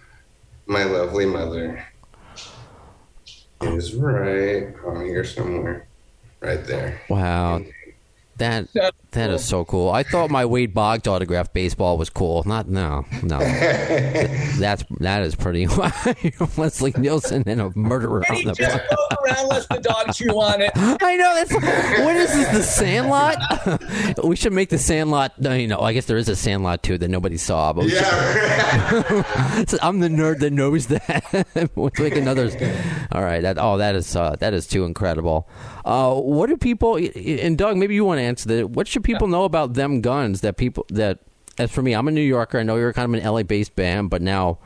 my 0.67 0.83
lovely 0.83 1.25
mother 1.25 1.81
is 3.67 3.95
right 3.95 4.73
on 4.85 5.05
here 5.05 5.23
somewhere, 5.23 5.87
right 6.39 6.65
there. 6.65 7.01
Wow, 7.09 7.61
that 8.37 8.67
that 9.11 9.29
is 9.29 9.45
so 9.45 9.63
cool. 9.65 9.89
I 9.91 10.03
thought 10.03 10.29
my 10.31 10.45
Wade 10.45 10.73
Boggs 10.73 11.07
autographed 11.07 11.53
baseball 11.53 11.97
was 11.97 12.09
cool. 12.09 12.43
Not 12.45 12.67
no 12.67 13.05
no. 13.21 13.39
That's 14.59 14.83
that 14.99 15.23
is 15.23 15.35
pretty. 15.35 15.67
Leslie 16.57 16.93
Nielsen 16.97 17.43
and 17.45 17.61
a 17.61 17.71
murderer 17.77 18.23
on 18.29 18.35
He 18.35 18.45
the. 18.45 18.53
just 18.53 18.77
goes 18.89 19.17
around, 19.23 19.47
lets 19.49 19.67
the 19.67 19.79
dog 19.79 20.13
chew 20.13 20.29
on 20.29 20.61
it. 20.61 20.71
I 20.75 21.15
know 21.15 21.35
that's 21.35 21.53
what 21.53 22.15
is 22.15 22.33
this? 22.33 22.49
The 22.49 22.63
Sandlot? 22.63 24.23
we 24.23 24.35
should 24.35 24.53
make 24.53 24.69
the 24.69 24.77
Sandlot. 24.77 25.39
No, 25.39 25.53
you 25.53 25.67
know, 25.67 25.79
I 25.79 25.93
guess 25.93 26.05
there 26.05 26.17
is 26.17 26.29
a 26.29 26.35
Sandlot 26.35 26.83
too 26.83 26.97
that 26.97 27.07
nobody 27.09 27.37
saw. 27.37 27.73
But 27.73 27.85
Yeah, 27.89 29.63
So 29.67 29.77
I'm 29.81 29.99
the 29.99 30.09
nerd 30.09 30.39
that 30.39 30.51
knows 30.53 30.87
that. 30.87 31.45
Let's 31.75 31.99
make 31.99 32.15
another. 32.15 32.49
All 33.11 33.21
right. 33.23 33.41
That 33.41 33.57
oh, 33.59 33.77
that 33.77 33.95
is 33.95 34.15
uh, 34.15 34.35
that 34.39 34.53
is 34.53 34.67
too 34.67 34.85
incredible. 34.85 35.47
Uh, 35.85 36.15
what 36.15 36.47
do 36.47 36.57
people 36.57 36.95
and 36.97 37.57
Doug? 37.57 37.77
Maybe 37.77 37.95
you 37.95 38.05
want 38.05 38.19
to 38.19 38.23
answer 38.23 38.47
that. 38.49 38.69
What 38.69 38.87
should 38.87 39.03
people 39.03 39.27
know 39.27 39.43
about 39.43 39.73
them 39.73 40.01
guns? 40.01 40.41
That 40.41 40.57
people 40.57 40.85
that 40.89 41.19
as 41.57 41.71
for 41.71 41.81
me, 41.81 41.93
I'm 41.93 42.07
a 42.07 42.11
New 42.11 42.21
Yorker. 42.21 42.59
I 42.59 42.63
know 42.63 42.77
you're 42.77 42.93
kind 42.93 43.13
of 43.13 43.21
an 43.23 43.29
LA 43.29 43.43
based 43.43 43.75
band, 43.75 44.09
but 44.09 44.21
now 44.21 44.59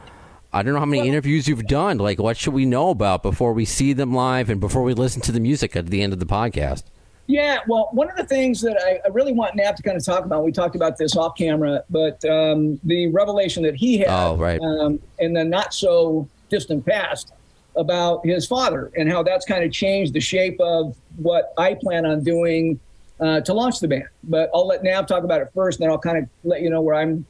I 0.53 0.63
don't 0.63 0.73
know 0.73 0.79
how 0.79 0.85
many 0.85 1.07
interviews 1.07 1.47
you've 1.47 1.65
done. 1.67 1.97
Like, 1.97 2.19
what 2.19 2.37
should 2.37 2.53
we 2.53 2.65
know 2.65 2.89
about 2.91 3.23
before 3.23 3.53
we 3.53 3.65
see 3.65 3.93
them 3.93 4.13
live 4.13 4.49
and 4.49 4.61
before 4.61 4.83
we 4.83 4.93
listen 4.93 5.21
to 5.23 5.31
the 5.31 5.39
music 5.39 5.75
at 5.75 5.87
the 5.87 6.01
end 6.01 6.13
of 6.13 6.19
the 6.19 6.25
podcast? 6.25 6.83
Yeah, 7.29 7.59
well, 7.67 7.89
one 7.91 8.09
of 8.09 8.15
the 8.15 8.23
things 8.23 8.61
that 8.61 8.77
I, 8.81 9.01
I 9.05 9.09
really 9.11 9.33
want 9.33 9.53
Nav 9.57 9.75
to 9.75 9.83
kind 9.83 9.97
of 9.97 10.05
talk 10.05 10.23
about, 10.23 10.45
we 10.45 10.53
talked 10.53 10.77
about 10.77 10.97
this 10.97 11.17
off 11.17 11.35
camera, 11.37 11.83
but 11.89 12.23
um, 12.23 12.79
the 12.85 13.07
revelation 13.07 13.63
that 13.63 13.75
he 13.75 13.97
had 13.97 14.07
Oh, 14.09 14.37
right. 14.37 14.61
um, 14.61 15.01
in 15.19 15.33
the 15.33 15.43
not 15.43 15.73
so 15.73 16.29
distant 16.47 16.85
past 16.85 17.33
about 17.77 18.25
his 18.25 18.47
father 18.47 18.91
and 18.97 19.09
how 19.09 19.23
that's 19.23 19.45
kind 19.45 19.63
of 19.63 19.71
changed 19.71 20.13
the 20.13 20.19
shape 20.19 20.59
of 20.59 20.95
what 21.17 21.53
I 21.57 21.75
plan 21.75 22.05
on 22.05 22.23
doing 22.23 22.79
uh, 23.19 23.41
to 23.41 23.53
launch 23.53 23.79
the 23.79 23.87
band. 23.87 24.07
But 24.23 24.49
I'll 24.53 24.67
let 24.67 24.83
Nav 24.83 25.07
talk 25.07 25.23
about 25.23 25.41
it 25.41 25.49
first, 25.53 25.79
and 25.79 25.85
then 25.85 25.91
I'll 25.91 25.99
kind 25.99 26.17
of 26.17 26.29
let 26.43 26.61
you 26.61 26.69
know 26.69 26.81
where 26.81 26.95
I'm 26.95 27.25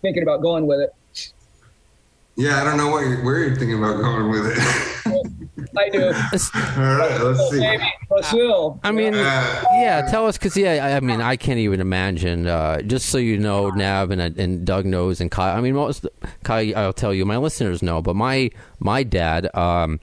thinking 0.00 0.22
about 0.22 0.42
going 0.42 0.66
with 0.66 0.80
it. 0.80 1.32
Yeah, 2.36 2.60
I 2.60 2.64
don't 2.64 2.76
know 2.76 2.88
what 2.88 3.06
you're, 3.06 3.22
where 3.22 3.38
you're 3.38 3.56
thinking 3.56 3.78
about 3.78 4.00
going 4.00 4.30
with 4.30 4.46
it. 4.46 4.98
I 5.76 5.88
do. 5.88 6.06
All 6.06 6.12
right, 6.12 7.20
let's 7.20 7.50
see. 7.50 7.60
Baby, 7.60 7.84
Brazil. 8.08 8.80
I 8.82 8.90
mean, 8.92 9.14
Uh, 9.14 9.64
yeah, 9.72 10.02
tell 10.10 10.26
us 10.26 10.36
because 10.36 10.56
yeah, 10.56 10.84
I, 10.84 10.96
I 10.96 11.00
mean, 11.00 11.20
I 11.20 11.36
can't 11.36 11.58
even 11.58 11.80
imagine. 11.80 12.46
Uh, 12.46 12.82
just 12.82 13.06
so 13.08 13.18
you 13.18 13.38
know, 13.38 13.70
Nav 13.70 14.10
and 14.10 14.20
and 14.20 14.64
Doug 14.66 14.84
knows 14.84 15.20
and 15.20 15.30
Kai. 15.30 15.52
I 15.56 15.60
mean, 15.60 15.74
most 15.74 16.06
Kyle, 16.44 16.76
I'll 16.76 16.92
tell 16.92 17.14
you, 17.14 17.24
my 17.24 17.36
listeners 17.38 17.82
know, 17.82 18.02
but 18.02 18.16
my 18.16 18.50
my 18.80 19.02
dad, 19.02 19.54
um, 19.54 19.98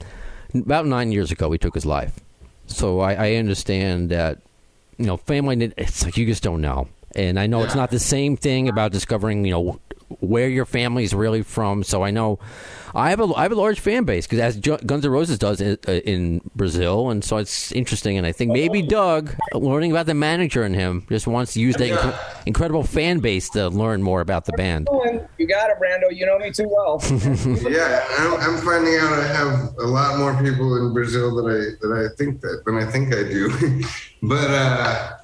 about 0.54 0.86
nine 0.86 1.12
years 1.12 1.30
ago, 1.30 1.50
he 1.52 1.58
took 1.58 1.74
his 1.74 1.86
life. 1.86 2.20
So 2.66 3.00
I, 3.00 3.14
I 3.14 3.34
understand 3.34 4.10
that 4.10 4.38
you 4.98 5.06
know, 5.06 5.16
family. 5.16 5.72
It's 5.76 6.04
like 6.04 6.16
you 6.16 6.26
just 6.26 6.42
don't 6.42 6.60
know, 6.60 6.88
and 7.14 7.38
I 7.38 7.46
know 7.46 7.62
it's 7.62 7.74
not 7.74 7.90
the 7.90 7.98
same 8.00 8.36
thing 8.36 8.68
about 8.68 8.92
discovering 8.92 9.44
you 9.44 9.52
know 9.52 9.80
where 10.18 10.48
your 10.48 10.66
family 10.66 11.04
is 11.04 11.14
really 11.14 11.42
from. 11.42 11.84
So 11.84 12.02
I 12.02 12.10
know 12.10 12.38
I 12.94 13.10
have 13.10 13.20
a 13.20 13.32
I 13.36 13.42
have 13.42 13.52
a 13.52 13.56
large 13.56 13.78
fan 13.78 14.04
base 14.04 14.26
because 14.26 14.40
as 14.40 14.56
Jo- 14.56 14.78
Guns 14.78 15.04
N' 15.04 15.10
Roses 15.10 15.38
does 15.38 15.60
in, 15.60 15.78
uh, 15.86 15.92
in 15.92 16.40
Brazil, 16.56 17.10
and 17.10 17.24
so 17.24 17.36
it's 17.36 17.70
interesting. 17.72 18.18
And 18.18 18.26
I 18.26 18.32
think 18.32 18.50
maybe 18.50 18.82
Doug, 18.82 19.34
learning 19.54 19.92
about 19.92 20.06
the 20.06 20.14
manager 20.14 20.62
and 20.64 20.74
him, 20.74 21.06
just 21.08 21.26
wants 21.26 21.52
to 21.54 21.60
use 21.60 21.76
that 21.76 21.90
inc- 21.90 22.46
incredible 22.46 22.82
fan 22.82 23.20
base 23.20 23.48
to 23.50 23.68
learn 23.68 24.02
more 24.02 24.20
about 24.20 24.44
the 24.44 24.52
band. 24.52 24.88
You 25.38 25.46
got 25.46 25.70
it, 25.70 25.76
Brando. 25.80 26.14
You 26.14 26.26
know 26.26 26.38
me 26.38 26.50
too 26.50 26.68
well. 26.68 27.00
yeah, 27.70 28.04
I'm, 28.18 28.34
I'm 28.34 28.58
finding 28.64 28.96
out 28.96 29.12
I 29.12 29.26
have 29.26 29.74
a 29.78 29.86
lot 29.86 30.18
more 30.18 30.34
people 30.42 30.76
in 30.84 30.92
Brazil 30.92 31.34
that 31.36 31.46
I 31.46 31.86
that 31.86 31.92
I 31.92 32.16
think 32.16 32.40
that 32.40 32.62
than 32.66 32.76
I 32.76 32.90
think 32.90 33.14
I 33.14 33.22
do, 33.22 33.82
but 34.22 34.50
uh, 34.50 35.16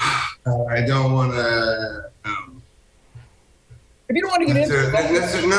I 0.70 0.80
don't 0.84 1.12
want 1.12 1.32
to. 1.34 2.10
Um, 2.24 2.51
if 4.12 4.16
you 4.16 4.20
don't 4.22 4.30
want 4.30 4.42
to 4.42 4.46
get 4.46 4.56
into 4.62 4.88
it, 4.88 4.90
that's- 4.92 5.42
no, 5.42 5.56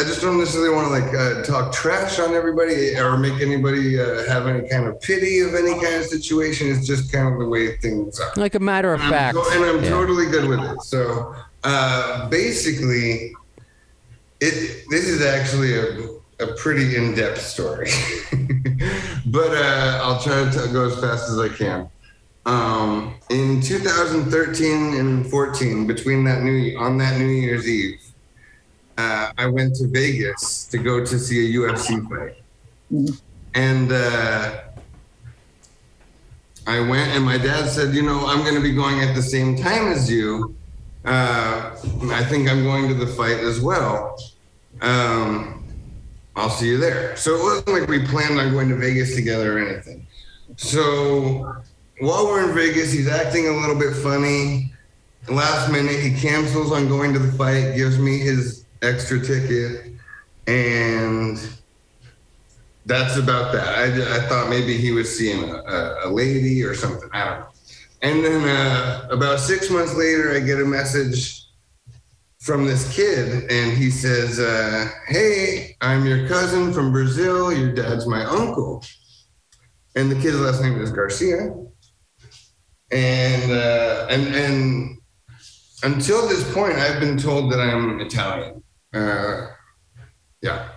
I 0.00 0.04
just 0.06 0.20
don't 0.20 0.38
necessarily 0.38 0.74
want 0.74 0.88
to 0.88 0.92
like 0.92 1.14
uh, 1.14 1.42
talk 1.42 1.72
trash 1.72 2.18
on 2.18 2.34
everybody 2.34 2.94
or 2.98 3.16
make 3.16 3.40
anybody 3.40 3.98
uh, 3.98 4.24
have 4.28 4.46
any 4.46 4.68
kind 4.68 4.86
of 4.86 5.00
pity 5.00 5.40
of 5.40 5.54
any 5.54 5.72
kind 5.80 5.94
of 5.96 6.04
situation. 6.04 6.68
It's 6.70 6.86
just 6.86 7.10
kind 7.10 7.32
of 7.32 7.38
the 7.38 7.46
way 7.48 7.76
things 7.78 8.20
are. 8.20 8.32
Like 8.36 8.54
a 8.54 8.60
matter 8.60 8.92
of 8.92 9.00
And 9.00 9.06
I'm 9.06 9.12
fact, 9.12 9.36
to- 9.36 9.50
and 9.56 9.64
I'm 9.64 9.82
yeah. 9.84 9.88
totally 9.88 10.26
good 10.26 10.46
with 10.48 10.60
it. 10.60 10.82
So 10.82 11.34
uh, 11.64 12.28
basically, 12.28 13.32
it 14.40 14.84
this 14.90 15.08
is 15.08 15.24
actually 15.24 15.74
a, 15.78 16.44
a 16.44 16.54
pretty 16.56 16.96
in-depth 16.96 17.40
story, 17.40 17.88
but 19.26 19.50
uh, 19.56 20.00
I'll 20.02 20.20
try 20.20 20.50
to 20.50 20.68
go 20.72 20.86
as 20.88 21.00
fast 21.00 21.30
as 21.30 21.38
I 21.38 21.48
can. 21.48 21.88
Um, 22.46 23.14
in 23.30 23.60
2013 23.60 24.94
and 24.94 25.26
14, 25.30 25.86
between 25.86 26.24
that 26.24 26.42
new 26.42 26.78
on 26.78 26.98
that 26.98 27.18
New 27.18 27.26
Year's 27.26 27.66
Eve, 27.68 28.00
uh, 28.98 29.32
I 29.38 29.46
went 29.46 29.74
to 29.76 29.88
Vegas 29.88 30.66
to 30.66 30.78
go 30.78 31.04
to 31.04 31.18
see 31.18 31.56
a 31.56 31.58
UFC 31.58 32.08
fight, 32.08 33.12
and. 33.54 33.92
Uh, 33.92 34.60
I 36.66 36.80
went 36.80 37.10
and 37.10 37.24
my 37.24 37.36
dad 37.36 37.68
said, 37.68 37.94
you 37.94 38.02
know, 38.02 38.26
I'm 38.26 38.40
going 38.40 38.54
to 38.54 38.62
be 38.62 38.72
going 38.72 39.00
at 39.00 39.14
the 39.14 39.22
same 39.22 39.56
time 39.56 39.88
as 39.88 40.10
you. 40.10 40.54
Uh, 41.04 41.76
I 42.10 42.24
think 42.24 42.48
I'm 42.48 42.62
going 42.64 42.88
to 42.88 42.94
the 42.94 43.06
fight 43.06 43.38
as 43.38 43.60
well. 43.60 44.18
Um, 44.80 45.62
I'll 46.36 46.50
see 46.50 46.68
you 46.68 46.78
there. 46.78 47.14
So 47.16 47.34
it 47.34 47.42
wasn't 47.42 47.68
like 47.68 47.88
we 47.88 48.06
planned 48.06 48.40
on 48.40 48.50
going 48.52 48.68
to 48.70 48.76
Vegas 48.76 49.14
together 49.14 49.58
or 49.58 49.68
anything. 49.68 50.06
So 50.56 51.54
while 52.00 52.26
we're 52.26 52.48
in 52.48 52.54
Vegas, 52.54 52.92
he's 52.92 53.08
acting 53.08 53.48
a 53.48 53.52
little 53.52 53.78
bit 53.78 53.94
funny. 53.94 54.72
Last 55.28 55.70
minute, 55.70 56.00
he 56.00 56.12
cancels 56.14 56.72
on 56.72 56.88
going 56.88 57.12
to 57.14 57.18
the 57.18 57.32
fight, 57.32 57.74
gives 57.76 57.98
me 57.98 58.18
his 58.18 58.66
extra 58.82 59.18
ticket, 59.18 59.92
and 60.46 61.38
that's 62.84 63.16
about 63.16 63.52
that. 63.52 63.66
I, 63.66 64.16
I 64.16 64.28
thought 64.28 64.50
maybe 64.50 64.76
he 64.76 64.90
was 64.90 65.16
seeing 65.16 65.48
a, 65.48 65.54
a, 65.54 66.08
a 66.08 66.10
lady 66.10 66.62
or 66.62 66.74
something. 66.74 67.08
I 67.12 67.24
don't 67.24 67.40
know. 67.40 67.46
And 68.02 68.22
then 68.22 68.44
uh, 68.44 69.08
about 69.10 69.40
six 69.40 69.70
months 69.70 69.94
later, 69.94 70.34
I 70.34 70.40
get 70.40 70.60
a 70.60 70.64
message 70.64 71.46
from 72.40 72.66
this 72.66 72.94
kid, 72.94 73.50
and 73.50 73.72
he 73.74 73.90
says, 73.90 74.38
uh, 74.38 74.90
"Hey, 75.06 75.76
I'm 75.80 76.04
your 76.04 76.28
cousin 76.28 76.74
from 76.74 76.92
Brazil. 76.92 77.50
Your 77.50 77.72
dad's 77.72 78.06
my 78.06 78.22
uncle." 78.24 78.84
And 79.96 80.10
the 80.10 80.16
kid's 80.16 80.38
last 80.38 80.60
name 80.60 80.78
is 80.82 80.90
Garcia. 80.90 81.54
And 82.94 83.52
uh, 83.52 84.06
and 84.08 84.34
and 84.34 84.98
until 85.82 86.26
this 86.28 86.50
point, 86.54 86.74
I've 86.74 87.00
been 87.00 87.18
told 87.18 87.52
that 87.52 87.60
I'm 87.60 88.00
Italian. 88.00 88.62
Uh, 88.94 89.48
yeah 90.40 90.68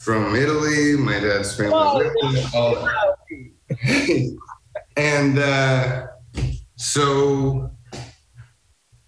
from 0.00 0.34
Italy. 0.34 0.96
My 0.96 1.20
dad's 1.20 1.54
family 1.56 2.10
there, 2.32 2.44
all 2.54 2.88
and 4.96 5.38
uh, 5.38 6.06
so 6.76 7.70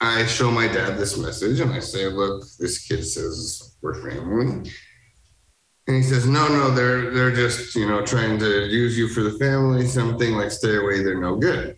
I 0.00 0.26
show 0.26 0.50
my 0.50 0.68
dad 0.68 0.98
this 0.98 1.18
message 1.18 1.60
and 1.60 1.72
I 1.72 1.80
say, 1.80 2.06
look, 2.06 2.44
this 2.58 2.86
kid 2.86 3.04
says 3.04 3.76
we're 3.80 3.94
family. 3.94 4.70
And 5.88 5.96
he 5.96 6.02
says, 6.02 6.28
no, 6.28 6.46
no, 6.46 6.70
they're 6.70 7.10
they're 7.10 7.34
just, 7.34 7.74
you 7.74 7.88
know, 7.88 8.04
trying 8.04 8.38
to 8.38 8.66
use 8.66 8.96
you 8.96 9.08
for 9.08 9.22
the 9.22 9.38
family, 9.38 9.86
something 9.86 10.34
like 10.34 10.52
stay 10.52 10.76
away, 10.76 11.02
they're 11.02 11.20
no 11.20 11.36
good. 11.36 11.76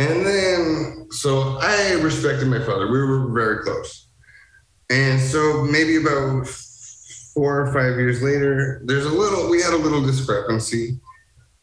And 0.00 0.24
then 0.24 1.06
so 1.10 1.58
I 1.60 1.92
respected 2.00 2.48
my 2.48 2.60
father. 2.60 2.90
We 2.90 2.98
were 2.98 3.30
very 3.32 3.62
close. 3.62 4.08
And 4.88 5.20
so 5.20 5.62
maybe 5.62 5.96
about 5.96 6.46
four 7.34 7.60
or 7.60 7.72
five 7.72 7.96
years 7.96 8.22
later, 8.22 8.80
there's 8.86 9.04
a 9.04 9.10
little, 9.10 9.50
we 9.50 9.60
had 9.60 9.74
a 9.74 9.76
little 9.76 10.00
discrepancy. 10.02 10.98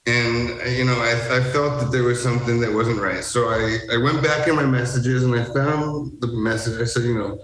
And, 0.06 0.50
you 0.78 0.86
know, 0.86 1.00
I, 1.00 1.40
I 1.40 1.44
felt 1.52 1.82
that 1.82 1.92
there 1.92 2.04
was 2.04 2.22
something 2.22 2.60
that 2.60 2.72
wasn't 2.72 3.02
right. 3.02 3.24
So 3.24 3.50
I, 3.50 3.80
I 3.92 3.98
went 3.98 4.22
back 4.22 4.48
in 4.48 4.56
my 4.56 4.66
messages 4.66 5.24
and 5.24 5.34
I 5.34 5.44
found 5.44 6.22
the 6.22 6.28
message. 6.28 6.80
I 6.80 6.86
said, 6.86 7.04
you 7.04 7.18
know, 7.18 7.40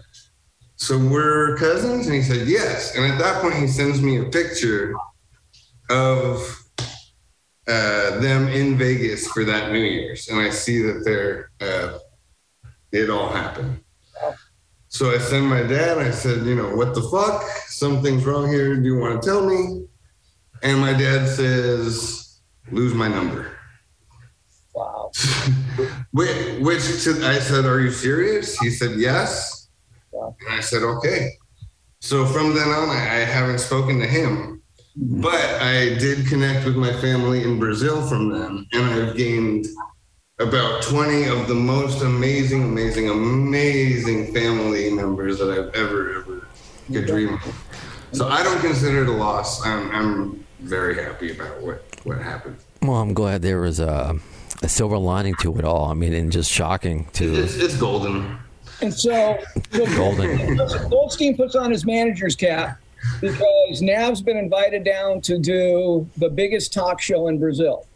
so 0.76 0.98
we're 0.98 1.58
cousins? 1.58 2.06
And 2.06 2.16
he 2.16 2.22
said, 2.22 2.48
yes. 2.48 2.96
And 2.96 3.12
at 3.12 3.18
that 3.18 3.42
point, 3.42 3.56
he 3.56 3.68
sends 3.68 4.00
me 4.00 4.20
a 4.20 4.26
picture 4.26 4.94
of 5.90 6.63
uh, 7.68 8.20
them 8.20 8.48
in 8.50 8.78
Vegas 8.78 9.28
for 9.28 9.44
that 9.46 9.72
New 9.72 9.80
Year's. 9.80 10.28
And 10.28 10.40
I 10.40 10.50
see 10.50 10.82
that 10.82 11.04
they're, 11.06 11.50
uh, 11.62 11.98
it 12.92 13.10
all 13.10 13.30
happened. 13.30 13.80
So 14.90 15.12
I 15.12 15.18
sent 15.18 15.46
my 15.46 15.64
dad. 15.64 15.98
I 15.98 16.12
said, 16.12 16.46
you 16.46 16.56
know, 16.56 16.76
what 16.76 16.94
the 16.94 17.02
fuck? 17.02 17.42
Something's 17.68 18.26
wrong 18.26 18.48
here. 18.48 18.76
Do 18.76 18.84
you 18.84 18.98
want 18.98 19.22
to 19.22 19.28
tell 19.28 19.46
me? 19.46 19.88
And 20.62 20.80
my 20.80 20.94
dad 20.94 21.28
says, 21.28 22.40
lose 22.72 22.94
my 22.94 23.08
number. 23.08 23.58
Wow. 24.74 25.12
Which, 26.12 26.60
which 26.60 27.04
to- 27.04 27.26
I 27.28 27.40
said, 27.40 27.66
are 27.66 27.80
you 27.80 27.92
serious? 27.92 28.58
He 28.60 28.70
said, 28.70 28.92
yes. 28.98 29.70
And 30.12 30.34
I 30.50 30.60
said, 30.62 30.84
okay. 30.84 31.30
So 32.00 32.26
from 32.26 32.54
then 32.56 32.68
on, 32.70 32.90
I, 32.90 32.94
I 33.02 33.20
haven't 33.26 33.60
spoken 33.60 34.00
to 34.00 34.08
him. 34.08 34.63
But 34.96 35.62
I 35.62 35.96
did 35.96 36.28
connect 36.28 36.66
with 36.66 36.76
my 36.76 36.94
family 36.94 37.44
in 37.44 37.60
Brazil 37.60 38.06
from 38.08 38.30
them, 38.30 38.68
and 38.74 38.86
I've 38.86 39.18
gained 39.18 39.66
about 40.40 40.84
20 40.84 41.26
of 41.26 41.48
the 41.48 41.56
most 41.56 42.04
amazing, 42.04 42.64
amazing, 42.64 43.10
amazing 43.10 44.34
family 44.34 44.92
members 44.92 45.40
that 45.40 45.50
I've 45.50 45.74
ever, 45.74 46.20
ever 46.20 46.48
could 46.92 47.08
dream 47.08 47.34
of. 47.34 47.42
So 48.12 48.28
I 48.28 48.44
don't 48.44 48.60
consider 48.60 49.04
it 49.04 49.10
a 49.10 49.14
loss. 49.14 49.66
I'm, 49.66 49.90
I'm 49.92 50.46
very 50.60 50.96
happy 50.96 51.32
about 51.32 51.62
what, 51.62 51.84
what 52.04 52.20
happened. 52.20 52.58
Well, 52.82 52.98
I'm 52.98 53.16
glad 53.16 53.42
there 53.42 53.62
was 53.62 53.80
a, 53.80 54.16
a 54.62 54.70
silver 54.70 55.00
lining 55.00 55.34
to 55.42 55.58
it 55.58 55.66
all. 55.66 55.86
I 55.86 55.94
mean, 55.96 56.14
and 56.14 56.32
just 56.32 56.52
shocking 56.52 57.08
to 57.14 57.34
It's, 57.34 57.56
it's 57.56 57.78
golden. 57.78 58.38
And 58.82 58.94
so 58.94 59.40
golden. 59.96 60.58
Goldstein 60.90 61.36
puts 61.36 61.56
on 61.56 61.72
his 61.72 61.84
manager's 61.84 62.36
cap 62.36 62.80
because 63.22 63.82
Nav's 63.82 64.22
been 64.22 64.38
invited 64.38 64.84
down 64.84 65.22
to 65.22 65.38
do 65.38 66.08
the 66.18 66.30
biggest 66.30 66.74
talk 66.74 67.02
show 67.02 67.28
in 67.28 67.40
Brazil. 67.40 67.88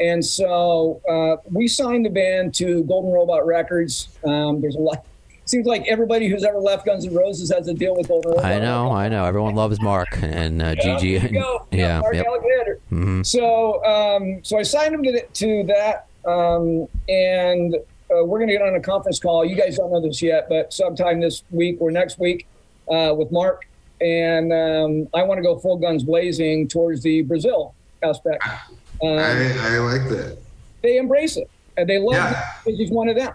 And 0.00 0.24
so 0.24 1.00
uh, 1.08 1.42
we 1.52 1.66
signed 1.66 2.06
the 2.06 2.10
band 2.10 2.54
to 2.56 2.84
Golden 2.84 3.12
Robot 3.12 3.46
Records. 3.46 4.08
Um, 4.24 4.60
there's 4.60 4.76
a 4.76 4.80
lot, 4.80 5.04
seems 5.44 5.66
like 5.66 5.84
everybody 5.88 6.28
who's 6.28 6.44
ever 6.44 6.58
left 6.58 6.86
Guns 6.86 7.04
N' 7.04 7.14
Roses 7.14 7.50
has 7.52 7.66
a 7.66 7.74
deal 7.74 7.96
with 7.96 8.06
Golden 8.06 8.30
Robot. 8.30 8.44
I 8.44 8.60
know, 8.60 8.92
I 8.92 9.08
know. 9.08 9.24
Everyone 9.24 9.54
loves 9.56 9.80
Mark 9.80 10.08
and 10.22 10.62
uh, 10.62 10.74
Yeah, 10.78 10.96
Gigi. 10.98 11.18
there 11.18 11.28
you 11.32 11.40
go. 11.40 11.66
Yeah, 11.72 11.98
Mark 12.00 12.14
yep. 12.14 12.26
Alexander. 12.26 12.78
Mhm. 12.92 13.26
So, 13.26 13.84
um, 13.84 14.40
so 14.44 14.56
I 14.58 14.62
signed 14.62 14.94
him 14.94 15.02
to, 15.02 15.12
the, 15.12 15.22
to 15.34 15.64
that, 15.64 16.06
um, 16.30 16.86
and 17.08 17.74
uh, 17.74 18.24
we're 18.24 18.38
going 18.38 18.48
to 18.48 18.54
get 18.54 18.62
on 18.62 18.74
a 18.76 18.80
conference 18.80 19.18
call. 19.18 19.44
You 19.44 19.56
guys 19.56 19.76
don't 19.78 19.90
know 19.90 20.00
this 20.00 20.22
yet, 20.22 20.48
but 20.48 20.72
sometime 20.72 21.20
this 21.20 21.42
week 21.50 21.78
or 21.80 21.90
next 21.90 22.18
week 22.20 22.46
uh, 22.88 23.12
with 23.16 23.32
Mark, 23.32 23.66
and 24.00 24.52
um, 24.52 25.08
I 25.14 25.22
want 25.22 25.38
to 25.38 25.42
go 25.42 25.58
full 25.58 25.76
guns 25.76 26.04
blazing 26.04 26.68
towards 26.68 27.02
the 27.02 27.22
Brazil 27.22 27.74
aspect. 28.02 28.42
Um, 29.00 29.10
I, 29.16 29.52
I 29.60 29.78
like 29.78 30.08
that. 30.08 30.38
they 30.82 30.96
embrace 30.96 31.36
it 31.36 31.48
and 31.76 31.88
they 31.88 31.98
love 31.98 32.14
Yeah. 32.14 32.42
because 32.64 32.76
he's 32.80 32.90
one 32.90 33.08
of 33.08 33.14
them. 33.14 33.32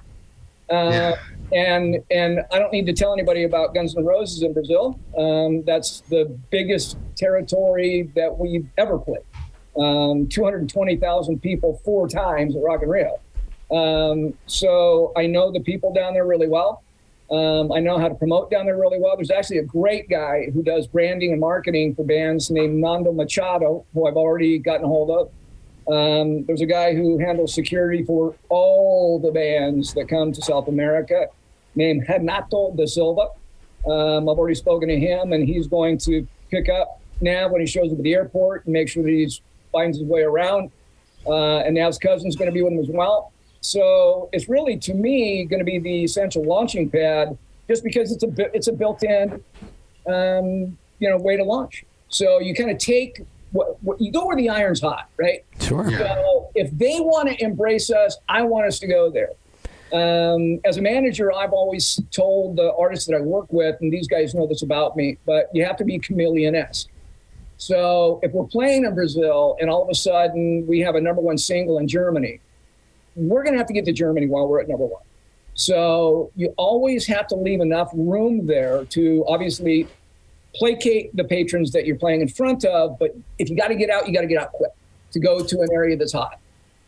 Uh, 0.70 0.90
Yeah. 0.92 1.16
And 1.54 2.04
and 2.12 2.42
I 2.52 2.60
don't 2.60 2.74
need 2.74 2.86
to 2.88 2.92
tell 2.94 3.14
anybody 3.14 3.44
about 3.44 3.74
Guns 3.74 3.96
N' 3.96 4.04
Roses 4.04 4.42
in 4.44 4.52
Brazil. 4.52 5.00
Um, 5.18 5.64
that's 5.64 6.02
the 6.10 6.26
biggest 6.50 6.98
territory 7.16 8.10
that 8.14 8.38
we've 8.38 8.68
ever 8.78 9.00
played. 9.00 9.24
Um, 9.78 10.28
220,000 10.28 11.42
people 11.42 11.80
four 11.86 12.10
times 12.10 12.58
at 12.58 12.62
Rock 12.62 12.82
in 12.84 12.90
Rio. 12.90 13.20
Um, 13.72 14.34
so 14.48 15.14
I 15.16 15.28
know 15.28 15.50
the 15.50 15.62
people 15.62 15.94
down 15.94 16.14
there 16.14 16.26
really 16.26 16.50
well. 16.50 16.83
Um, 17.34 17.72
I 17.72 17.80
know 17.80 17.98
how 17.98 18.10
to 18.10 18.14
promote 18.14 18.52
down 18.52 18.68
there 18.68 18.78
really 18.78 19.00
well. 19.00 19.16
There's 19.16 19.32
actually 19.32 19.58
a 19.58 19.64
great 19.64 20.08
guy 20.08 20.50
who 20.54 20.62
does 20.62 20.86
branding 20.86 21.32
and 21.32 21.40
marketing 21.40 21.96
for 21.96 22.04
bands 22.04 22.52
named 22.52 22.76
Nando 22.76 23.12
Machado, 23.12 23.86
who 23.96 24.08
I've 24.08 24.18
already 24.18 24.60
gotten 24.60 24.86
a 24.86 24.88
hold 24.88 25.10
of. 25.10 25.32
Um, 25.92 26.46
there's 26.46 26.62
a 26.62 26.68
guy 26.68 26.94
who 26.94 27.18
handles 27.18 27.52
security 27.52 28.04
for 28.04 28.36
all 28.50 29.20
the 29.20 29.32
bands 29.32 29.96
that 29.96 30.08
come 30.08 30.32
to 30.32 30.42
South 30.44 30.68
America 30.68 31.26
named 31.74 32.06
Renato 32.08 32.72
da 32.76 32.86
Silva. 32.86 33.30
Um, 33.88 34.30
I've 34.30 34.38
already 34.38 34.56
spoken 34.56 34.88
to 34.90 35.00
him, 35.00 35.34
and 35.34 35.48
he's 35.48 35.66
going 35.66 35.98
to 36.00 36.28
pick 36.52 36.70
up 36.70 37.02
Nav 37.20 37.50
when 37.50 37.62
he 37.62 37.68
shows 37.68 37.92
up 37.92 37.98
at 37.98 38.04
the 38.04 38.14
airport 38.14 38.66
and 38.66 38.74
make 38.74 38.88
sure 38.88 39.02
that 39.02 39.10
he 39.10 39.28
finds 39.72 39.98
his 39.98 40.08
way 40.08 40.22
around. 40.22 40.70
Uh, 41.26 41.58
and 41.60 41.74
Nav's 41.74 41.98
cousin's 41.98 42.36
going 42.36 42.50
to 42.50 42.54
be 42.54 42.62
with 42.62 42.74
him 42.74 42.80
as 42.80 42.90
well. 42.90 43.33
So 43.64 44.30
it's 44.34 44.50
really, 44.50 44.78
to 44.80 44.94
me, 44.94 45.46
going 45.46 45.62
to 45.62 45.66
be 45.66 45.80
the 45.80 46.04
essential 46.04 46.44
launching 46.44 46.90
pad, 46.90 47.38
just 47.70 47.82
because 47.82 48.12
it's 48.12 48.24
a 48.24 48.56
it's 48.56 48.68
a 48.68 48.74
built-in, 48.74 49.42
um, 50.06 50.78
you 51.00 51.10
know, 51.10 51.18
way 51.18 51.38
to 51.38 51.44
launch. 51.46 51.86
So 52.10 52.40
you 52.40 52.54
kind 52.54 52.70
of 52.70 52.78
take 52.78 53.22
what, 53.54 53.82
what 53.82 54.02
you 54.02 54.12
go 54.12 54.26
where 54.26 54.36
the 54.36 54.50
iron's 54.50 54.82
hot, 54.82 55.10
right? 55.18 55.46
Sure. 55.62 55.90
So 55.90 56.50
if 56.56 56.72
they 56.78 57.00
want 57.00 57.30
to 57.30 57.42
embrace 57.42 57.90
us, 57.90 58.18
I 58.28 58.42
want 58.42 58.68
us 58.68 58.80
to 58.80 58.88
go 58.88 59.10
there. 59.10 59.32
Um, 59.94 60.60
as 60.66 60.78
a 60.78 60.82
manager, 60.82 61.32
I've 61.32 61.54
always 61.54 62.02
told 62.12 62.58
the 62.58 62.74
artists 62.76 63.06
that 63.08 63.16
I 63.16 63.22
work 63.22 63.52
with, 63.54 63.78
and 63.80 63.94
these 63.94 64.10
guys 64.10 64.36
know 64.36 64.46
this 64.46 64.64
about 64.64 64.98
me, 64.98 65.18
but 65.26 65.50
you 65.54 65.64
have 65.64 65.78
to 65.78 65.86
be 65.86 66.00
chameleon 66.00 66.54
esque. 66.54 66.90
So 67.58 68.20
if 68.24 68.34
we're 68.34 68.46
playing 68.48 68.84
in 68.84 68.94
Brazil 68.94 69.56
and 69.62 69.70
all 69.70 69.84
of 69.84 69.90
a 69.90 69.96
sudden 69.96 70.68
we 70.68 70.82
have 70.82 70.96
a 70.96 71.02
number 71.02 71.22
one 71.22 71.38
single 71.38 71.78
in 71.78 71.88
Germany, 71.88 72.42
we're 73.16 73.44
going 73.44 73.54
to 73.54 73.58
have 73.58 73.68
to 73.68 73.74
get 73.74 73.86
to 73.86 73.94
Germany 73.94 74.28
while 74.28 74.48
we're 74.48 74.62
at 74.62 74.68
number 74.68 74.86
one. 74.86 75.04
So 75.56 76.32
you 76.36 76.54
always 76.58 77.06
have 77.08 77.28
to 77.28 77.36
leave 77.36 77.62
enough 77.62 77.92
room 77.94 78.48
there 78.48 78.86
to 78.86 79.24
obviously 79.28 79.88
placate 80.56 81.16
the 81.16 81.24
patrons 81.24 81.72
that 81.72 81.86
you're 81.86 81.98
playing 81.98 82.22
in 82.22 82.28
front 82.28 82.66
of. 82.66 82.98
But 83.00 83.16
if 83.40 83.50
you 83.50 83.56
got 83.56 83.68
to 83.68 83.76
get 83.76 83.90
out, 83.90 84.08
you 84.08 84.14
got 84.14 84.22
to 84.22 84.28
get 84.28 84.42
out 84.42 84.52
quick 84.52 84.72
to 85.12 85.20
go 85.20 85.44
to 85.44 85.62
an 85.62 85.70
area 85.72 85.96
that's 85.96 86.14
hot. 86.14 86.40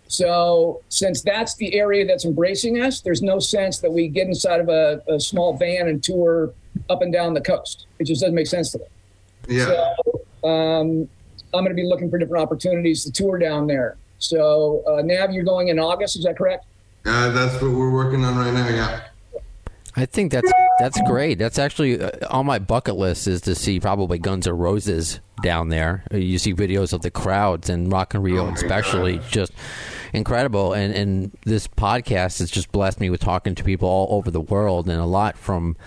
So 0.08 0.82
since 0.90 1.22
that's 1.22 1.56
the 1.56 1.74
area 1.74 2.06
that's 2.06 2.26
embracing 2.26 2.80
us, 2.82 3.02
there's 3.02 3.22
no 3.22 3.40
sense 3.40 3.80
that 3.80 3.92
we 3.92 4.08
get 4.08 4.28
inside 4.28 4.60
of 4.60 4.70
a, 4.70 5.02
a 5.08 5.20
small 5.20 5.58
van 5.58 5.88
and 5.88 6.04
tour 6.04 6.54
up 6.90 7.02
and 7.02 7.12
down 7.12 7.34
the 7.34 7.42
coast. 7.42 7.88
It 8.00 8.06
just 8.06 8.22
doesn't 8.22 8.36
make 8.36 8.48
sense 8.48 8.72
to 8.72 8.80
them. 8.80 8.88
Yeah. 9.48 9.66
So 9.66 10.48
um, 10.48 11.10
I'm 11.54 11.64
going 11.64 11.70
to 11.70 11.76
be 11.76 11.86
looking 11.86 12.10
for 12.10 12.18
different 12.18 12.44
opportunities 12.44 13.04
to 13.06 13.12
tour 13.12 13.40
down 13.40 13.68
there. 13.68 13.98
So 14.20 14.84
uh, 14.88 15.02
Nav, 15.02 15.32
you're 15.32 15.44
going 15.44 15.68
in 15.70 15.80
August, 15.80 16.16
is 16.18 16.24
that 16.24 16.38
correct? 16.38 16.66
Uh, 17.06 17.30
that's 17.32 17.54
what 17.62 17.72
we're 17.72 17.92
working 17.92 18.24
on 18.26 18.36
right 18.38 18.54
now. 18.54 18.68
Yeah. 18.70 19.02
I 19.98 20.06
think 20.06 20.32
that's 20.32 20.52
that's 20.80 21.00
great. 21.04 21.38
That's 21.38 21.58
actually 21.58 22.02
uh, 22.02 22.10
on 22.30 22.46
my 22.46 22.60
bucket 22.60 22.96
list 22.96 23.28
is 23.28 23.40
to 23.42 23.56
see 23.56 23.80
probably 23.80 24.18
Guns 24.18 24.46
N' 24.46 24.58
Roses 24.58 25.22
down 25.42 25.70
there. 25.70 26.04
Uh, 26.14 26.18
You 26.18 26.38
see 26.38 26.54
videos 26.54 26.92
of 26.92 27.02
the 27.02 27.12
crowds 27.12 27.70
and 27.70 27.90
Rock 27.90 28.14
in 28.14 28.22
Rio, 28.22 28.48
Oh 28.48 28.54
especially, 28.54 29.18
God. 29.20 29.30
just 29.30 29.52
incredible. 30.12 30.74
And 30.74 30.94
and 30.94 31.32
this 31.46 31.68
podcast 31.68 32.40
has 32.40 32.52
just 32.52 32.72
blessed 32.74 33.00
me 33.00 33.10
with 33.10 33.22
talking 33.22 33.56
to 33.56 33.64
people 33.64 33.88
all 33.88 34.08
over 34.18 34.30
the 34.32 34.42
world 34.42 34.90
and 34.90 35.00
a 35.00 35.06
lot 35.06 35.38
from 35.38 35.78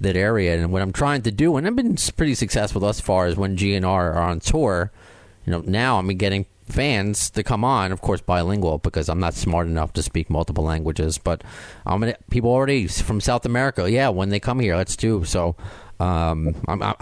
that 0.00 0.16
area. 0.16 0.56
And 0.56 0.72
what 0.72 0.80
I'm 0.80 0.92
trying 0.92 1.20
to 1.22 1.30
do, 1.32 1.56
and 1.56 1.66
I've 1.66 1.76
been 1.76 1.96
pretty 2.16 2.36
successful 2.36 2.80
thus 2.80 3.00
far, 3.00 3.26
is 3.26 3.36
when 3.36 3.56
GNR 3.56 3.84
are 3.84 4.18
on 4.18 4.40
tour. 4.40 4.92
You 5.48 5.52
know, 5.52 5.62
now 5.64 5.98
I'm 5.98 6.08
getting 6.08 6.44
fans 6.66 7.30
to 7.30 7.42
come 7.42 7.64
on, 7.64 7.90
of 7.90 8.02
course, 8.02 8.20
bilingual 8.20 8.76
because 8.76 9.08
I'm 9.08 9.18
not 9.18 9.32
smart 9.32 9.66
enough 9.66 9.94
to 9.94 10.02
speak 10.02 10.28
multiple 10.28 10.62
languages. 10.62 11.16
But 11.16 11.42
I'm 11.86 12.00
gonna 12.00 12.16
people 12.30 12.50
already 12.50 12.86
from 12.86 13.18
South 13.22 13.46
America. 13.46 13.90
Yeah, 13.90 14.10
when 14.10 14.28
they 14.28 14.40
come 14.40 14.60
here, 14.60 14.76
let's 14.76 14.94
do 14.94 15.24
so. 15.24 15.56
Um, 16.00 16.54
I'm, 16.68 16.82
I'm, 16.82 16.94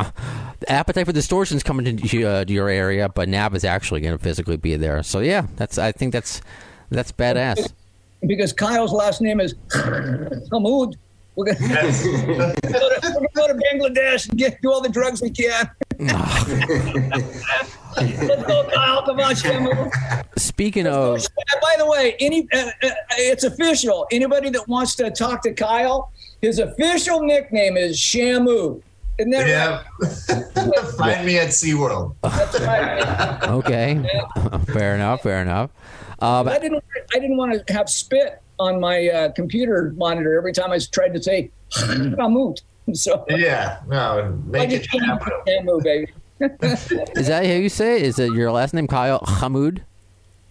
the 0.60 0.70
appetite 0.70 1.06
for 1.06 1.12
distortions 1.12 1.64
coming 1.64 1.96
to, 1.96 2.22
uh, 2.22 2.44
to 2.44 2.52
your 2.52 2.68
area, 2.68 3.08
but 3.08 3.28
Nav 3.28 3.56
is 3.56 3.64
actually 3.64 4.00
going 4.00 4.16
to 4.16 4.22
physically 4.22 4.56
be 4.56 4.76
there. 4.76 5.02
So 5.02 5.18
yeah, 5.18 5.48
that's 5.56 5.76
I 5.76 5.90
think 5.90 6.12
that's 6.12 6.40
that's 6.90 7.10
badass. 7.10 7.72
Because 8.24 8.52
Kyle's 8.52 8.92
last 8.92 9.20
name 9.20 9.40
is 9.40 9.54
Hamood. 9.72 10.94
We're 11.34 11.46
going 11.46 11.56
Yes. 11.68 12.00
to 12.04 13.28
go 13.34 13.48
to 13.48 13.60
Bangladesh 13.74 14.28
and 14.28 14.38
get 14.38 14.62
do 14.62 14.70
all 14.70 14.80
the 14.80 14.88
drugs 14.88 15.20
we 15.20 15.30
can. 15.30 15.68
Let's 17.96 18.74
Kyle. 18.74 19.02
Come 19.02 19.20
on, 19.20 19.34
Shamu. 19.34 20.38
Speaking 20.38 20.86
of, 20.86 21.18
By 21.62 21.74
the 21.78 21.86
way, 21.86 22.16
any 22.20 22.46
uh, 22.52 22.70
uh, 22.82 22.90
it's 23.12 23.44
official. 23.44 24.06
Anybody 24.10 24.50
that 24.50 24.68
wants 24.68 24.94
to 24.96 25.10
talk 25.10 25.42
to 25.42 25.52
Kyle, 25.52 26.12
his 26.42 26.58
official 26.58 27.22
nickname 27.22 27.76
is 27.76 27.96
Shamu. 27.98 28.82
Isn't 29.18 29.30
that 29.30 29.48
yeah. 29.48 29.82
Find 30.98 31.24
me 31.24 31.38
at 31.38 31.48
SeaWorld. 31.48 32.14
right? 32.22 32.32
That's 32.52 32.60
right. 32.60 33.42
okay, 33.48 34.04
fair 34.74 34.94
enough, 34.94 35.22
fair 35.22 35.40
enough. 35.40 35.70
Uh, 36.20 36.44
I 36.44 36.58
didn't. 36.58 36.84
I 37.14 37.18
didn't 37.18 37.38
want 37.38 37.66
to 37.66 37.72
have 37.72 37.88
spit 37.88 38.42
on 38.58 38.78
my 38.80 39.08
uh, 39.08 39.32
computer 39.32 39.94
monitor 39.96 40.36
every 40.36 40.52
time 40.52 40.70
I 40.72 40.78
tried 40.78 41.14
to 41.14 41.22
say 41.22 41.50
Shamu. 41.70 42.58
So 42.92 43.24
Yeah. 43.28 43.80
No, 43.88 44.38
I 44.54 44.64
it 44.64 44.82
just 44.82 45.02
happen. 45.02 45.32
Shamu, 45.46 45.82
baby. 45.82 46.12
Is 46.40 47.28
that 47.28 47.46
how 47.46 47.52
you 47.52 47.68
say? 47.68 47.96
it? 47.96 48.02
Is 48.02 48.18
it 48.18 48.32
your 48.32 48.52
last 48.52 48.74
name, 48.74 48.86
Kyle 48.86 49.20
Hamood? 49.20 49.82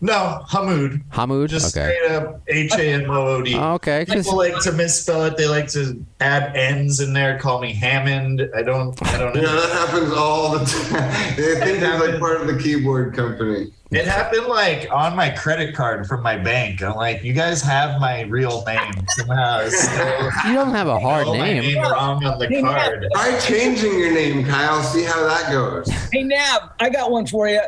No, 0.02 0.44
Hamood. 0.50 1.02
Hamood. 1.12 1.48
Just 1.50 1.76
okay. 1.76 1.96
straight 1.96 2.12
up 2.12 2.42
H 2.48 2.74
A 2.74 2.94
M 2.94 3.10
O 3.10 3.28
O 3.28 3.42
D. 3.42 3.56
Oh, 3.56 3.74
okay. 3.76 4.06
'cause- 4.06 4.26
People 4.26 4.38
like 4.38 4.60
to 4.62 4.72
misspell 4.74 5.24
it. 5.24 5.38
They 5.38 5.48
like 5.48 5.68
to 5.70 6.00
add 6.20 6.56
N's 6.56 7.00
in 7.00 7.14
there. 7.14 7.40
Call 7.40 7.60
me 7.62 7.74
Hammond. 7.74 8.48
I 8.56 8.62
don't. 8.62 9.02
I 9.08 9.18
don't 9.18 9.36
Yeah, 9.36 9.42
know. 9.44 9.56
that 9.62 9.72
happens 9.72 10.12
all 10.14 10.58
the 10.60 10.66
time. 10.66 11.36
They 11.38 11.56
think 11.60 11.82
it's 11.82 12.00
like 12.04 12.20
part 12.20 12.42
of 12.42 12.48
the 12.48 12.62
keyboard 12.62 13.16
company. 13.16 13.72
It 13.92 14.06
happened 14.06 14.48
like 14.48 14.88
on 14.92 15.16
my 15.16 15.30
credit 15.30 15.74
card 15.76 16.08
from 16.08 16.22
my 16.22 16.38
bank. 16.38 16.82
I'm 16.84 16.96
like, 16.96 17.24
you 17.24 17.34
guys 17.34 17.62
have 17.62 18.00
my 18.02 18.22
real 18.24 18.64
name 18.66 18.92
somehow. 19.10 19.70
So 19.70 20.30
you 20.48 20.54
don't 20.56 20.72
have 20.72 20.88
a 20.88 21.00
hard 21.00 21.24
spell 21.28 21.38
my 21.38 21.54
name. 21.54 21.78
wrong 21.82 22.24
on 22.26 22.38
the 22.40 22.48
Hey, 22.48 22.62
Matt. 22.62 22.82
card. 22.92 23.08
Try 23.14 23.40
changing 23.40 23.98
your 23.98 24.12
name, 24.14 24.46
Kyle. 24.46 24.84
See 24.84 25.04
how 25.04 25.26
that 25.28 25.52
goes. 25.52 25.88
Hey 26.12 26.24
Nav, 26.24 26.72
I 26.80 26.90
got 26.90 27.12
one 27.12 27.26
for 27.28 27.48
you. 27.48 27.62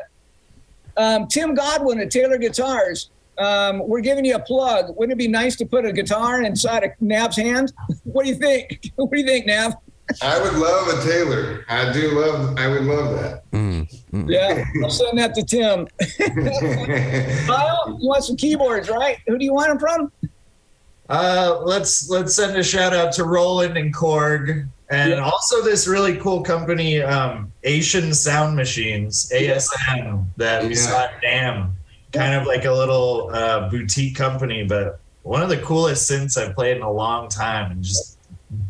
Um, 0.98 1.28
Tim 1.28 1.54
Godwin 1.54 2.00
at 2.00 2.12
Taylor 2.12 2.38
Guitars. 2.38 3.10
Um, 3.38 3.88
we're 3.88 4.02
giving 4.02 4.26
you 4.26 4.36
a 4.36 4.39
plug. 4.39 4.95
Wouldn't 4.98 5.14
it 5.14 5.18
be 5.18 5.28
nice 5.28 5.56
to 5.58 5.66
put 5.66 5.86
a 5.86 5.93
guitar 5.93 6.41
inside 6.41 6.84
of 6.84 6.91
Nav's 7.00 7.38
hand? 7.38 7.72
What 8.04 8.24
do 8.24 8.30
you 8.30 8.36
think? 8.36 8.91
What 8.95 9.12
do 9.12 9.20
you 9.20 9.26
think, 9.28 9.45
Nav? 9.45 9.74
I 10.22 10.41
would 10.41 10.54
love 10.54 10.88
a 10.88 11.04
Taylor. 11.08 11.66
I 11.68 11.91
do 11.91 12.12
love. 12.12 12.58
I 12.58 12.68
would 12.70 12.84
love 12.84 13.14
that. 13.20 13.43
Yeah, 14.28 14.64
I'll 14.82 14.89
send 14.89 15.18
that 15.20 15.36
to 15.36 15.43
Tim. 15.43 15.86
Kyle, 17.45 17.98
you 18.00 18.08
want 18.08 18.24
some 18.24 18.38
keyboards, 18.38 18.89
right? 18.89 19.18
Who 19.28 19.38
do 19.38 19.43
you 19.43 19.54
want 19.54 19.68
them 19.68 19.80
from? 19.80 20.12
Uh, 21.10 21.60
let's 21.64 22.10
let's 22.10 22.34
send 22.36 22.56
a 22.58 22.64
shout 22.64 22.93
out 22.93 23.12
to 23.14 23.26
Roland 23.26 23.78
and 23.78 23.93
Korg, 23.93 24.68
and 24.90 25.12
Yeah. 25.12 25.20
also 25.24 25.62
this 25.62 25.88
really 25.88 26.16
cool 26.18 26.42
company, 26.42 27.02
um, 27.02 27.52
Ashun 27.66 28.14
Sound 28.16 28.56
Machines 28.56 29.30
(ASM) 29.34 30.26
that 30.38 30.64
we 30.64 30.70
Yeah. 30.70 30.76
saw 30.76 31.04
at 31.04 31.22
NAMM. 31.24 31.72
Kind 32.14 32.34
of 32.36 32.48
like 32.48 32.66
a 32.66 32.72
little 32.72 33.30
uh, 33.34 33.70
boutique 33.70 34.16
company, 34.16 34.64
but 34.64 35.00
one 35.24 35.42
of 35.42 35.50
the 35.50 35.58
coolest 35.58 36.10
synths 36.10 36.38
I've 36.38 36.56
played 36.56 36.78
in 36.78 36.84
a 36.84 36.92
long 36.92 37.28
time, 37.28 37.72
and 37.72 37.84
just 37.84 38.18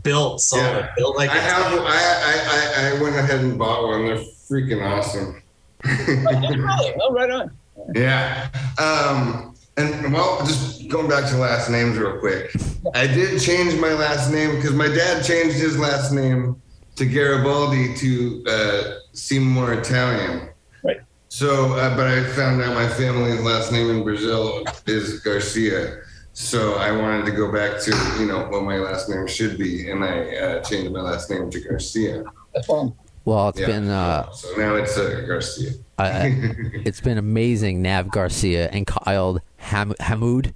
built 0.02 0.42
solid, 0.42 0.64
Yeah. 0.64 0.90
built 0.98 1.18
like 1.18 1.30
I 1.30 1.38
a 1.38 1.42
have. 1.42 1.74
I, 1.74 1.78
I, 1.86 2.92
I, 2.92 2.98
I 2.98 3.02
went 3.02 3.16
ahead 3.16 3.42
and 3.42 3.58
bought 3.60 3.84
one. 3.88 4.08
They're 4.08 4.18
freaking 4.18 4.82
awesome. 4.84 5.42
really? 5.84 6.94
Oh, 7.02 7.14
right 7.14 7.30
on. 7.30 7.52
Yeah. 7.96 8.48
Um, 8.80 9.54
And 9.78 10.12
well, 10.12 10.40
just 10.40 10.88
going 10.90 11.08
back 11.08 11.30
to 11.30 11.38
last 11.38 11.70
names 11.70 11.98
real 11.98 12.18
quick. 12.20 12.52
I 12.96 13.06
did 13.06 13.40
change 13.40 13.80
my 13.80 13.94
last 13.94 14.32
name 14.32 14.56
because 14.56 14.74
my 14.74 14.88
dad 14.88 15.24
changed 15.24 15.56
his 15.56 15.78
last 15.78 16.12
name 16.12 16.60
to 16.96 17.06
Garibaldi 17.06 17.94
to 17.96 18.44
uh, 18.50 18.82
seem 19.14 19.44
more 19.44 19.74
Italian. 19.74 20.50
Right. 20.84 20.98
So, 21.30 21.74
uh, 21.74 21.96
but 21.96 22.08
I 22.08 22.24
found 22.24 22.62
out 22.64 22.74
my 22.74 22.88
family's 22.88 23.40
last 23.42 23.72
name 23.72 23.92
in 23.92 24.04
Brazil 24.04 24.64
is 24.88 25.20
Garcia. 25.20 26.00
So 26.34 26.76
I 26.76 26.92
wanted 26.92 27.26
to 27.28 27.32
go 27.32 27.52
back 27.52 27.80
to 27.82 27.92
you 28.20 28.28
know 28.28 28.48
what 28.50 28.64
my 28.64 28.78
last 28.78 29.10
name 29.10 29.28
should 29.28 29.58
be, 29.60 29.90
and 29.92 30.04
I 30.04 30.36
uh, 30.38 30.64
changed 30.64 30.92
my 30.92 31.02
last 31.02 31.30
name 31.30 31.50
to 31.52 31.60
Garcia. 31.60 32.24
That's 32.54 32.66
fun. 32.68 32.94
Well, 33.26 33.50
it's 33.50 33.60
Yeah. 33.60 33.68
been 33.68 33.90
uh, 33.90 34.32
So 34.32 34.56
now 34.58 34.76
it's 34.76 34.98
uh, 34.98 35.24
Garcia. 35.28 35.72
I- 36.00 36.54
it's 36.86 37.02
been 37.02 37.18
amazing, 37.18 37.82
Nav 37.82 38.10
Garcia 38.12 38.70
and 38.70 38.86
Kyle 38.86 39.40
Ham- 39.58 39.96
Hamood. 40.00 40.54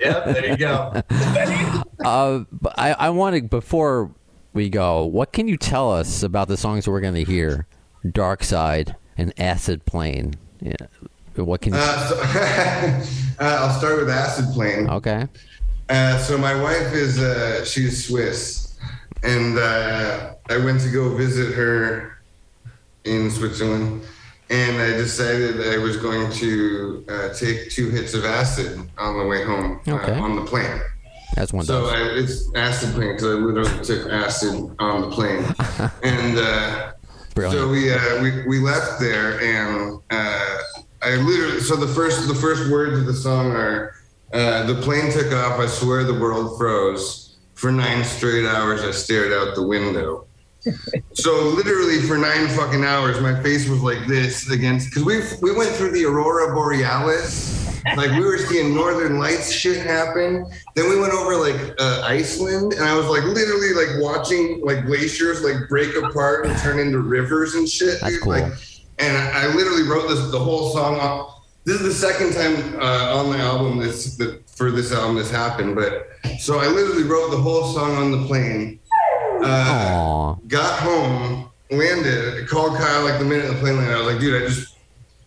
yep, 0.00 0.24
there 0.24 0.46
you 0.50 0.56
go. 0.56 1.02
uh, 2.04 2.44
I, 2.76 2.92
I 2.92 3.10
want 3.10 3.36
to 3.36 3.42
before 3.42 4.10
we 4.52 4.68
go. 4.70 5.04
What 5.04 5.32
can 5.32 5.48
you 5.48 5.56
tell 5.56 5.92
us 5.92 6.22
about 6.22 6.48
the 6.48 6.56
songs 6.56 6.88
we're 6.88 7.00
going 7.00 7.14
to 7.14 7.24
hear? 7.24 7.66
Dark 8.10 8.42
Side 8.42 8.96
and 9.18 9.32
Acid 9.38 9.84
Plane. 9.84 10.34
Yeah. 10.60 10.74
What 11.36 11.60
can 11.60 11.74
you? 11.74 11.78
Uh, 11.80 12.08
so, 12.08 12.16
uh, 13.44 13.58
I'll 13.60 13.78
start 13.78 13.98
with 13.98 14.08
Acid 14.10 14.46
Plane. 14.54 14.88
okay. 14.88 15.26
Uh, 15.88 16.16
so 16.18 16.38
my 16.38 16.54
wife 16.60 16.92
is 16.94 17.18
uh, 17.18 17.64
she's 17.64 18.06
Swiss, 18.06 18.78
and 19.22 19.58
uh, 19.58 20.34
I 20.48 20.56
went 20.58 20.80
to 20.82 20.88
go 20.90 21.14
visit 21.16 21.52
her 21.54 22.19
in 23.04 23.30
Switzerland, 23.30 24.02
and 24.50 24.80
I 24.80 24.90
decided 24.96 25.72
I 25.72 25.78
was 25.78 25.96
going 25.96 26.30
to 26.32 27.04
uh, 27.08 27.28
take 27.34 27.70
two 27.70 27.88
hits 27.90 28.14
of 28.14 28.24
acid 28.24 28.78
on 28.98 29.18
the 29.18 29.24
way 29.26 29.44
home 29.44 29.80
Okay. 29.86 30.12
uh, 30.12 30.22
on 30.22 30.36
the 30.36 30.44
plane. 30.44 30.80
That's 31.36 31.52
one. 31.52 31.64
So. 31.64 31.86
I, 31.86 32.18
it's 32.18 32.52
acid 32.56 32.92
plane 32.94 33.12
because 33.12 33.24
I 33.24 33.28
literally 33.38 33.84
took 33.84 34.10
acid 34.10 34.74
on 34.78 35.02
the 35.02 35.10
plane, 35.10 35.44
and 36.02 36.38
uh, 36.38 36.92
so 37.36 37.68
we, 37.68 37.92
uh, 37.92 38.20
we 38.22 38.46
we 38.48 38.58
left 38.58 38.98
there, 39.00 39.40
and 39.40 40.00
uh, 40.10 40.56
I 41.02 41.14
literally 41.16 41.60
so 41.60 41.76
the 41.76 41.86
first 41.86 42.26
the 42.26 42.34
first 42.34 42.70
words 42.70 42.98
of 42.98 43.06
the 43.06 43.14
song 43.14 43.52
are 43.52 43.94
uh, 44.34 44.64
the 44.64 44.74
plane 44.82 45.12
took 45.12 45.32
off. 45.32 45.60
I 45.60 45.66
swear 45.66 46.04
the 46.04 46.18
world 46.18 46.58
froze. 46.58 47.26
For 47.54 47.70
nine 47.70 48.04
straight 48.04 48.46
hours, 48.46 48.80
I 48.82 48.90
stared 48.90 49.32
out 49.32 49.54
the 49.54 49.66
window. 49.66 50.26
So 51.12 51.32
literally 51.48 52.00
for 52.02 52.18
nine 52.18 52.48
fucking 52.48 52.84
hours, 52.84 53.20
my 53.20 53.40
face 53.42 53.68
was 53.68 53.82
like 53.82 54.06
this 54.06 54.50
against 54.50 54.90
because 54.90 55.04
we 55.04 55.20
we 55.40 55.56
went 55.56 55.70
through 55.70 55.92
the 55.92 56.04
aurora 56.04 56.54
borealis. 56.54 57.58
Like 57.96 58.10
we 58.10 58.20
were 58.20 58.36
seeing 58.36 58.74
northern 58.74 59.18
lights 59.18 59.50
shit 59.50 59.84
happen. 59.84 60.44
Then 60.74 60.90
we 60.90 61.00
went 61.00 61.14
over 61.14 61.36
like 61.36 61.74
uh, 61.78 62.02
Iceland, 62.04 62.74
and 62.74 62.84
I 62.84 62.94
was 62.94 63.06
like 63.06 63.24
literally 63.24 63.72
like 63.72 64.02
watching 64.02 64.60
like 64.62 64.84
glaciers 64.84 65.42
like 65.42 65.68
break 65.68 65.96
apart 65.96 66.46
and 66.46 66.58
turn 66.58 66.78
into 66.78 66.98
rivers 66.98 67.54
and 67.54 67.68
shit. 67.68 68.00
That's 68.00 68.14
dude. 68.14 68.22
cool. 68.22 68.32
Like, 68.32 68.52
and 68.98 69.16
I 69.16 69.44
I 69.44 69.54
literally 69.54 69.84
wrote 69.84 70.08
this 70.08 70.30
the 70.30 70.38
whole 70.38 70.72
song 70.72 70.96
off. 71.00 71.36
This 71.64 71.80
is 71.80 72.00
the 72.00 72.08
second 72.08 72.32
time 72.34 72.80
uh, 72.80 73.16
on 73.16 73.30
the 73.30 73.38
album 73.38 73.78
this 73.78 74.16
that 74.16 74.48
for 74.50 74.70
this 74.70 74.92
album 74.92 75.16
this 75.16 75.30
happened. 75.30 75.74
But 75.74 76.08
so 76.38 76.58
I 76.58 76.66
literally 76.66 77.04
wrote 77.04 77.30
the 77.30 77.38
whole 77.38 77.72
song 77.72 77.96
on 77.96 78.10
the 78.10 78.26
plane. 78.26 78.79
Uh, 79.42 80.34
got 80.48 80.80
home, 80.80 81.50
landed, 81.70 82.48
called 82.48 82.76
Kyle 82.76 83.04
like 83.04 83.18
the 83.18 83.24
minute 83.24 83.48
the 83.48 83.54
plane 83.54 83.76
landed. 83.76 83.94
I 83.94 83.98
was 83.98 84.06
like, 84.12 84.20
dude, 84.20 84.42
I 84.42 84.46
just 84.46 84.76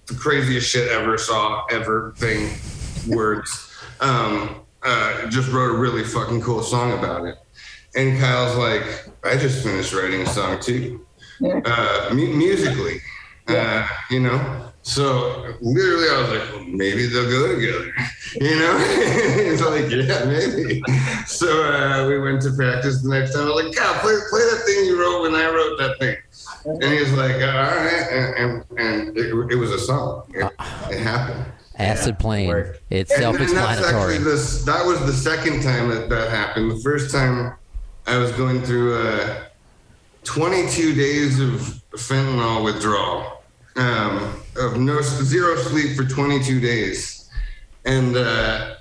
the 0.07 0.15
craziest 0.15 0.69
shit 0.69 0.89
ever 0.91 1.17
saw 1.17 1.65
ever 1.71 2.13
thing 2.17 2.53
words. 3.07 3.69
Um, 4.01 4.65
uh, 4.81 5.27
just 5.29 5.49
wrote 5.49 5.73
a 5.75 5.77
really 5.77 6.03
fucking 6.03 6.41
cool 6.41 6.61
song 6.61 6.91
about 6.97 7.23
it. 7.25 7.37
And 7.95 8.19
Kyle's 8.19 8.57
like, 8.57 8.83
I 9.23 9.37
just 9.37 9.63
finished 9.63 9.93
writing 9.93 10.23
a 10.23 10.25
song 10.25 10.59
too, 10.59 11.05
uh, 11.63 12.09
mu- 12.11 12.33
musically, 12.35 12.99
uh, 13.47 13.87
you 14.09 14.19
know. 14.19 14.72
So 14.83 15.55
literally, 15.61 16.07
I 16.09 16.21
was 16.21 16.29
like, 16.29 16.53
well, 16.53 16.63
maybe 16.65 17.07
they'll 17.07 17.29
go 17.29 17.55
together, 17.55 17.93
you 18.41 18.59
know. 18.59 18.77
He's 19.49 19.61
like, 19.61 19.89
yeah, 19.89 20.25
maybe. 20.25 20.83
So 21.25 21.63
uh, 21.63 22.07
we 22.07 22.19
went 22.19 22.41
to 22.43 22.51
practice 22.51 23.01
the 23.01 23.09
next 23.09 23.33
time. 23.33 23.43
I 23.43 23.49
was 23.49 23.65
like, 23.65 23.75
God, 23.75 24.01
play, 24.01 24.15
play 24.29 24.41
that 24.41 24.63
thing 24.65 24.85
you 24.85 24.99
wrote 24.99 25.21
when 25.21 25.35
I 25.35 25.45
wrote 25.47 25.79
that 25.79 25.99
thing. 25.99 26.17
And 26.65 26.93
he 26.93 26.99
was 26.99 27.13
like, 27.13 27.35
all 27.35 27.39
right, 27.39 28.07
and 28.11 28.35
and, 28.35 28.65
and 28.77 29.17
it, 29.17 29.33
it 29.51 29.55
was 29.55 29.71
a 29.71 29.79
song. 29.79 30.23
It, 30.33 30.51
it 30.91 30.99
happened. 30.99 31.45
Acid 31.77 32.19
Plane. 32.19 32.49
worked. 32.49 32.81
It's 32.89 33.11
And 33.11 33.23
then 33.23 33.33
that's 33.33 33.51
self-explanatory. 33.53 34.17
That 34.19 34.85
was 34.85 34.99
the 35.05 35.13
second 35.13 35.63
time 35.63 35.89
that 35.89 36.09
that 36.09 36.29
happened. 36.29 36.71
The 36.71 36.79
first 36.81 37.11
time 37.11 37.55
I 38.05 38.17
was 38.17 38.31
going 38.33 38.61
through 38.61 39.01
uh, 39.01 39.43
22 40.23 40.93
days 40.93 41.39
of 41.39 41.81
fentanyl 41.95 42.63
withdrawal, 42.63 43.42
um, 43.75 44.41
of 44.55 44.77
no 44.77 45.01
zero 45.01 45.55
sleep 45.57 45.95
for 45.97 46.03
22 46.03 46.59
days, 46.59 47.29
and 47.85 48.15
uh, 48.15 48.75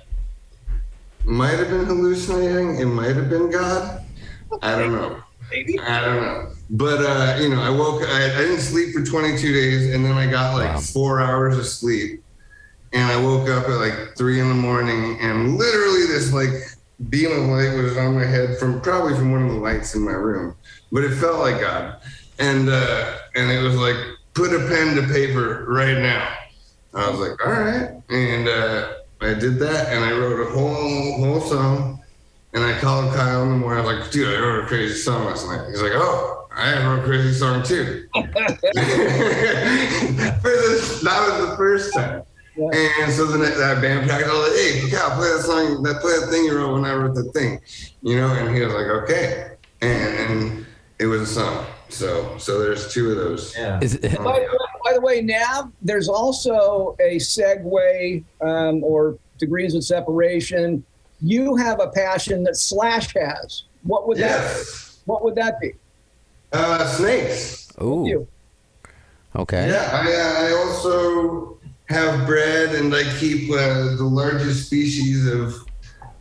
might 1.25 1.57
have 1.59 1.69
been 1.69 1.85
hallucinating. 1.85 2.79
It 2.79 2.85
might 2.85 3.15
have 3.15 3.29
been 3.29 3.49
God. 3.49 4.03
I 4.61 4.77
don't 4.77 4.91
know. 4.93 5.21
Maybe. 5.51 5.79
I 5.79 6.01
don't 6.01 6.21
know. 6.21 6.49
But 6.69 6.99
uh, 7.03 7.37
you 7.41 7.49
know, 7.49 7.61
I 7.61 7.69
woke. 7.69 8.01
I, 8.03 8.25
I 8.25 8.37
didn't 8.37 8.59
sleep 8.61 8.93
for 8.93 9.03
22 9.03 9.53
days, 9.53 9.93
and 9.93 10.03
then 10.05 10.13
I 10.17 10.29
got 10.29 10.55
like 10.55 10.73
Wow. 10.73 10.79
four 10.79 11.19
hours 11.21 11.57
of 11.57 11.65
sleep, 11.65 12.23
and 12.93 13.11
I 13.11 13.21
woke 13.21 13.49
up 13.49 13.65
at 13.65 13.75
like 13.77 14.15
three 14.17 14.39
in 14.39 14.47
the 14.47 14.55
morning, 14.55 15.17
and 15.21 15.57
literally 15.57 16.05
this 16.07 16.31
like 16.33 16.49
beam 17.09 17.31
of 17.31 17.45
light 17.49 17.75
was 17.75 17.97
on 17.97 18.15
my 18.15 18.25
head 18.25 18.57
from 18.57 18.79
probably 18.81 19.13
from 19.15 19.31
one 19.31 19.43
of 19.43 19.49
the 19.51 19.57
lights 19.57 19.93
in 19.95 20.01
my 20.01 20.11
room, 20.13 20.55
but 20.91 21.03
it 21.03 21.15
felt 21.15 21.39
like 21.39 21.59
God, 21.59 21.97
and 22.39 22.69
uh, 22.69 23.17
and 23.35 23.51
it 23.51 23.61
was 23.61 23.75
like 23.75 23.97
put 24.33 24.53
a 24.53 24.67
pen 24.67 24.95
to 24.95 25.03
paper 25.13 25.65
right 25.67 25.97
now. 25.97 26.35
I 26.93 27.09
was 27.09 27.19
like, 27.19 27.45
all 27.45 27.51
right, 27.51 27.89
and 28.09 28.47
uh, 28.47 28.93
I 29.21 29.33
did 29.33 29.57
that, 29.59 29.91
and 29.93 30.03
I 30.03 30.11
wrote 30.11 30.47
a 30.47 30.51
whole 30.51 31.17
whole 31.17 31.41
song. 31.41 31.99
And 32.55 32.63
I 32.63 32.79
called 32.79 33.11
Kyle 33.15 33.41
in 33.41 33.49
the 33.49 33.55
morning. 33.55 33.83
I 33.83 33.87
was 33.87 33.99
like, 33.99 34.11
dude, 34.11 34.27
I 34.27 34.39
wrote 34.39 34.65
a 34.65 34.67
crazy 34.67 34.93
song 34.93 35.25
last 35.25 35.47
night. 35.47 35.69
He's 35.69 35.81
like, 35.81 35.93
oh, 35.95 36.47
I 36.55 36.85
wrote 36.85 36.99
a 36.99 37.03
crazy 37.03 37.33
song 37.33 37.63
too. 37.63 38.07
For 38.13 38.21
that 41.03 41.39
was 41.39 41.49
the 41.49 41.55
first 41.57 41.95
time. 41.95 42.21
And 42.55 43.11
so 43.11 43.25
then 43.25 43.39
that, 43.39 43.57
that 43.57 43.81
band 43.81 44.07
practice, 44.07 44.29
I 44.29 44.33
was 44.33 44.49
like, 44.49 44.59
hey, 44.59 44.89
Kyle, 44.91 45.15
play 45.17 45.29
that 45.29 45.41
song, 45.41 45.81
that 45.81 46.01
play 46.01 46.19
that 46.19 46.29
thing 46.29 46.45
you 46.45 46.55
wrote 46.55 46.73
when 46.73 46.85
I 46.85 46.93
wrote 46.93 47.15
the 47.15 47.23
thing. 47.31 47.59
You 48.03 48.17
know, 48.17 48.31
and 48.31 48.55
he 48.55 48.61
was 48.61 48.73
like, 48.73 48.85
okay. 48.85 49.55
And, 49.81 50.31
and 50.31 50.65
it 50.99 51.07
was 51.07 51.21
a 51.21 51.25
song. 51.25 51.65
So 51.93 52.37
so 52.37 52.59
there's 52.59 52.91
two 52.91 53.11
of 53.11 53.17
those. 53.17 53.55
Yeah. 53.55 53.79
It- 53.81 54.01
By, 54.01 54.09
the 54.09 54.21
way- 54.23 54.47
by 54.83 54.93
the 54.93 55.01
way, 55.01 55.21
Nav, 55.21 55.71
there's 55.81 56.09
also 56.09 56.95
a 56.99 57.15
segue 57.17 58.23
um, 58.41 58.83
or 58.83 59.17
degrees 59.37 59.75
of 59.75 59.83
separation. 59.83 60.83
You 61.21 61.55
have 61.55 61.79
a 61.79 61.87
passion 61.89 62.43
that 62.43 62.57
Slash 62.57 63.13
has. 63.13 63.63
What 63.83 64.07
would 64.07 64.17
that? 64.17 64.41
Yes. 64.41 64.99
What 65.05 65.23
would 65.23 65.35
that 65.35 65.59
be? 65.61 65.73
Uh, 66.51 66.85
snakes. 66.87 67.69
Ooh. 67.81 68.05
You. 68.07 68.27
Okay. 69.35 69.69
Yeah, 69.69 69.89
I, 69.91 70.13
uh, 70.13 70.47
I 70.47 70.65
also 70.65 71.57
have 71.89 72.25
bred 72.27 72.75
and 72.75 72.93
I 72.93 73.03
keep 73.19 73.49
uh, 73.51 73.95
the 73.95 74.03
largest 74.03 74.67
species 74.67 75.27
of 75.27 75.55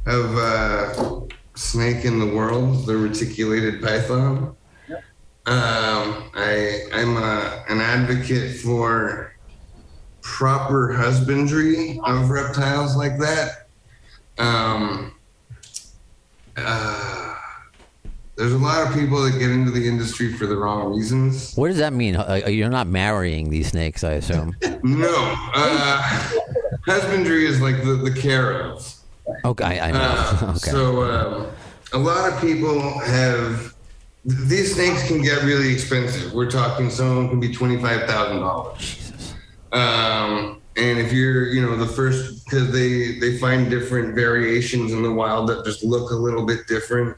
of 0.06 0.36
uh, 0.36 1.20
snake 1.54 2.04
in 2.04 2.18
the 2.18 2.26
world, 2.26 2.86
the 2.86 2.96
reticulated 2.96 3.82
python. 3.82 4.54
Um, 5.44 6.30
I 6.34 6.82
I'm 6.92 7.16
a, 7.16 7.64
an 7.68 7.80
advocate 7.80 8.60
for 8.60 9.34
proper 10.20 10.92
husbandry 10.92 12.00
of 12.04 12.30
reptiles 12.30 12.96
like 12.96 13.18
that. 13.18 13.66
Um, 14.38 15.14
uh, 16.56 17.34
there's 18.36 18.52
a 18.52 18.58
lot 18.58 18.86
of 18.86 18.94
people 18.94 19.20
that 19.22 19.38
get 19.38 19.50
into 19.50 19.70
the 19.70 19.86
industry 19.86 20.32
for 20.32 20.46
the 20.46 20.56
wrong 20.56 20.94
reasons. 20.94 21.54
What 21.54 21.68
does 21.68 21.78
that 21.78 21.92
mean? 21.92 22.16
Uh, 22.16 22.42
You're 22.46 22.70
not 22.70 22.86
marrying 22.86 23.50
these 23.50 23.68
snakes, 23.68 24.04
I 24.04 24.12
assume. 24.12 24.56
No, 24.84 25.14
uh, 25.54 26.30
husbandry 26.84 27.46
is 27.46 27.60
like 27.60 27.84
the, 27.84 27.94
the 27.94 28.10
care 28.10 28.62
of. 28.62 28.94
Okay, 29.44 29.78
I, 29.78 29.92
know. 29.92 29.98
Uh, 30.00 30.38
okay. 30.56 30.70
So 30.70 31.02
um, 31.04 31.46
a 31.92 31.98
lot 31.98 32.32
of 32.32 32.40
people 32.40 32.80
have 33.00 33.74
these 34.24 34.74
snakes 34.74 35.06
can 35.08 35.20
get 35.20 35.42
really 35.42 35.72
expensive. 35.72 36.32
We're 36.32 36.50
talking 36.50 36.90
some 36.90 37.08
of 37.10 37.16
them 37.16 37.28
can 37.28 37.40
be 37.40 37.52
twenty 37.52 37.80
five 37.80 38.08
thousand 38.08 38.40
dollars. 38.40 39.12
Um, 39.72 40.60
and 40.76 40.98
if 40.98 41.12
you're, 41.12 41.46
you 41.48 41.60
know, 41.60 41.76
the 41.76 41.86
first 41.86 42.44
because 42.44 42.72
they 42.72 43.18
they 43.18 43.36
find 43.38 43.70
different 43.70 44.14
variations 44.14 44.92
in 44.92 45.02
the 45.02 45.12
wild 45.12 45.48
that 45.48 45.64
just 45.64 45.82
look 45.82 46.10
a 46.10 46.14
little 46.14 46.46
bit 46.46 46.66
different, 46.66 47.16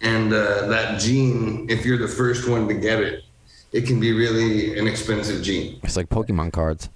and 0.00 0.32
uh, 0.32 0.66
that 0.66 1.00
gene, 1.00 1.66
if 1.68 1.84
you're 1.84 1.98
the 1.98 2.08
first 2.08 2.48
one 2.48 2.68
to 2.68 2.74
get 2.74 3.00
it, 3.00 3.24
it 3.72 3.86
can 3.86 3.98
be 3.98 4.12
really 4.12 4.78
an 4.78 4.86
expensive 4.86 5.42
gene. 5.42 5.80
it's 5.82 5.96
like 5.96 6.08
Pokemon 6.08 6.52
cards. 6.52 6.88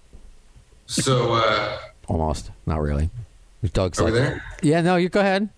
So 0.86 1.34
uh, 1.34 1.78
almost. 2.09 2.51
Not 2.66 2.80
really. 2.80 3.11
Doug's 3.72 4.01
Over 4.01 4.11
like, 4.11 4.20
there? 4.20 4.44
yeah, 4.62 4.80
no, 4.80 4.96
you 4.96 5.09
go 5.09 5.20
ahead. 5.20 5.48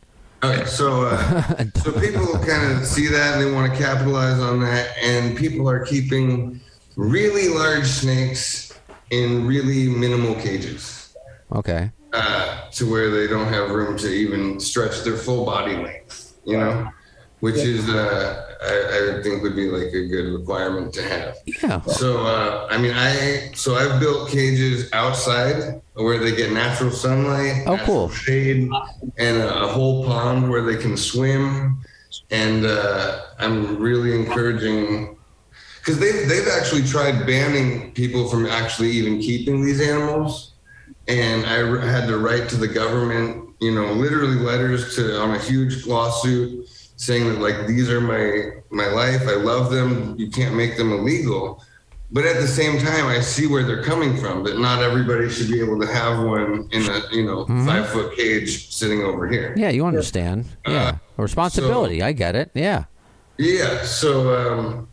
Okay, 0.45 0.65
so 0.65 1.05
uh, 1.07 1.65
so 1.77 1.93
people 2.01 2.27
kind 2.41 2.73
of 2.73 2.85
see 2.85 3.07
that 3.07 3.35
and 3.39 3.45
they 3.47 3.51
want 3.53 3.73
to 3.73 3.79
capitalize 3.79 4.41
on 4.41 4.61
that, 4.61 4.97
and 5.01 5.37
people 5.37 5.69
are 5.69 5.85
keeping 5.85 6.61
really 6.97 7.49
large 7.49 7.87
snakes 7.87 8.73
in 9.11 9.47
really 9.47 9.89
minimal 9.89 10.35
cages, 10.35 11.15
Okay. 11.53 11.93
uh, 12.13 12.69
to 12.71 12.91
where 12.91 13.11
they 13.11 13.27
don't 13.29 13.47
have 13.53 13.71
room 13.71 13.97
to 13.99 14.09
even 14.09 14.59
stretch 14.59 15.03
their 15.05 15.17
full 15.17 15.45
body 15.45 15.77
length. 15.77 16.35
You 16.45 16.57
know, 16.59 16.89
which 17.39 17.57
is 17.57 17.89
uh, 17.89 18.52
I, 18.65 19.19
I 19.19 19.23
think 19.23 19.43
would 19.43 19.57
be 19.57 19.69
like 19.69 19.89
a 19.93 20.07
good 20.07 20.33
requirement 20.39 20.93
to 20.95 21.03
have. 21.03 21.37
Yeah. 21.63 21.81
So 21.83 22.25
uh, 22.27 22.69
I 22.71 22.79
mean, 22.79 22.93
I 22.95 23.51
so 23.55 23.75
I've 23.75 23.99
built 24.01 24.31
cages 24.31 24.89
outside 24.93 25.81
where 25.95 26.19
they 26.19 26.35
get 26.35 26.53
natural 26.53 26.91
sunlight, 26.91 27.65
Oh, 27.67 27.77
natural 27.77 27.87
cool. 27.87 28.09
shade, 28.11 28.71
and 29.19 29.37
a, 29.39 29.65
a 29.65 29.67
whole 29.69 30.05
pond 30.05 30.49
where 30.51 30.63
they 30.63 30.77
can 30.77 30.97
swim. 30.97 31.79
And 32.31 32.65
uh, 32.67 33.23
I'm 33.39 33.79
really 33.79 34.15
encouraging 34.15 35.17
because 35.79 35.99
they've 35.99 36.29
they've 36.29 36.49
actually 36.49 36.85
tried 36.85 37.27
banning 37.27 37.93
people 37.93 38.29
from 38.29 38.47
actually 38.47 38.91
even 38.91 39.19
keeping 39.21 39.65
these 39.65 39.81
animals. 39.81 40.53
And 41.09 41.45
I 41.47 41.63
r- 41.63 41.79
had 41.79 42.07
to 42.07 42.19
write 42.19 42.49
to 42.51 42.57
the 42.57 42.69
government, 42.69 43.57
you 43.61 43.73
know, 43.75 43.93
literally 43.93 44.37
letters 44.37 44.95
to 44.97 45.21
on 45.21 45.35
a 45.35 45.39
huge 45.39 45.85
lawsuit 45.87 46.69
saying 47.03 47.29
that 47.29 47.41
like 47.41 47.67
these 47.67 47.91
are 47.91 48.01
my 48.01 48.63
my 48.71 48.87
life. 48.87 49.23
I 49.27 49.35
love 49.35 49.73
them. 49.73 50.15
You 50.17 50.31
can't 50.31 50.55
make 50.55 50.77
them 50.77 50.93
illegal. 50.93 51.63
But 52.13 52.27
at 52.27 52.41
the 52.41 52.47
same 52.47 52.79
time, 52.79 53.07
I 53.07 53.21
see 53.21 53.47
where 53.47 53.65
they're 53.65 53.83
coming 53.83 54.17
from. 54.19 54.45
That 54.45 54.59
not 54.59 54.83
everybody 54.83 55.29
should 55.31 55.51
be 55.51 55.61
able 55.61 55.81
to 55.81 55.87
have 55.87 56.23
one 56.25 56.69
in 56.71 56.83
a 56.89 57.01
you 57.11 57.25
know 57.25 57.47
five 57.67 57.89
foot 57.89 58.17
cage 58.17 58.73
sitting 58.73 59.03
over 59.03 59.27
here. 59.27 59.53
Yeah, 59.57 59.71
you 59.71 59.85
understand. 59.85 60.47
Yeah. 60.67 60.99
Responsibility. 61.17 62.03
I 62.03 62.13
get 62.13 62.37
it. 62.37 62.51
Yeah. 62.55 62.85
Yeah, 63.39 63.83
so 63.83 64.13
um, 64.37 64.89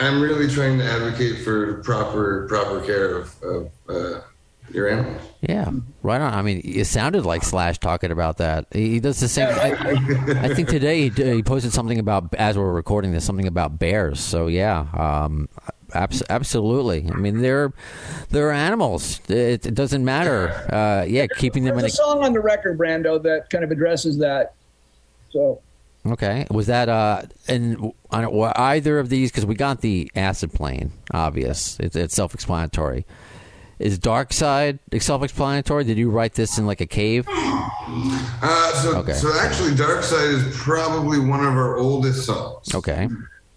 I'm 0.00 0.20
really 0.20 0.48
trying 0.48 0.78
to 0.78 0.84
advocate 0.84 1.44
for 1.44 1.82
proper 1.82 2.48
proper 2.48 2.80
care 2.80 3.18
of, 3.18 3.42
of 3.42 3.70
uh, 3.88 4.20
your 4.72 4.88
animals. 4.88 5.22
Yeah, 5.40 5.70
right 6.02 6.20
on. 6.20 6.32
I 6.32 6.42
mean, 6.42 6.60
it 6.64 6.86
sounded 6.86 7.24
like 7.24 7.42
Slash 7.42 7.78
talking 7.78 8.10
about 8.10 8.38
that. 8.38 8.66
He 8.72 9.00
does 9.00 9.20
the 9.20 9.28
same. 9.28 9.48
I, 9.48 10.44
I 10.44 10.54
think 10.54 10.68
today 10.68 11.08
he, 11.08 11.34
he 11.34 11.42
posted 11.42 11.72
something 11.72 11.98
about 11.98 12.34
as 12.34 12.56
we're 12.56 12.72
recording 12.72 13.12
this, 13.12 13.24
something 13.24 13.46
about 13.46 13.78
bears. 13.78 14.20
So 14.20 14.46
yeah, 14.46 14.86
um, 14.94 15.48
abs- 15.94 16.22
absolutely. 16.30 17.10
I 17.10 17.16
mean, 17.16 17.42
they're 17.42 17.72
they're 18.30 18.52
animals. 18.52 19.20
It, 19.28 19.66
it 19.66 19.74
doesn't 19.74 20.04
matter. 20.04 20.48
Uh, 20.72 21.04
yeah, 21.04 21.26
keeping 21.26 21.64
them 21.64 21.74
in 21.74 21.80
There's 21.80 21.98
a 21.98 22.02
a 22.02 22.06
song 22.06 22.24
on 22.24 22.32
the 22.32 22.40
record, 22.40 22.78
Brando, 22.78 23.22
that 23.22 23.50
kind 23.50 23.64
of 23.64 23.70
addresses 23.70 24.18
that. 24.18 24.54
So 25.30 25.60
Okay. 26.04 26.46
Was 26.50 26.66
that 26.66 26.88
uh 26.88 27.22
and 27.46 27.92
on 28.10 28.52
either 28.56 28.98
of 28.98 29.08
these 29.08 29.30
because 29.30 29.46
we 29.46 29.54
got 29.54 29.80
the 29.80 30.10
acid 30.16 30.52
plane 30.52 30.92
obvious. 31.12 31.78
It's, 31.78 31.94
it's 31.94 32.14
self-explanatory. 32.14 33.06
Is 33.82 33.98
Dark 33.98 34.32
Side 34.32 34.78
self-explanatory? 34.96 35.82
Did 35.84 35.98
you 35.98 36.08
write 36.10 36.34
this 36.34 36.56
in 36.56 36.66
like 36.66 36.80
a 36.80 36.86
cave? 36.86 37.26
Uh, 37.28 38.72
so, 38.80 38.96
Okay. 38.98 39.12
so 39.12 39.32
actually, 39.40 39.74
Dark 39.74 40.04
Side 40.04 40.28
is 40.30 40.56
probably 40.56 41.18
one 41.18 41.40
of 41.44 41.54
our 41.54 41.76
oldest 41.78 42.24
songs. 42.24 42.72
Okay. 42.74 43.08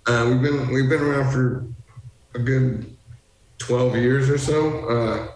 Uh, 0.07 0.25
we've 0.29 0.41
been 0.41 0.67
we've 0.73 0.89
been 0.89 1.01
around 1.01 1.31
for 1.31 1.63
a 2.33 2.39
good 2.39 2.95
twelve 3.59 3.95
years 3.95 4.29
or 4.29 4.37
so. 4.37 4.87
Uh, 4.89 5.31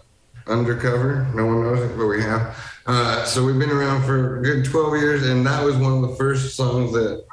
undercover, 0.50 1.26
no 1.34 1.46
one 1.46 1.62
knows 1.62 1.80
it, 1.88 1.96
but 1.96 2.06
we 2.06 2.20
have. 2.22 2.56
Uh, 2.86 3.24
so 3.24 3.44
we've 3.44 3.58
been 3.58 3.70
around 3.70 4.02
for 4.04 4.40
a 4.40 4.42
good 4.42 4.64
twelve 4.64 4.94
years, 4.96 5.24
and 5.28 5.46
that 5.46 5.64
was 5.64 5.76
one 5.76 5.92
of 5.92 6.10
the 6.10 6.16
first 6.16 6.56
songs 6.56 6.92
that 6.92 7.24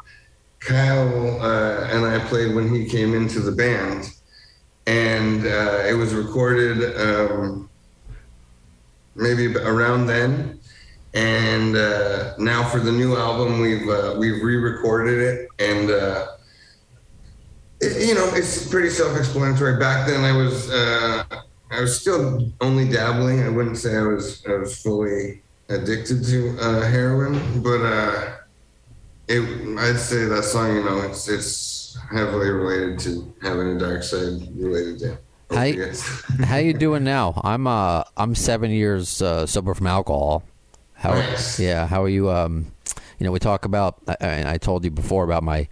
Kyle 0.59 1.41
uh, 1.41 1.87
and 1.91 2.05
I 2.05 2.19
played 2.27 2.53
when 2.55 2.73
he 2.73 2.85
came 2.85 3.13
into 3.15 3.39
the 3.39 3.51
band, 3.51 4.11
and 4.87 5.45
uh, 5.45 5.83
it 5.85 5.93
was 5.93 6.13
recorded 6.15 6.95
um, 6.99 7.69
maybe 9.15 9.55
around 9.57 10.07
then. 10.07 10.59
And 11.13 11.75
uh, 11.75 12.33
now 12.37 12.63
for 12.63 12.79
the 12.79 12.91
new 12.91 13.15
album, 13.15 13.59
we've 13.59 13.87
uh, 13.89 14.15
we've 14.17 14.41
re-recorded 14.43 15.19
it, 15.19 15.49
and 15.59 15.89
uh, 15.89 16.27
it- 17.81 18.07
you 18.07 18.15
know 18.15 18.29
it's 18.33 18.67
pretty 18.69 18.89
self-explanatory. 18.89 19.77
Back 19.79 20.07
then, 20.07 20.23
I 20.23 20.31
was 20.35 20.69
uh, 20.69 21.23
I 21.71 21.81
was 21.81 21.99
still 21.99 22.51
only 22.61 22.87
dabbling. 22.89 23.43
I 23.43 23.49
wouldn't 23.49 23.77
say 23.77 23.97
I 23.97 24.03
was 24.03 24.43
I 24.47 24.53
was 24.57 24.79
fully 24.81 25.41
addicted 25.69 26.23
to 26.25 26.57
uh, 26.59 26.81
heroin, 26.87 27.61
but 27.63 27.81
it 29.27 29.41
I'd 29.79 29.97
say 29.99 30.25
that 30.25 30.43
song. 30.43 30.75
You 30.75 30.83
know, 30.83 31.01
it's 31.01 31.27
it's 31.27 31.76
heavily 32.11 32.49
related 32.49 32.99
to 32.99 33.33
having 33.41 33.75
a 33.75 33.79
dark 33.79 34.03
side 34.03 34.39
related 34.55 34.99
to. 34.99 35.17
How 35.55 35.63
you, 35.63 35.91
how 36.43 36.57
you 36.57 36.73
doing 36.73 37.03
now? 37.03 37.39
I'm 37.43 37.67
uh 37.67 38.03
I'm 38.17 38.35
seven 38.35 38.71
years 38.71 39.21
uh, 39.21 39.45
sober 39.45 39.73
from 39.73 39.87
alcohol. 39.87 40.43
How 40.93 41.13
Nice. 41.13 41.59
yeah? 41.59 41.85
How 41.87 42.03
are 42.03 42.09
you? 42.09 42.29
Um, 42.29 42.71
you 43.19 43.25
know, 43.25 43.31
we 43.31 43.39
talk 43.39 43.65
about. 43.65 43.99
I, 44.07 44.53
I 44.53 44.57
told 44.57 44.83
you 44.83 44.91
before 44.91 45.23
about 45.23 45.43
my 45.43 45.67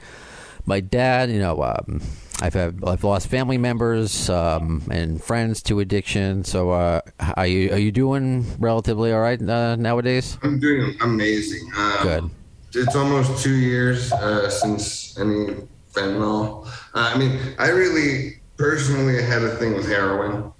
my 0.65 0.79
dad. 0.79 1.29
You 1.29 1.39
know, 1.39 1.63
um, 1.63 2.01
I've 2.41 2.53
had, 2.53 2.79
I've 2.85 3.03
lost 3.03 3.27
family 3.27 3.57
members 3.57 4.29
um, 4.29 4.83
and 4.91 5.23
friends 5.23 5.61
to 5.63 5.79
addiction. 5.79 6.43
So, 6.43 6.71
uh, 6.71 7.01
are 7.35 7.47
you 7.47 7.71
are 7.71 7.77
you 7.77 7.91
doing 7.91 8.45
relatively 8.59 9.11
all 9.13 9.21
right 9.21 9.41
uh, 9.41 9.75
nowadays? 9.75 10.37
I'm 10.43 10.59
doing 10.59 10.95
amazing. 11.01 11.69
Um, 11.77 11.97
Good. 12.03 12.29
It's 12.73 12.95
almost 12.95 13.41
two 13.41 13.55
years 13.55 14.11
uh, 14.11 14.49
since 14.49 15.17
any 15.17 15.55
fentanyl. 15.95 16.67
Uh, 16.93 17.11
I 17.13 17.17
mean, 17.17 17.39
I 17.57 17.69
really 17.69 18.41
personally 18.57 19.21
had 19.21 19.43
a 19.43 19.55
thing 19.55 19.73
with 19.73 19.87
heroin, 19.87 20.51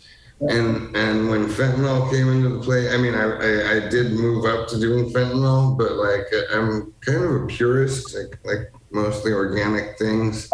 and 0.42 0.96
and 0.96 1.30
when 1.30 1.48
fentanyl 1.48 2.10
came 2.12 2.30
into 2.30 2.50
the 2.50 2.60
play, 2.60 2.94
I 2.94 2.98
mean, 2.98 3.14
I, 3.14 3.24
I, 3.24 3.76
I 3.76 3.90
did 3.90 4.14
move 4.14 4.46
up 4.46 4.68
to 4.70 4.80
doing 4.80 5.12
fentanyl, 5.12 5.78
but 5.78 5.94
like 5.94 6.26
I'm 6.54 6.94
kind 7.02 7.24
of 7.24 7.44
a 7.44 7.48
purist, 7.48 8.16
like, 8.16 8.40
like 8.44 8.72
mostly 8.92 9.34
organic 9.34 9.98
things, 9.98 10.50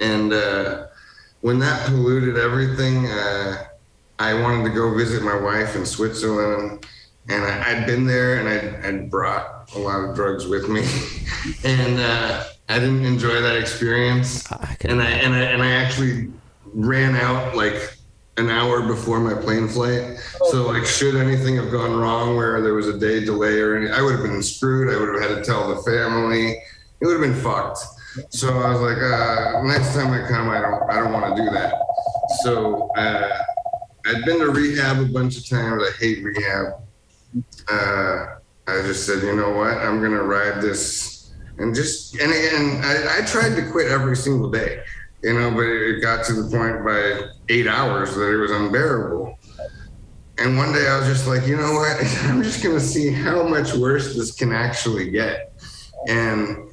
and 0.00 0.32
uh, 0.32 0.86
when 1.40 1.58
that 1.58 1.86
polluted 1.86 2.38
everything, 2.38 3.06
uh, 3.06 3.64
I 4.18 4.32
wanted 4.34 4.64
to 4.64 4.70
go 4.70 4.94
visit 4.94 5.22
my 5.22 5.36
wife 5.36 5.76
in 5.76 5.84
Switzerland, 5.84 6.86
and 7.28 7.44
I, 7.44 7.70
I'd 7.70 7.86
been 7.86 8.06
there 8.06 8.38
and 8.38 8.48
I'd, 8.48 8.86
I'd 8.86 9.10
brought 9.10 9.70
a 9.74 9.78
lot 9.78 10.08
of 10.08 10.14
drugs 10.14 10.46
with 10.46 10.68
me, 10.68 10.86
and 11.64 11.98
uh, 11.98 12.44
I 12.68 12.78
didn't 12.78 13.04
enjoy 13.04 13.40
that 13.40 13.56
experience. 13.56 14.50
I 14.50 14.76
And 14.80 15.02
I 15.02 15.10
and 15.10 15.34
I 15.34 15.40
and 15.40 15.62
I 15.62 15.70
actually 15.72 16.30
ran 16.72 17.14
out 17.14 17.54
like 17.54 17.96
an 18.36 18.50
hour 18.50 18.82
before 18.82 19.20
my 19.20 19.34
plane 19.34 19.68
flight. 19.68 20.18
So 20.50 20.66
like, 20.66 20.84
should 20.84 21.14
anything 21.14 21.56
have 21.56 21.70
gone 21.70 21.96
wrong 21.96 22.36
where 22.36 22.60
there 22.60 22.74
was 22.74 22.88
a 22.88 22.98
day 22.98 23.24
delay 23.24 23.60
or 23.60 23.76
any, 23.76 23.90
I 23.90 24.02
would 24.02 24.12
have 24.12 24.24
been 24.24 24.42
screwed. 24.42 24.92
I 24.92 24.98
would 24.98 25.20
have 25.20 25.30
had 25.30 25.38
to 25.38 25.44
tell 25.44 25.72
the 25.72 25.80
family. 25.82 26.52
It 27.00 27.06
would 27.06 27.12
have 27.12 27.20
been 27.20 27.40
fucked. 27.40 27.78
So 28.30 28.48
I 28.58 28.72
was 28.72 28.80
like, 28.80 28.98
uh, 28.98 29.62
next 29.64 29.94
time 29.94 30.12
I 30.12 30.26
come, 30.28 30.48
I 30.48 30.60
don't, 30.60 30.90
I 30.90 31.00
don't 31.00 31.12
want 31.12 31.36
to 31.36 31.42
do 31.44 31.50
that. 31.50 31.74
So 32.42 32.88
uh, 32.96 33.42
I'd 34.06 34.24
been 34.24 34.38
to 34.40 34.50
rehab 34.50 34.98
a 34.98 35.06
bunch 35.06 35.36
of 35.36 35.48
times. 35.48 35.82
I 35.82 35.90
hate 35.98 36.22
rehab. 36.22 36.74
Uh, 37.68 38.36
I 38.66 38.82
just 38.82 39.06
said, 39.06 39.22
you 39.22 39.34
know 39.36 39.50
what? 39.50 39.76
I'm 39.76 40.00
gonna 40.00 40.22
ride 40.22 40.60
this, 40.60 41.13
and 41.58 41.74
just 41.74 42.14
and 42.20 42.32
and 42.32 42.84
I, 42.84 43.18
I 43.18 43.26
tried 43.26 43.54
to 43.56 43.70
quit 43.70 43.90
every 43.90 44.16
single 44.16 44.50
day, 44.50 44.82
you 45.22 45.34
know, 45.34 45.50
but 45.50 45.64
it 45.64 46.00
got 46.00 46.24
to 46.26 46.32
the 46.32 46.50
point 46.56 46.84
by 46.84 47.30
eight 47.48 47.66
hours 47.66 48.14
that 48.14 48.32
it 48.32 48.36
was 48.36 48.50
unbearable. 48.50 49.38
And 50.36 50.56
one 50.56 50.72
day 50.72 50.88
I 50.88 50.98
was 50.98 51.06
just 51.06 51.28
like, 51.28 51.46
you 51.46 51.56
know 51.56 51.72
what? 51.74 51.96
I'm 52.24 52.42
just 52.42 52.62
gonna 52.62 52.80
see 52.80 53.12
how 53.12 53.46
much 53.46 53.74
worse 53.74 54.16
this 54.16 54.32
can 54.32 54.52
actually 54.52 55.10
get, 55.10 55.52
and 56.08 56.70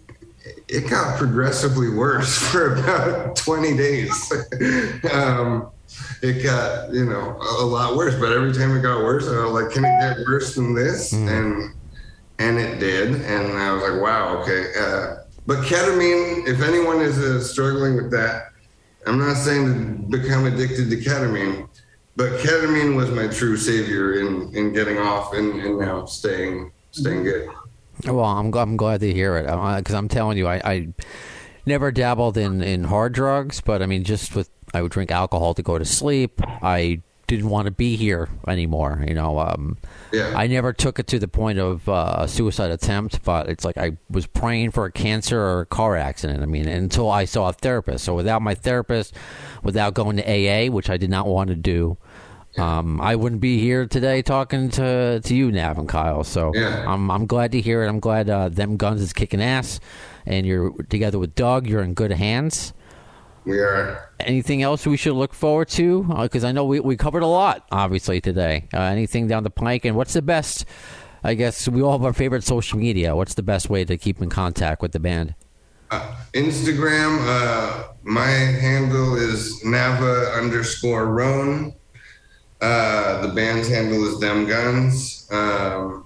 it 0.67 0.89
got 0.89 1.17
progressively 1.17 1.89
worse 1.89 2.37
for 2.51 2.75
about 2.75 3.35
20 3.35 3.77
days. 3.77 4.31
um, 5.13 5.69
it 6.21 6.43
got, 6.43 6.93
you 6.93 7.05
know, 7.05 7.37
a, 7.39 7.63
a 7.63 7.65
lot 7.65 7.95
worse. 7.95 8.15
But 8.15 8.31
every 8.31 8.53
time 8.53 8.75
it 8.75 8.81
got 8.81 9.03
worse, 9.03 9.27
I 9.27 9.43
was 9.43 9.63
like, 9.63 9.73
can 9.73 9.83
it 9.83 9.99
get 9.99 10.25
worse 10.25 10.55
than 10.55 10.73
this? 10.73 11.11
And 11.11 11.73
and 12.39 12.57
it 12.57 12.79
did. 12.79 13.09
And 13.21 13.53
I 13.53 13.71
was 13.71 13.83
like, 13.83 14.01
wow, 14.01 14.41
okay. 14.41 14.71
Uh, 14.77 15.23
but 15.47 15.65
ketamine, 15.65 16.47
if 16.47 16.61
anyone 16.61 17.01
is 17.01 17.17
uh, 17.17 17.41
struggling 17.41 17.95
with 17.95 18.11
that, 18.11 18.49
I'm 19.07 19.17
not 19.17 19.35
saying 19.35 19.65
to 20.11 20.17
become 20.17 20.45
addicted 20.45 20.89
to 20.89 20.97
ketamine, 20.97 21.67
but 22.15 22.39
ketamine 22.39 22.95
was 22.95 23.09
my 23.11 23.27
true 23.27 23.57
savior 23.57 24.19
in, 24.19 24.55
in 24.55 24.73
getting 24.73 24.97
off 24.97 25.33
and, 25.33 25.59
and 25.61 25.79
now 25.79 26.05
staying 26.05 26.71
staying 26.91 27.23
good. 27.23 27.49
Well, 28.05 28.25
I'm, 28.25 28.53
I'm 28.53 28.77
glad 28.77 28.99
to 29.01 29.13
hear 29.13 29.37
it 29.37 29.45
because 29.45 29.95
I'm 29.95 30.07
telling 30.07 30.37
you, 30.37 30.47
I, 30.47 30.61
I 30.63 30.87
never 31.65 31.91
dabbled 31.91 32.37
in, 32.37 32.61
in 32.61 32.83
hard 32.83 33.13
drugs, 33.13 33.61
but 33.61 33.81
I 33.81 33.85
mean, 33.85 34.03
just 34.03 34.35
with 34.35 34.49
I 34.73 34.81
would 34.81 34.91
drink 34.91 35.11
alcohol 35.11 35.53
to 35.53 35.63
go 35.63 35.77
to 35.77 35.85
sleep. 35.85 36.41
I 36.63 37.01
didn't 37.35 37.49
want 37.49 37.65
to 37.65 37.71
be 37.71 37.95
here 37.95 38.27
anymore. 38.47 39.03
You 39.07 39.13
know, 39.13 39.39
um, 39.39 39.77
Yeah. 40.11 40.33
I 40.35 40.47
never 40.47 40.73
took 40.73 40.99
it 40.99 41.07
to 41.07 41.19
the 41.19 41.27
point 41.27 41.59
of 41.59 41.87
uh, 41.87 42.15
a 42.19 42.27
suicide 42.27 42.71
attempt, 42.71 43.23
but 43.23 43.47
it's 43.47 43.63
like 43.63 43.77
I 43.77 43.97
was 44.09 44.27
praying 44.27 44.71
for 44.71 44.85
a 44.85 44.91
cancer 44.91 45.39
or 45.39 45.61
a 45.61 45.65
car 45.65 45.95
accident. 45.95 46.43
I 46.43 46.45
mean, 46.45 46.67
until 46.67 47.09
I 47.09 47.23
saw 47.25 47.49
a 47.49 47.53
therapist. 47.53 48.03
So 48.03 48.13
without 48.15 48.41
my 48.41 48.53
therapist, 48.53 49.15
without 49.63 49.93
going 49.93 50.17
to 50.17 50.23
AA, 50.23 50.69
which 50.69 50.89
I 50.89 50.97
did 50.97 51.09
not 51.09 51.25
want 51.27 51.49
to 51.49 51.55
do. 51.55 51.97
Um, 52.57 52.99
I 52.99 53.15
wouldn't 53.15 53.39
be 53.39 53.59
here 53.59 53.85
today 53.87 54.21
talking 54.21 54.69
to 54.71 55.21
to 55.21 55.33
you, 55.33 55.53
Nav 55.53 55.77
and 55.77 55.87
Kyle. 55.87 56.25
So 56.25 56.51
Yeah. 56.53 56.83
I'm 56.85 57.09
I'm 57.09 57.25
glad 57.25 57.53
to 57.53 57.61
hear 57.61 57.81
it. 57.83 57.87
I'm 57.87 58.01
glad 58.01 58.29
uh, 58.29 58.49
them 58.49 58.75
guns 58.75 59.01
is 59.01 59.13
kicking 59.13 59.41
ass, 59.41 59.79
and 60.25 60.45
you're 60.45 60.73
together 60.89 61.17
with 61.17 61.33
Doug. 61.33 61.65
You're 61.65 61.81
in 61.81 61.93
good 61.93 62.11
hands. 62.11 62.73
We 63.45 63.59
are. 63.59 64.09
Anything 64.19 64.61
else 64.61 64.85
we 64.85 64.97
should 64.97 65.13
look 65.13 65.33
forward 65.33 65.69
to? 65.69 66.03
Because 66.03 66.43
I 66.43 66.51
know 66.51 66.65
we, 66.65 66.79
we 66.79 66.95
covered 66.95 67.23
a 67.23 67.27
lot, 67.27 67.65
obviously, 67.71 68.21
today. 68.21 68.67
Uh, 68.73 68.81
anything 68.81 69.27
down 69.27 69.43
the 69.43 69.49
pike? 69.49 69.85
And 69.85 69.95
what's 69.95 70.13
the 70.13 70.21
best? 70.21 70.65
I 71.23 71.33
guess 71.33 71.67
we 71.67 71.81
all 71.81 71.93
have 71.93 72.03
our 72.03 72.13
favorite 72.13 72.43
social 72.43 72.79
media. 72.79 73.15
What's 73.15 73.33
the 73.33 73.43
best 73.43 73.69
way 73.69 73.85
to 73.85 73.97
keep 73.97 74.21
in 74.21 74.29
contact 74.29 74.81
with 74.81 74.91
the 74.91 74.99
band? 74.99 75.35
Instagram, 76.33 77.19
uh, 77.27 77.89
my 78.03 78.27
handle 78.27 79.15
is 79.15 79.61
Nava 79.63 80.37
underscore 80.37 81.07
Roan. 81.07 81.73
Uh, 82.61 83.25
the 83.25 83.33
band's 83.33 83.67
handle 83.67 84.07
is 84.07 84.19
Them 84.19 84.47
Guns. 84.47 85.27
Um, 85.31 86.05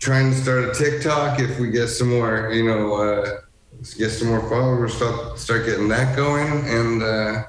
trying 0.00 0.30
to 0.30 0.36
start 0.36 0.64
a 0.64 0.74
TikTok 0.74 1.40
if 1.40 1.58
we 1.58 1.70
get 1.70 1.88
some 1.88 2.10
more, 2.10 2.50
you 2.52 2.64
know, 2.64 3.40
uh, 3.80 3.84
get 3.98 4.10
some 4.10 4.28
more 4.28 4.40
followers, 4.48 4.94
start, 4.94 5.38
start 5.38 5.66
getting 5.66 5.88
that 5.88 6.16
going. 6.16 6.66
And 6.66 7.02
uh, 7.02 7.44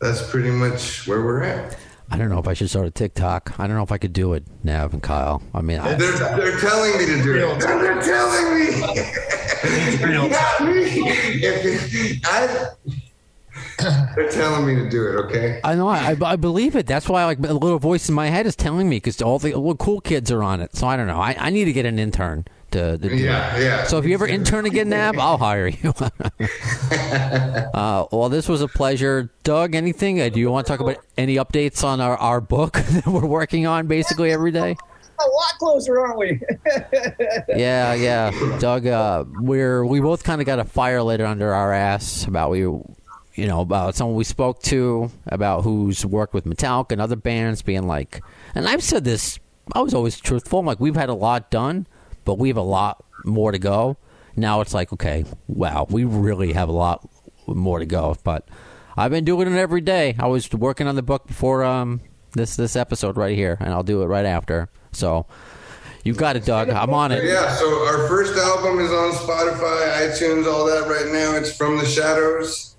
that's 0.00 0.28
pretty 0.30 0.50
much 0.50 1.06
where 1.06 1.22
we're 1.22 1.42
at. 1.42 1.76
I 2.10 2.16
don't 2.16 2.30
know 2.30 2.38
if 2.38 2.48
I 2.48 2.54
should 2.54 2.70
start 2.70 2.86
a 2.86 2.90
TikTok. 2.90 3.58
I 3.60 3.66
don't 3.66 3.76
know 3.76 3.82
if 3.82 3.92
I 3.92 3.98
could 3.98 4.14
do 4.14 4.32
it, 4.32 4.44
Nav 4.64 4.94
and 4.94 5.02
Kyle. 5.02 5.42
I 5.54 5.60
mean, 5.60 5.78
I, 5.78 5.94
They're, 5.94 6.12
they're 6.12 6.58
telling 6.58 6.98
me 6.98 7.06
to 7.06 7.22
do 7.22 7.34
it. 7.34 7.60
They're 7.60 8.02
telling 8.02 8.54
me. 8.54 8.68
Real 10.04 10.28
Not 10.28 10.60
me. 10.62 11.02
If 11.40 12.20
I, 12.24 12.68
they're 14.14 14.30
telling 14.30 14.66
me 14.66 14.74
to 14.82 14.88
do 14.88 15.06
it. 15.08 15.16
Okay. 15.26 15.60
I 15.62 15.74
know 15.74 15.88
I, 15.88 16.16
I 16.24 16.36
believe 16.36 16.76
it. 16.76 16.86
That's 16.86 17.08
why 17.08 17.24
like 17.24 17.38
a 17.38 17.52
little 17.52 17.78
voice 17.78 18.08
in 18.08 18.14
my 18.14 18.28
head 18.28 18.46
is 18.46 18.56
telling 18.56 18.88
me 18.88 18.96
because 18.96 19.20
all 19.20 19.38
the 19.38 19.54
all 19.54 19.68
the 19.70 19.76
cool 19.76 20.00
kids 20.00 20.30
are 20.30 20.42
on 20.42 20.60
it. 20.60 20.74
So 20.76 20.86
I 20.86 20.96
don't 20.96 21.06
know. 21.06 21.20
I, 21.20 21.36
I 21.38 21.50
need 21.50 21.66
to 21.66 21.72
get 21.72 21.86
an 21.86 21.98
intern 21.98 22.46
to, 22.72 22.98
to 22.98 23.08
do 23.08 23.16
Yeah, 23.16 23.56
it. 23.56 23.62
yeah. 23.62 23.84
So 23.84 23.98
if 23.98 24.04
you 24.04 24.14
ever 24.14 24.26
intern 24.26 24.66
again, 24.66 24.88
Nav, 24.88 25.18
I'll 25.18 25.38
hire 25.38 25.68
you. 25.68 25.92
uh, 27.74 28.06
well, 28.12 28.28
this 28.28 28.48
was 28.48 28.60
a 28.62 28.68
pleasure, 28.68 29.30
Doug. 29.44 29.74
Anything? 29.74 30.20
Uh, 30.20 30.28
do 30.28 30.40
you 30.40 30.50
want 30.50 30.66
to 30.66 30.72
talk 30.72 30.80
about 30.80 30.96
any 31.16 31.36
updates 31.36 31.84
on 31.84 32.00
our, 32.00 32.16
our 32.16 32.40
book 32.40 32.72
that 32.90 33.06
we're 33.06 33.26
working 33.26 33.66
on 33.66 33.86
basically 33.86 34.32
every 34.32 34.50
day? 34.50 34.76
A 35.20 35.28
lot 35.30 35.58
closer, 35.58 35.98
aren't 36.00 36.18
we? 36.18 36.40
Yeah, 37.56 37.94
yeah, 37.94 38.58
Doug. 38.60 38.86
Uh, 38.86 39.24
we're 39.40 39.84
we 39.84 40.00
both 40.00 40.22
kind 40.22 40.40
of 40.40 40.46
got 40.46 40.58
a 40.60 40.64
fire 40.64 41.02
lit 41.02 41.20
under 41.20 41.52
our 41.52 41.72
ass 41.72 42.24
about 42.24 42.50
we, 42.50 42.60
you 42.60 42.84
know, 43.36 43.60
about 43.60 43.96
someone 43.96 44.16
we 44.16 44.22
spoke 44.24 44.62
to 44.64 45.10
about 45.26 45.62
who's 45.62 46.04
worked 46.06 46.34
with 46.34 46.44
Metallica 46.44 46.92
and 46.92 47.00
other 47.00 47.16
bands, 47.16 47.62
being 47.62 47.86
like, 47.88 48.22
and 48.54 48.68
I've 48.68 48.82
said 48.82 49.04
this. 49.04 49.40
I 49.72 49.80
was 49.80 49.92
always 49.92 50.20
truthful. 50.20 50.60
I'm 50.60 50.66
like, 50.66 50.78
we've 50.80 50.94
had 50.96 51.08
a 51.08 51.14
lot 51.14 51.50
done, 51.50 51.86
but 52.28 52.38
we 52.38 52.48
have 52.48 52.58
a 52.58 52.62
lot 52.62 53.02
more 53.24 53.52
to 53.52 53.58
go. 53.58 53.96
Now 54.36 54.60
it's 54.60 54.74
like, 54.74 54.92
okay, 54.92 55.24
wow, 55.46 55.86
we 55.88 56.04
really 56.04 56.52
have 56.52 56.68
a 56.68 56.72
lot 56.72 57.08
more 57.46 57.78
to 57.78 57.86
go. 57.86 58.18
But 58.22 58.46
I've 58.98 59.10
been 59.10 59.24
doing 59.24 59.50
it 59.50 59.58
every 59.58 59.80
day. 59.80 60.14
I 60.18 60.26
was 60.26 60.52
working 60.52 60.86
on 60.86 60.94
the 60.94 61.02
book 61.02 61.26
before 61.26 61.64
um 61.64 62.02
this 62.32 62.54
this 62.54 62.76
episode 62.76 63.16
right 63.16 63.34
here, 63.34 63.56
and 63.60 63.72
I'll 63.72 63.82
do 63.82 64.02
it 64.02 64.06
right 64.06 64.26
after. 64.26 64.68
So. 64.92 65.26
You 66.04 66.14
got 66.14 66.36
it, 66.36 66.44
Doug. 66.46 66.70
I'm 66.70 66.94
on 66.94 67.12
it. 67.12 67.24
Yeah, 67.24 67.54
so 67.56 67.66
our 67.84 68.08
first 68.08 68.38
album 68.38 68.78
is 68.78 68.90
on 68.90 69.12
Spotify, 69.12 70.08
iTunes, 70.08 70.46
all 70.46 70.64
that 70.64 70.88
right 70.88 71.12
now. 71.12 71.36
It's 71.36 71.54
From 71.54 71.76
the 71.76 71.84
Shadows. 71.84 72.76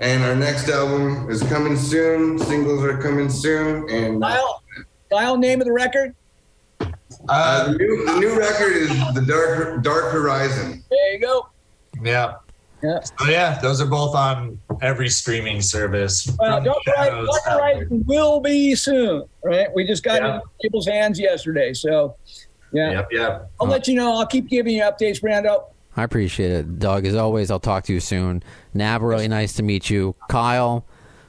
And 0.00 0.24
our 0.24 0.34
next 0.34 0.68
album 0.68 1.30
is 1.30 1.42
coming 1.44 1.76
soon. 1.76 2.38
Singles 2.40 2.82
are 2.82 2.98
coming 2.98 3.28
soon. 3.28 3.88
And 3.88 4.24
uh, 4.24 4.28
Kyle, 4.30 4.62
Kyle, 5.10 5.36
name 5.36 5.60
of 5.60 5.66
the 5.66 5.72
record? 5.72 6.16
Uh, 7.28 7.72
the, 7.72 7.78
new, 7.78 8.04
the 8.06 8.18
new 8.20 8.38
record 8.38 8.72
is 8.72 8.88
The 9.14 9.22
Dark, 9.26 9.82
Dark 9.82 10.12
Horizon. 10.12 10.82
There 10.90 11.12
you 11.12 11.20
go. 11.20 11.48
Yeah. 12.02 12.34
Yeah. 12.82 12.98
So 13.00 13.26
yeah, 13.28 13.60
those 13.60 13.80
are 13.80 13.86
both 13.86 14.14
on 14.16 14.58
every 14.80 15.08
streaming 15.08 15.60
service. 15.62 16.28
Uh, 16.40 16.58
Dark 16.60 16.78
Shadows 16.84 16.96
Horizon, 16.96 17.26
Dark 17.26 17.42
Horizon 17.60 18.04
will 18.08 18.40
be 18.40 18.74
soon, 18.74 19.22
right? 19.44 19.68
We 19.72 19.86
just 19.86 20.02
got 20.02 20.20
Yeah. 20.20 20.30
it 20.30 20.34
in 20.36 20.40
people's 20.62 20.88
hands 20.88 21.20
yesterday. 21.20 21.74
So, 21.74 22.16
yeah. 22.72 22.90
Yep, 22.92 23.08
yep. 23.12 23.50
I'll 23.60 23.68
let 23.68 23.86
you 23.86 23.94
know. 23.94 24.14
I'll 24.18 24.26
keep 24.26 24.48
giving 24.48 24.74
you 24.74 24.82
updates, 24.82 25.20
Brando. 25.22 25.64
I 25.96 26.02
appreciate 26.04 26.50
it, 26.50 26.78
Doug. 26.80 27.06
As 27.06 27.14
always, 27.14 27.50
I'll 27.50 27.60
talk 27.60 27.84
to 27.84 27.92
you 27.92 28.00
soon. 28.00 28.42
Nav, 28.74 29.02
really 29.02 29.28
nice 29.28 29.52
to 29.54 29.62
meet 29.62 29.88
you. 29.90 30.16
Kyle, 30.28 30.84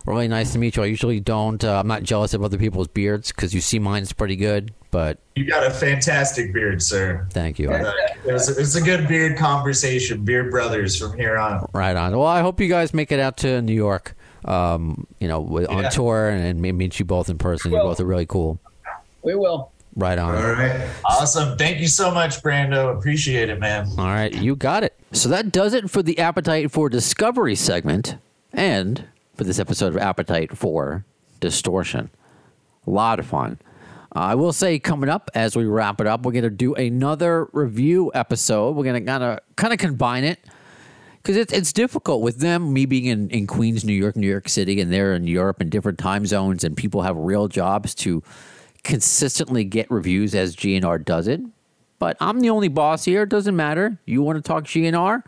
really 0.06 0.28
nice 0.28 0.54
to 0.54 0.60
meet 0.60 0.76
you. 0.76 0.84
I 0.84 0.88
usually 0.88 1.20
don't. 1.20 1.64
Uh, 1.64 1.80
I'm 1.80 1.88
not 1.88 2.04
jealous 2.04 2.34
of 2.34 2.44
other 2.44 2.58
people's 2.58 2.88
beards 2.88 3.32
because 3.32 3.54
you 3.54 3.62
see 3.62 3.80
mine's 3.80 4.14
pretty 4.14 4.36
good. 4.36 4.74
But 4.92 5.18
You 5.36 5.46
got 5.46 5.66
a 5.66 5.72
fantastic 5.72 6.54
beard, 6.54 6.82
sir. 6.82 7.26
thank 7.32 7.58
you. 7.58 7.72
Uh, 7.72 7.92
It 8.26 8.32
was, 8.32 8.48
it 8.50 8.58
was 8.60 8.76
a 8.76 8.82
good 8.82 9.08
beard 9.08 9.38
conversation, 9.38 10.24
beard 10.24 10.52
brothers 10.52 10.98
from 11.00 11.18
here 11.18 11.38
on. 11.38 11.68
Right 11.74 11.96
on. 11.96 12.12
Well, 12.18 12.28
I 12.28 12.42
hope 12.42 12.60
you 12.60 12.68
guys 12.70 12.94
make 12.94 13.12
it 13.12 13.20
out 13.20 13.38
to 13.38 13.62
New 13.62 13.74
York. 13.74 14.16
Um, 14.46 15.08
you 15.20 15.28
know, 15.30 15.40
with, 15.40 15.68
on 15.70 15.84
Yeah. 15.84 15.90
tour 15.90 16.30
and 16.30 16.62
maybe 16.62 16.78
meet 16.78 17.00
you 17.00 17.06
both 17.06 17.30
in 17.30 17.38
person. 17.38 17.72
You 17.72 17.78
both 17.78 18.00
are 18.02 18.06
really 18.06 18.26
cool. 18.26 18.60
We 19.24 19.36
will. 19.36 19.72
Right 19.96 20.18
on. 20.18 20.36
All 20.36 20.52
right. 20.54 20.90
Awesome. 21.06 21.58
Thank 21.58 21.80
you 21.80 21.88
so 21.88 22.12
much, 22.12 22.42
Brando. 22.44 22.98
Appreciate 22.98 23.50
it, 23.50 23.60
man. 23.60 23.88
All 23.98 24.06
right, 24.08 24.34
you 24.34 24.56
got 24.56 24.84
it. 24.84 25.00
So 25.12 25.30
that 25.30 25.52
does 25.52 25.74
it 25.74 25.90
for 25.90 26.02
the 26.04 26.18
Appetite 26.20 26.72
for 26.72 26.90
Discovery 26.90 27.56
segment 27.56 28.18
and 28.52 29.06
for 29.36 29.44
this 29.44 29.60
episode 29.60 29.88
of 29.88 29.98
Appetite 29.98 30.58
for 30.58 31.06
Distortion. 31.40 32.10
A 32.86 32.90
lot 32.90 33.20
of 33.20 33.26
fun. 33.26 33.60
Uh, 34.16 34.20
I 34.20 34.36
will 34.36 34.54
say, 34.54 34.78
coming 34.80 35.10
up 35.10 35.32
as 35.34 35.56
we 35.56 35.66
wrap 35.66 36.00
it 36.00 36.08
up, 36.08 36.26
we're 36.26 36.34
going 36.34 36.44
to 36.44 36.50
do 36.50 36.76
another 36.76 37.48
review 37.52 38.12
episode. 38.14 38.76
We're 38.76 38.84
going 38.84 39.04
to 39.04 39.12
kind 39.12 39.24
of 39.24 39.40
kind 39.56 39.74
of 39.74 39.80
combine 39.80 40.24
it 40.24 40.40
because 41.18 41.38
it's 41.38 41.52
it's 41.52 41.74
difficult 41.74 42.22
with 42.22 42.40
them. 42.40 42.74
Me 42.74 42.86
being 42.86 43.06
in, 43.06 43.30
in 43.30 43.48
Queens, 43.48 43.84
New 43.84 43.94
York, 43.94 44.16
New 44.16 44.30
York 44.30 44.50
City, 44.50 44.80
and 44.82 44.94
they're 44.94 45.16
in 45.16 45.26
Europe 45.26 45.62
in 45.62 45.70
different 45.70 45.98
time 45.98 46.26
zones, 46.26 46.64
and 46.64 46.78
people 46.78 47.02
have 47.02 47.18
real 47.18 47.48
jobs 47.48 47.96
to 47.96 48.22
consistently 48.84 49.64
get 49.64 49.90
reviews 49.90 50.36
as 50.36 50.56
GNR 50.56 51.04
does 51.04 51.28
it. 51.28 51.42
But 51.98 52.18
I'm 52.20 52.42
the 52.42 52.50
only 52.50 52.68
boss 52.68 53.06
here. 53.06 53.24
It 53.24 53.30
doesn't 53.30 53.56
matter. 53.56 53.98
You 54.06 54.22
want 54.22 54.36
to 54.36 54.42
talk 54.42 54.66
GNR? 54.66 55.24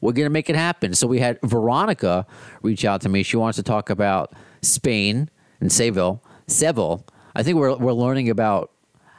We're 0.00 0.12
going 0.12 0.26
to 0.26 0.30
make 0.30 0.48
it 0.48 0.56
happen. 0.56 0.94
So 0.94 1.06
we 1.06 1.20
had 1.20 1.38
Veronica 1.42 2.26
reach 2.62 2.84
out 2.84 3.00
to 3.02 3.08
me. 3.08 3.22
She 3.22 3.36
wants 3.36 3.56
to 3.56 3.62
talk 3.62 3.90
about 3.90 4.32
Spain 4.62 5.30
and 5.60 5.72
Seville. 5.72 6.22
Seville. 6.46 7.04
I 7.34 7.42
think 7.42 7.56
we're, 7.56 7.76
we're 7.76 7.92
learning 7.92 8.30
about 8.30 8.70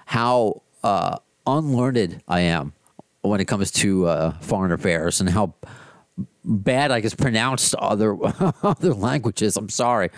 how 0.05 0.63
uh, 0.83 1.17
unlearned 1.45 2.21
I 2.27 2.41
am 2.41 2.73
when 3.21 3.39
it 3.39 3.45
comes 3.45 3.71
to 3.71 4.07
uh, 4.07 4.31
foreign 4.39 4.71
affairs 4.71 5.19
and 5.19 5.29
how 5.29 5.53
bad 6.43 6.91
I 6.91 7.01
can 7.01 7.11
pronounce 7.11 7.75
other 7.77 8.17
other 8.63 8.93
languages. 8.93 9.57
I'm 9.57 9.69
sorry, 9.69 10.09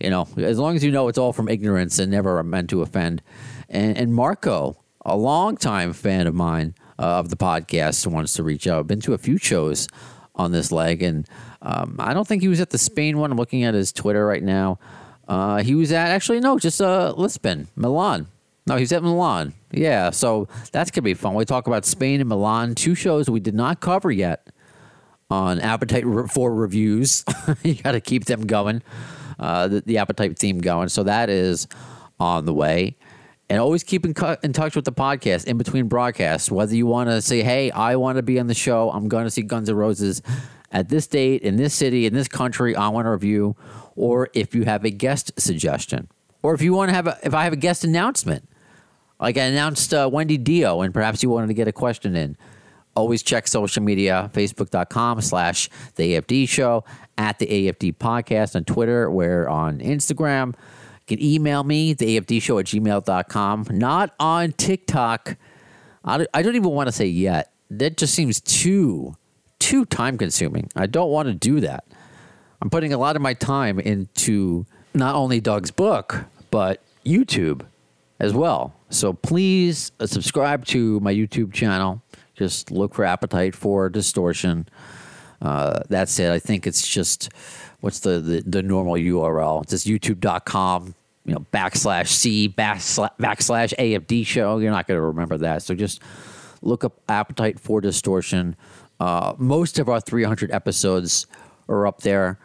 you 0.00 0.10
know. 0.10 0.28
As 0.36 0.58
long 0.58 0.76
as 0.76 0.84
you 0.84 0.90
know 0.90 1.08
it's 1.08 1.18
all 1.18 1.32
from 1.32 1.48
ignorance 1.48 1.98
and 1.98 2.10
never 2.10 2.42
meant 2.42 2.70
to 2.70 2.82
offend. 2.82 3.22
And, 3.68 3.96
and 3.96 4.14
Marco, 4.14 4.76
a 5.04 5.16
longtime 5.16 5.92
fan 5.92 6.26
of 6.26 6.34
mine 6.34 6.74
of 7.02 7.28
the 7.30 7.36
podcast, 7.36 8.06
wants 8.06 8.34
to 8.34 8.42
reach 8.42 8.66
out. 8.66 8.78
I've 8.78 8.86
been 8.86 9.00
to 9.00 9.12
a 9.12 9.18
few 9.18 9.36
shows 9.36 9.88
on 10.36 10.52
this 10.52 10.70
leg, 10.70 11.02
and 11.02 11.28
um, 11.60 11.96
I 11.98 12.14
don't 12.14 12.26
think 12.26 12.42
he 12.42 12.48
was 12.48 12.60
at 12.60 12.70
the 12.70 12.78
Spain 12.78 13.18
one. 13.18 13.32
I'm 13.32 13.36
looking 13.36 13.64
at 13.64 13.74
his 13.74 13.92
Twitter 13.92 14.24
right 14.24 14.42
now. 14.42 14.78
Uh, 15.26 15.62
he 15.62 15.74
was 15.74 15.90
at 15.92 16.08
actually 16.08 16.40
no, 16.40 16.58
just 16.58 16.80
uh, 16.80 17.12
Lisbon, 17.16 17.68
Milan. 17.74 18.28
No, 18.66 18.76
he's 18.76 18.92
at 18.92 19.02
Milan. 19.02 19.52
Yeah, 19.72 20.10
so 20.10 20.46
that's 20.70 20.92
gonna 20.92 21.02
be 21.02 21.14
fun. 21.14 21.34
We 21.34 21.44
talk 21.44 21.66
about 21.66 21.84
Spain 21.84 22.20
and 22.20 22.28
Milan, 22.28 22.76
two 22.76 22.94
shows 22.94 23.28
we 23.28 23.40
did 23.40 23.54
not 23.54 23.80
cover 23.80 24.10
yet 24.10 24.48
on 25.28 25.60
Appetite 25.60 26.04
for 26.30 26.54
reviews. 26.54 27.24
you 27.64 27.74
got 27.74 27.92
to 27.92 28.00
keep 28.00 28.26
them 28.26 28.46
going, 28.46 28.82
uh, 29.38 29.66
the, 29.66 29.80
the 29.80 29.98
Appetite 29.98 30.38
theme 30.38 30.60
going. 30.60 30.88
So 30.88 31.02
that 31.04 31.30
is 31.30 31.66
on 32.20 32.44
the 32.44 32.54
way. 32.54 32.96
And 33.52 33.60
always 33.60 33.84
keep 33.84 34.06
in, 34.06 34.14
cu- 34.14 34.36
in 34.42 34.54
touch 34.54 34.74
with 34.76 34.86
the 34.86 34.92
podcast 34.92 35.44
in 35.44 35.58
between 35.58 35.86
broadcasts. 35.86 36.50
Whether 36.50 36.74
you 36.74 36.86
want 36.86 37.10
to 37.10 37.20
say, 37.20 37.42
hey, 37.42 37.70
I 37.70 37.96
want 37.96 38.16
to 38.16 38.22
be 38.22 38.40
on 38.40 38.46
the 38.46 38.54
show, 38.54 38.90
I'm 38.90 39.08
going 39.08 39.24
to 39.24 39.30
see 39.30 39.42
Guns 39.42 39.68
N' 39.68 39.76
Roses 39.76 40.22
at 40.70 40.88
this 40.88 41.06
date, 41.06 41.42
in 41.42 41.56
this 41.56 41.74
city, 41.74 42.06
in 42.06 42.14
this 42.14 42.28
country, 42.28 42.74
I 42.74 42.88
want 42.88 43.04
to 43.04 43.10
review. 43.10 43.54
Or 43.94 44.30
if 44.32 44.54
you 44.54 44.64
have 44.64 44.86
a 44.86 44.90
guest 44.90 45.32
suggestion, 45.36 46.08
or 46.42 46.54
if 46.54 46.62
you 46.62 46.72
want 46.72 46.88
to 46.88 46.94
have 46.94 47.06
a, 47.06 47.18
if 47.22 47.34
I 47.34 47.44
have 47.44 47.52
a 47.52 47.56
guest 47.56 47.84
announcement, 47.84 48.48
like 49.20 49.36
I 49.36 49.42
announced 49.42 49.92
uh, 49.92 50.08
Wendy 50.10 50.38
Dio, 50.38 50.80
and 50.80 50.94
perhaps 50.94 51.22
you 51.22 51.28
wanted 51.28 51.48
to 51.48 51.54
get 51.54 51.68
a 51.68 51.72
question 51.72 52.16
in. 52.16 52.38
Always 52.96 53.22
check 53.22 53.46
social 53.46 53.82
media, 53.82 54.30
facebook.com 54.32 55.20
slash 55.20 55.68
the 55.96 56.14
AFD 56.14 56.48
show, 56.48 56.84
at 57.18 57.38
the 57.38 57.46
AFD 57.46 57.98
podcast 57.98 58.56
on 58.56 58.64
Twitter, 58.64 59.10
we're 59.10 59.46
on 59.46 59.80
Instagram. 59.80 60.54
You 61.06 61.16
can 61.16 61.24
email 61.24 61.64
me, 61.64 61.94
the 61.94 62.20
AFD 62.20 62.40
show 62.40 62.58
at 62.58 62.66
gmail.com. 62.66 63.66
Not 63.70 64.14
on 64.20 64.52
TikTok. 64.52 65.36
I 66.04 66.18
don't, 66.18 66.30
I 66.32 66.42
don't 66.42 66.56
even 66.56 66.70
want 66.70 66.88
to 66.88 66.92
say 66.92 67.06
yet. 67.06 67.52
That 67.70 67.96
just 67.96 68.14
seems 68.14 68.40
too, 68.40 69.16
too 69.58 69.84
time 69.86 70.18
consuming. 70.18 70.70
I 70.76 70.86
don't 70.86 71.10
want 71.10 71.28
to 71.28 71.34
do 71.34 71.60
that. 71.60 71.84
I'm 72.60 72.70
putting 72.70 72.92
a 72.92 72.98
lot 72.98 73.16
of 73.16 73.22
my 73.22 73.34
time 73.34 73.80
into 73.80 74.66
not 74.94 75.14
only 75.14 75.40
Doug's 75.40 75.70
book, 75.70 76.24
but 76.50 76.80
YouTube 77.04 77.62
as 78.20 78.32
well. 78.32 78.72
So 78.90 79.12
please 79.12 79.90
uh, 79.98 80.06
subscribe 80.06 80.64
to 80.66 81.00
my 81.00 81.12
YouTube 81.12 81.52
channel. 81.52 82.02
Just 82.36 82.70
look 82.70 82.94
for 82.94 83.04
Appetite 83.04 83.56
for 83.56 83.88
Distortion. 83.88 84.68
Uh, 85.40 85.80
that's 85.88 86.18
it. 86.20 86.30
I 86.30 86.38
think 86.38 86.66
it's 86.66 86.86
just 86.86 87.30
what's 87.82 88.00
the, 88.00 88.20
the, 88.20 88.42
the 88.46 88.62
normal 88.62 88.94
URL? 88.94 89.62
It's 89.64 89.72
just 89.72 89.86
youtube.com, 89.86 90.94
you 91.26 91.34
know, 91.34 91.44
backslash 91.52 92.08
C 92.08 92.48
backslash, 92.48 93.74
AFD 93.76 94.24
show. 94.24 94.58
You're 94.58 94.70
not 94.70 94.86
going 94.86 94.98
to 94.98 95.02
remember 95.02 95.36
that. 95.38 95.62
So 95.62 95.74
just 95.74 96.00
look 96.62 96.84
up 96.84 97.00
Appetite 97.08 97.60
for 97.60 97.80
Distortion. 97.80 98.56
Uh, 98.98 99.34
most 99.36 99.78
of 99.78 99.88
our 99.88 100.00
300 100.00 100.52
episodes 100.52 101.26
are 101.68 101.86
up 101.86 102.02
there. 102.02 102.38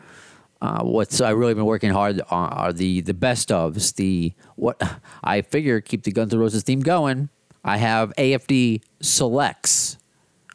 Uh, 0.60 0.82
what's 0.84 1.22
I 1.22 1.30
really 1.30 1.54
been 1.54 1.66
working 1.66 1.92
hard 1.92 2.20
on 2.32 2.50
are 2.50 2.74
the 2.74 3.02
the 3.02 3.14
best 3.14 3.50
ofs. 3.50 3.94
The 3.94 4.34
what 4.56 4.82
I 5.24 5.44
figure 5.44 5.82
keep 5.82 6.02
the 6.02 6.12
Guns 6.12 6.34
N' 6.34 6.40
Roses 6.40 6.64
theme 6.64 6.80
going. 6.80 7.30
I 7.64 7.78
have 7.78 8.12
AFD 8.18 8.82
selects. 9.00 10.00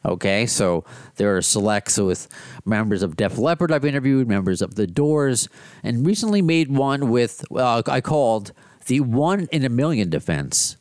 Okay, 0.04 0.46
so 0.46 0.84
there 1.22 1.36
are 1.36 1.40
selects 1.40 1.98
with 1.98 2.26
members 2.64 3.00
of 3.00 3.14
Def 3.14 3.38
Leppard 3.38 3.70
I've 3.70 3.84
interviewed, 3.84 4.26
members 4.26 4.60
of 4.60 4.74
The 4.74 4.88
Doors, 4.88 5.48
and 5.84 6.04
recently 6.04 6.42
made 6.42 6.68
one 6.68 7.10
with 7.10 7.44
uh, 7.54 7.80
I 7.86 8.00
called 8.00 8.50
the 8.86 8.98
One 8.98 9.46
in 9.52 9.64
a 9.64 9.68
Million 9.68 10.10
Defense. 10.10 10.78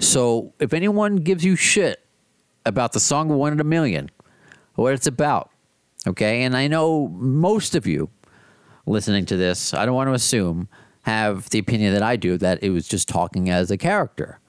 So 0.00 0.54
if 0.58 0.74
anyone 0.74 1.18
gives 1.18 1.44
you 1.44 1.54
shit 1.54 2.04
about 2.64 2.94
the 2.94 2.98
song 2.98 3.28
One 3.28 3.52
in 3.52 3.60
a 3.60 3.64
Million, 3.64 4.10
what 4.74 4.92
it's 4.92 5.06
about, 5.06 5.52
okay, 6.04 6.42
and 6.42 6.56
I 6.56 6.66
know 6.66 7.06
most 7.06 7.76
of 7.76 7.86
you 7.86 8.10
listening 8.86 9.24
to 9.26 9.36
this, 9.36 9.72
I 9.72 9.86
don't 9.86 9.94
want 9.94 10.08
to 10.08 10.14
assume, 10.14 10.68
have 11.02 11.48
the 11.50 11.60
opinion 11.60 11.94
that 11.94 12.02
I 12.02 12.16
do 12.16 12.36
that 12.38 12.60
it 12.60 12.70
was 12.70 12.88
just 12.88 13.08
talking 13.08 13.50
as 13.50 13.70
a 13.70 13.76
character. 13.76 14.40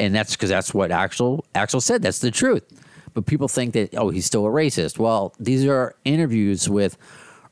And 0.00 0.12
that's 0.12 0.32
because 0.34 0.50
that's 0.50 0.74
what 0.74 0.90
Axel 0.90 1.44
Axl 1.54 1.80
said. 1.80 2.02
That's 2.02 2.18
the 2.18 2.32
truth. 2.32 2.64
But 3.14 3.26
people 3.26 3.48
think 3.48 3.74
that 3.74 3.94
oh 3.96 4.10
he's 4.10 4.26
still 4.26 4.46
a 4.46 4.50
racist. 4.50 4.98
Well, 4.98 5.34
these 5.38 5.66
are 5.66 5.94
interviews 6.04 6.68
with 6.68 6.96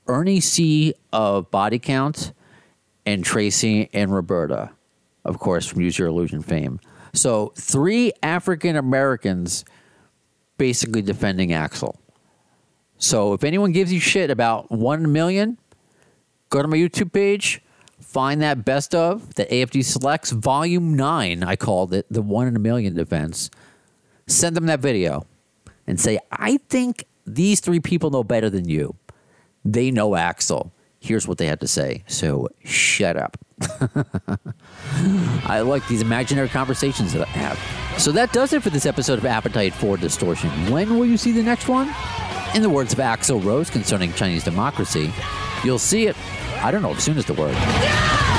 Ernie 0.06 0.40
C 0.40 0.94
of 1.12 1.50
Body 1.50 1.78
Count 1.78 2.32
and 3.04 3.24
Tracy 3.24 3.88
and 3.92 4.12
Roberta, 4.12 4.70
of 5.24 5.38
course 5.38 5.66
from 5.66 5.80
Use 5.80 5.98
Your 5.98 6.08
Illusion 6.08 6.42
fame. 6.42 6.80
So 7.12 7.52
three 7.56 8.12
African 8.22 8.76
Americans 8.76 9.64
basically 10.56 11.02
defending 11.02 11.50
Axl. 11.50 11.96
So 12.98 13.32
if 13.32 13.44
anyone 13.44 13.72
gives 13.72 13.92
you 13.92 14.00
shit 14.00 14.30
about 14.30 14.70
one 14.70 15.12
million, 15.12 15.56
go 16.50 16.60
to 16.60 16.68
my 16.68 16.76
YouTube 16.76 17.12
page, 17.12 17.62
find 18.00 18.42
that 18.42 18.64
best 18.64 18.94
of 18.94 19.34
the 19.34 19.46
AFD 19.46 19.84
selects 19.84 20.30
volume 20.30 20.94
nine. 20.96 21.42
I 21.42 21.56
called 21.56 21.94
it 21.94 22.06
the 22.10 22.22
one 22.22 22.48
in 22.48 22.56
a 22.56 22.60
million 22.60 22.94
defense. 22.94 23.50
Send 24.26 24.56
them 24.56 24.66
that 24.66 24.80
video 24.80 25.26
and 25.88 25.98
say, 25.98 26.20
I 26.30 26.58
think 26.68 27.06
these 27.26 27.58
three 27.60 27.80
people 27.80 28.10
know 28.10 28.22
better 28.22 28.48
than 28.48 28.68
you. 28.68 28.94
They 29.64 29.90
know 29.90 30.10
Axl. 30.10 30.70
Here's 31.00 31.26
what 31.26 31.38
they 31.38 31.46
had 31.46 31.60
to 31.60 31.66
say. 31.66 32.04
So 32.06 32.48
shut 32.64 33.16
up. 33.16 33.36
I 35.46 35.60
like 35.64 35.86
these 35.88 36.02
imaginary 36.02 36.48
conversations 36.48 37.12
that 37.14 37.22
I 37.22 37.30
have. 37.30 38.00
So 38.00 38.12
that 38.12 38.32
does 38.32 38.52
it 38.52 38.62
for 38.62 38.70
this 38.70 38.86
episode 38.86 39.18
of 39.18 39.26
Appetite 39.26 39.74
for 39.74 39.96
Distortion. 39.96 40.50
When 40.70 40.98
will 40.98 41.06
you 41.06 41.16
see 41.16 41.32
the 41.32 41.42
next 41.42 41.68
one? 41.68 41.92
In 42.54 42.62
the 42.62 42.70
words 42.70 42.92
of 42.92 42.98
Axl 42.98 43.44
Rose 43.44 43.70
concerning 43.70 44.12
Chinese 44.12 44.44
democracy, 44.44 45.12
you'll 45.64 45.78
see 45.78 46.06
it, 46.06 46.16
I 46.62 46.70
don't 46.70 46.82
know, 46.82 46.94
soon 46.94 47.18
as 47.18 47.24
the 47.24 47.34
word. 47.34 47.54
Thanks 47.54 48.37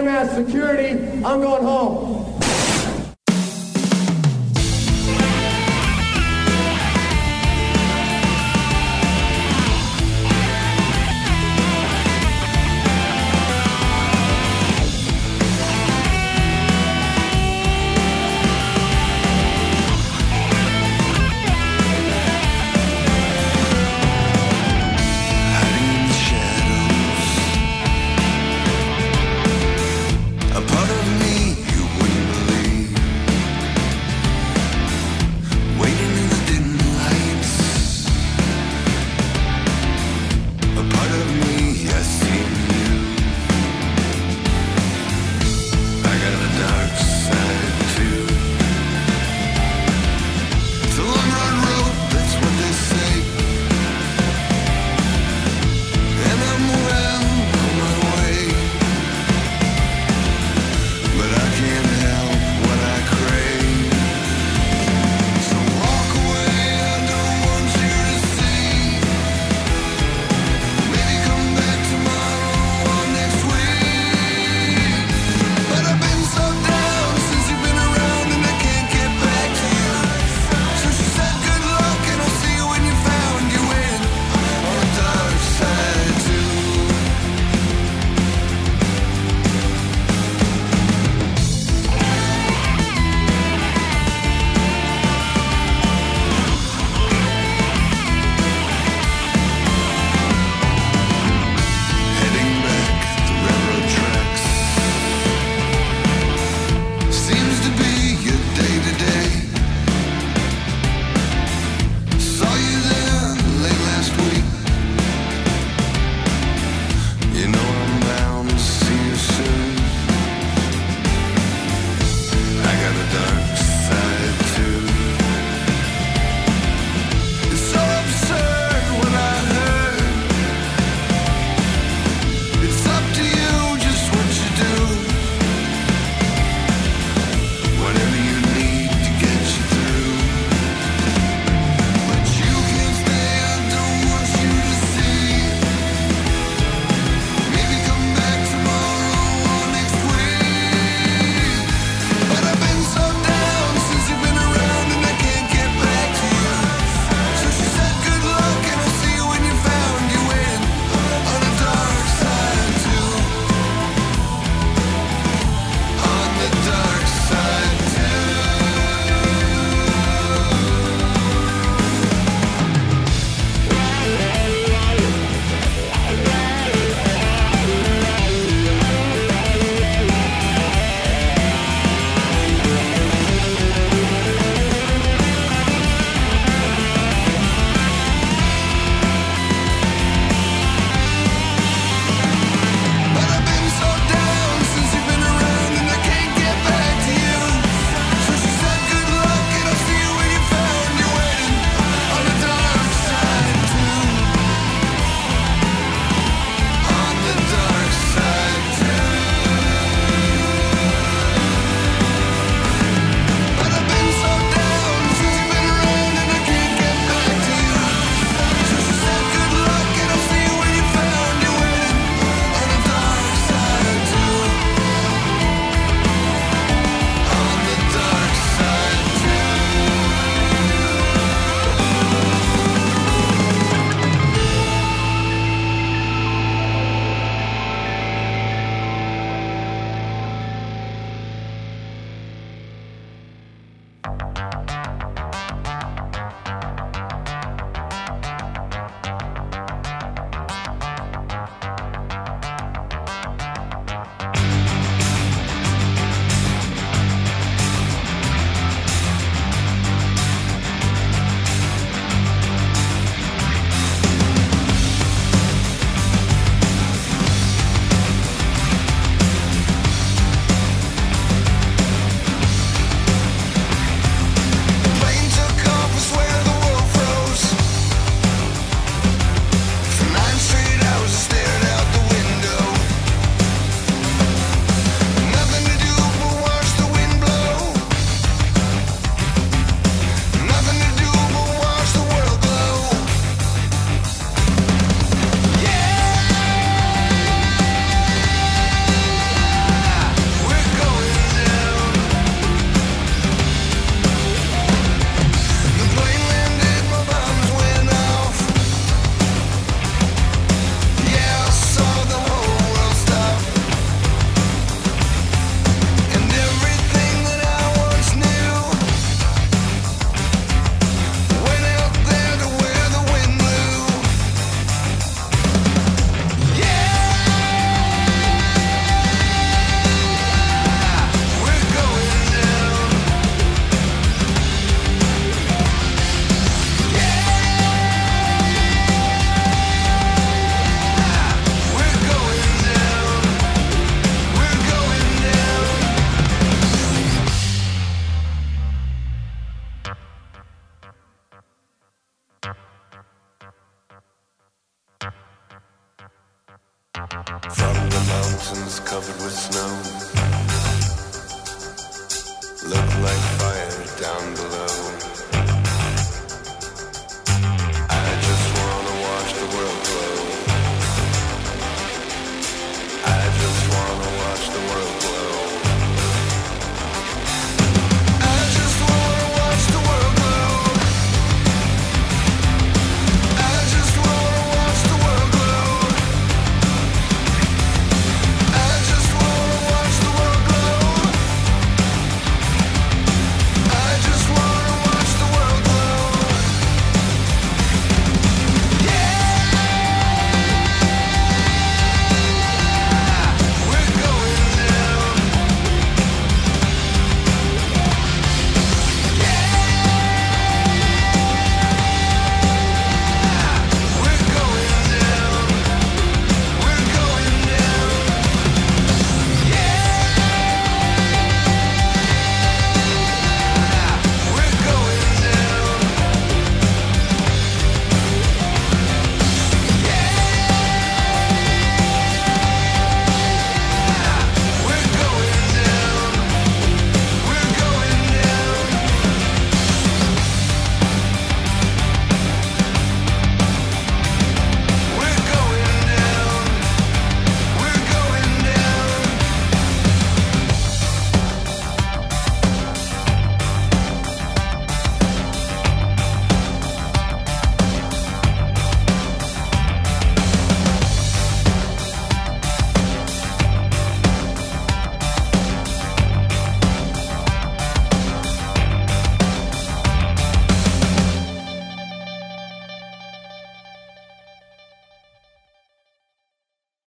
lame 0.00 0.08
ass 0.08 0.34
security, 0.34 1.22
I'm 1.24 1.40
going 1.40 1.62
home. 1.62 2.49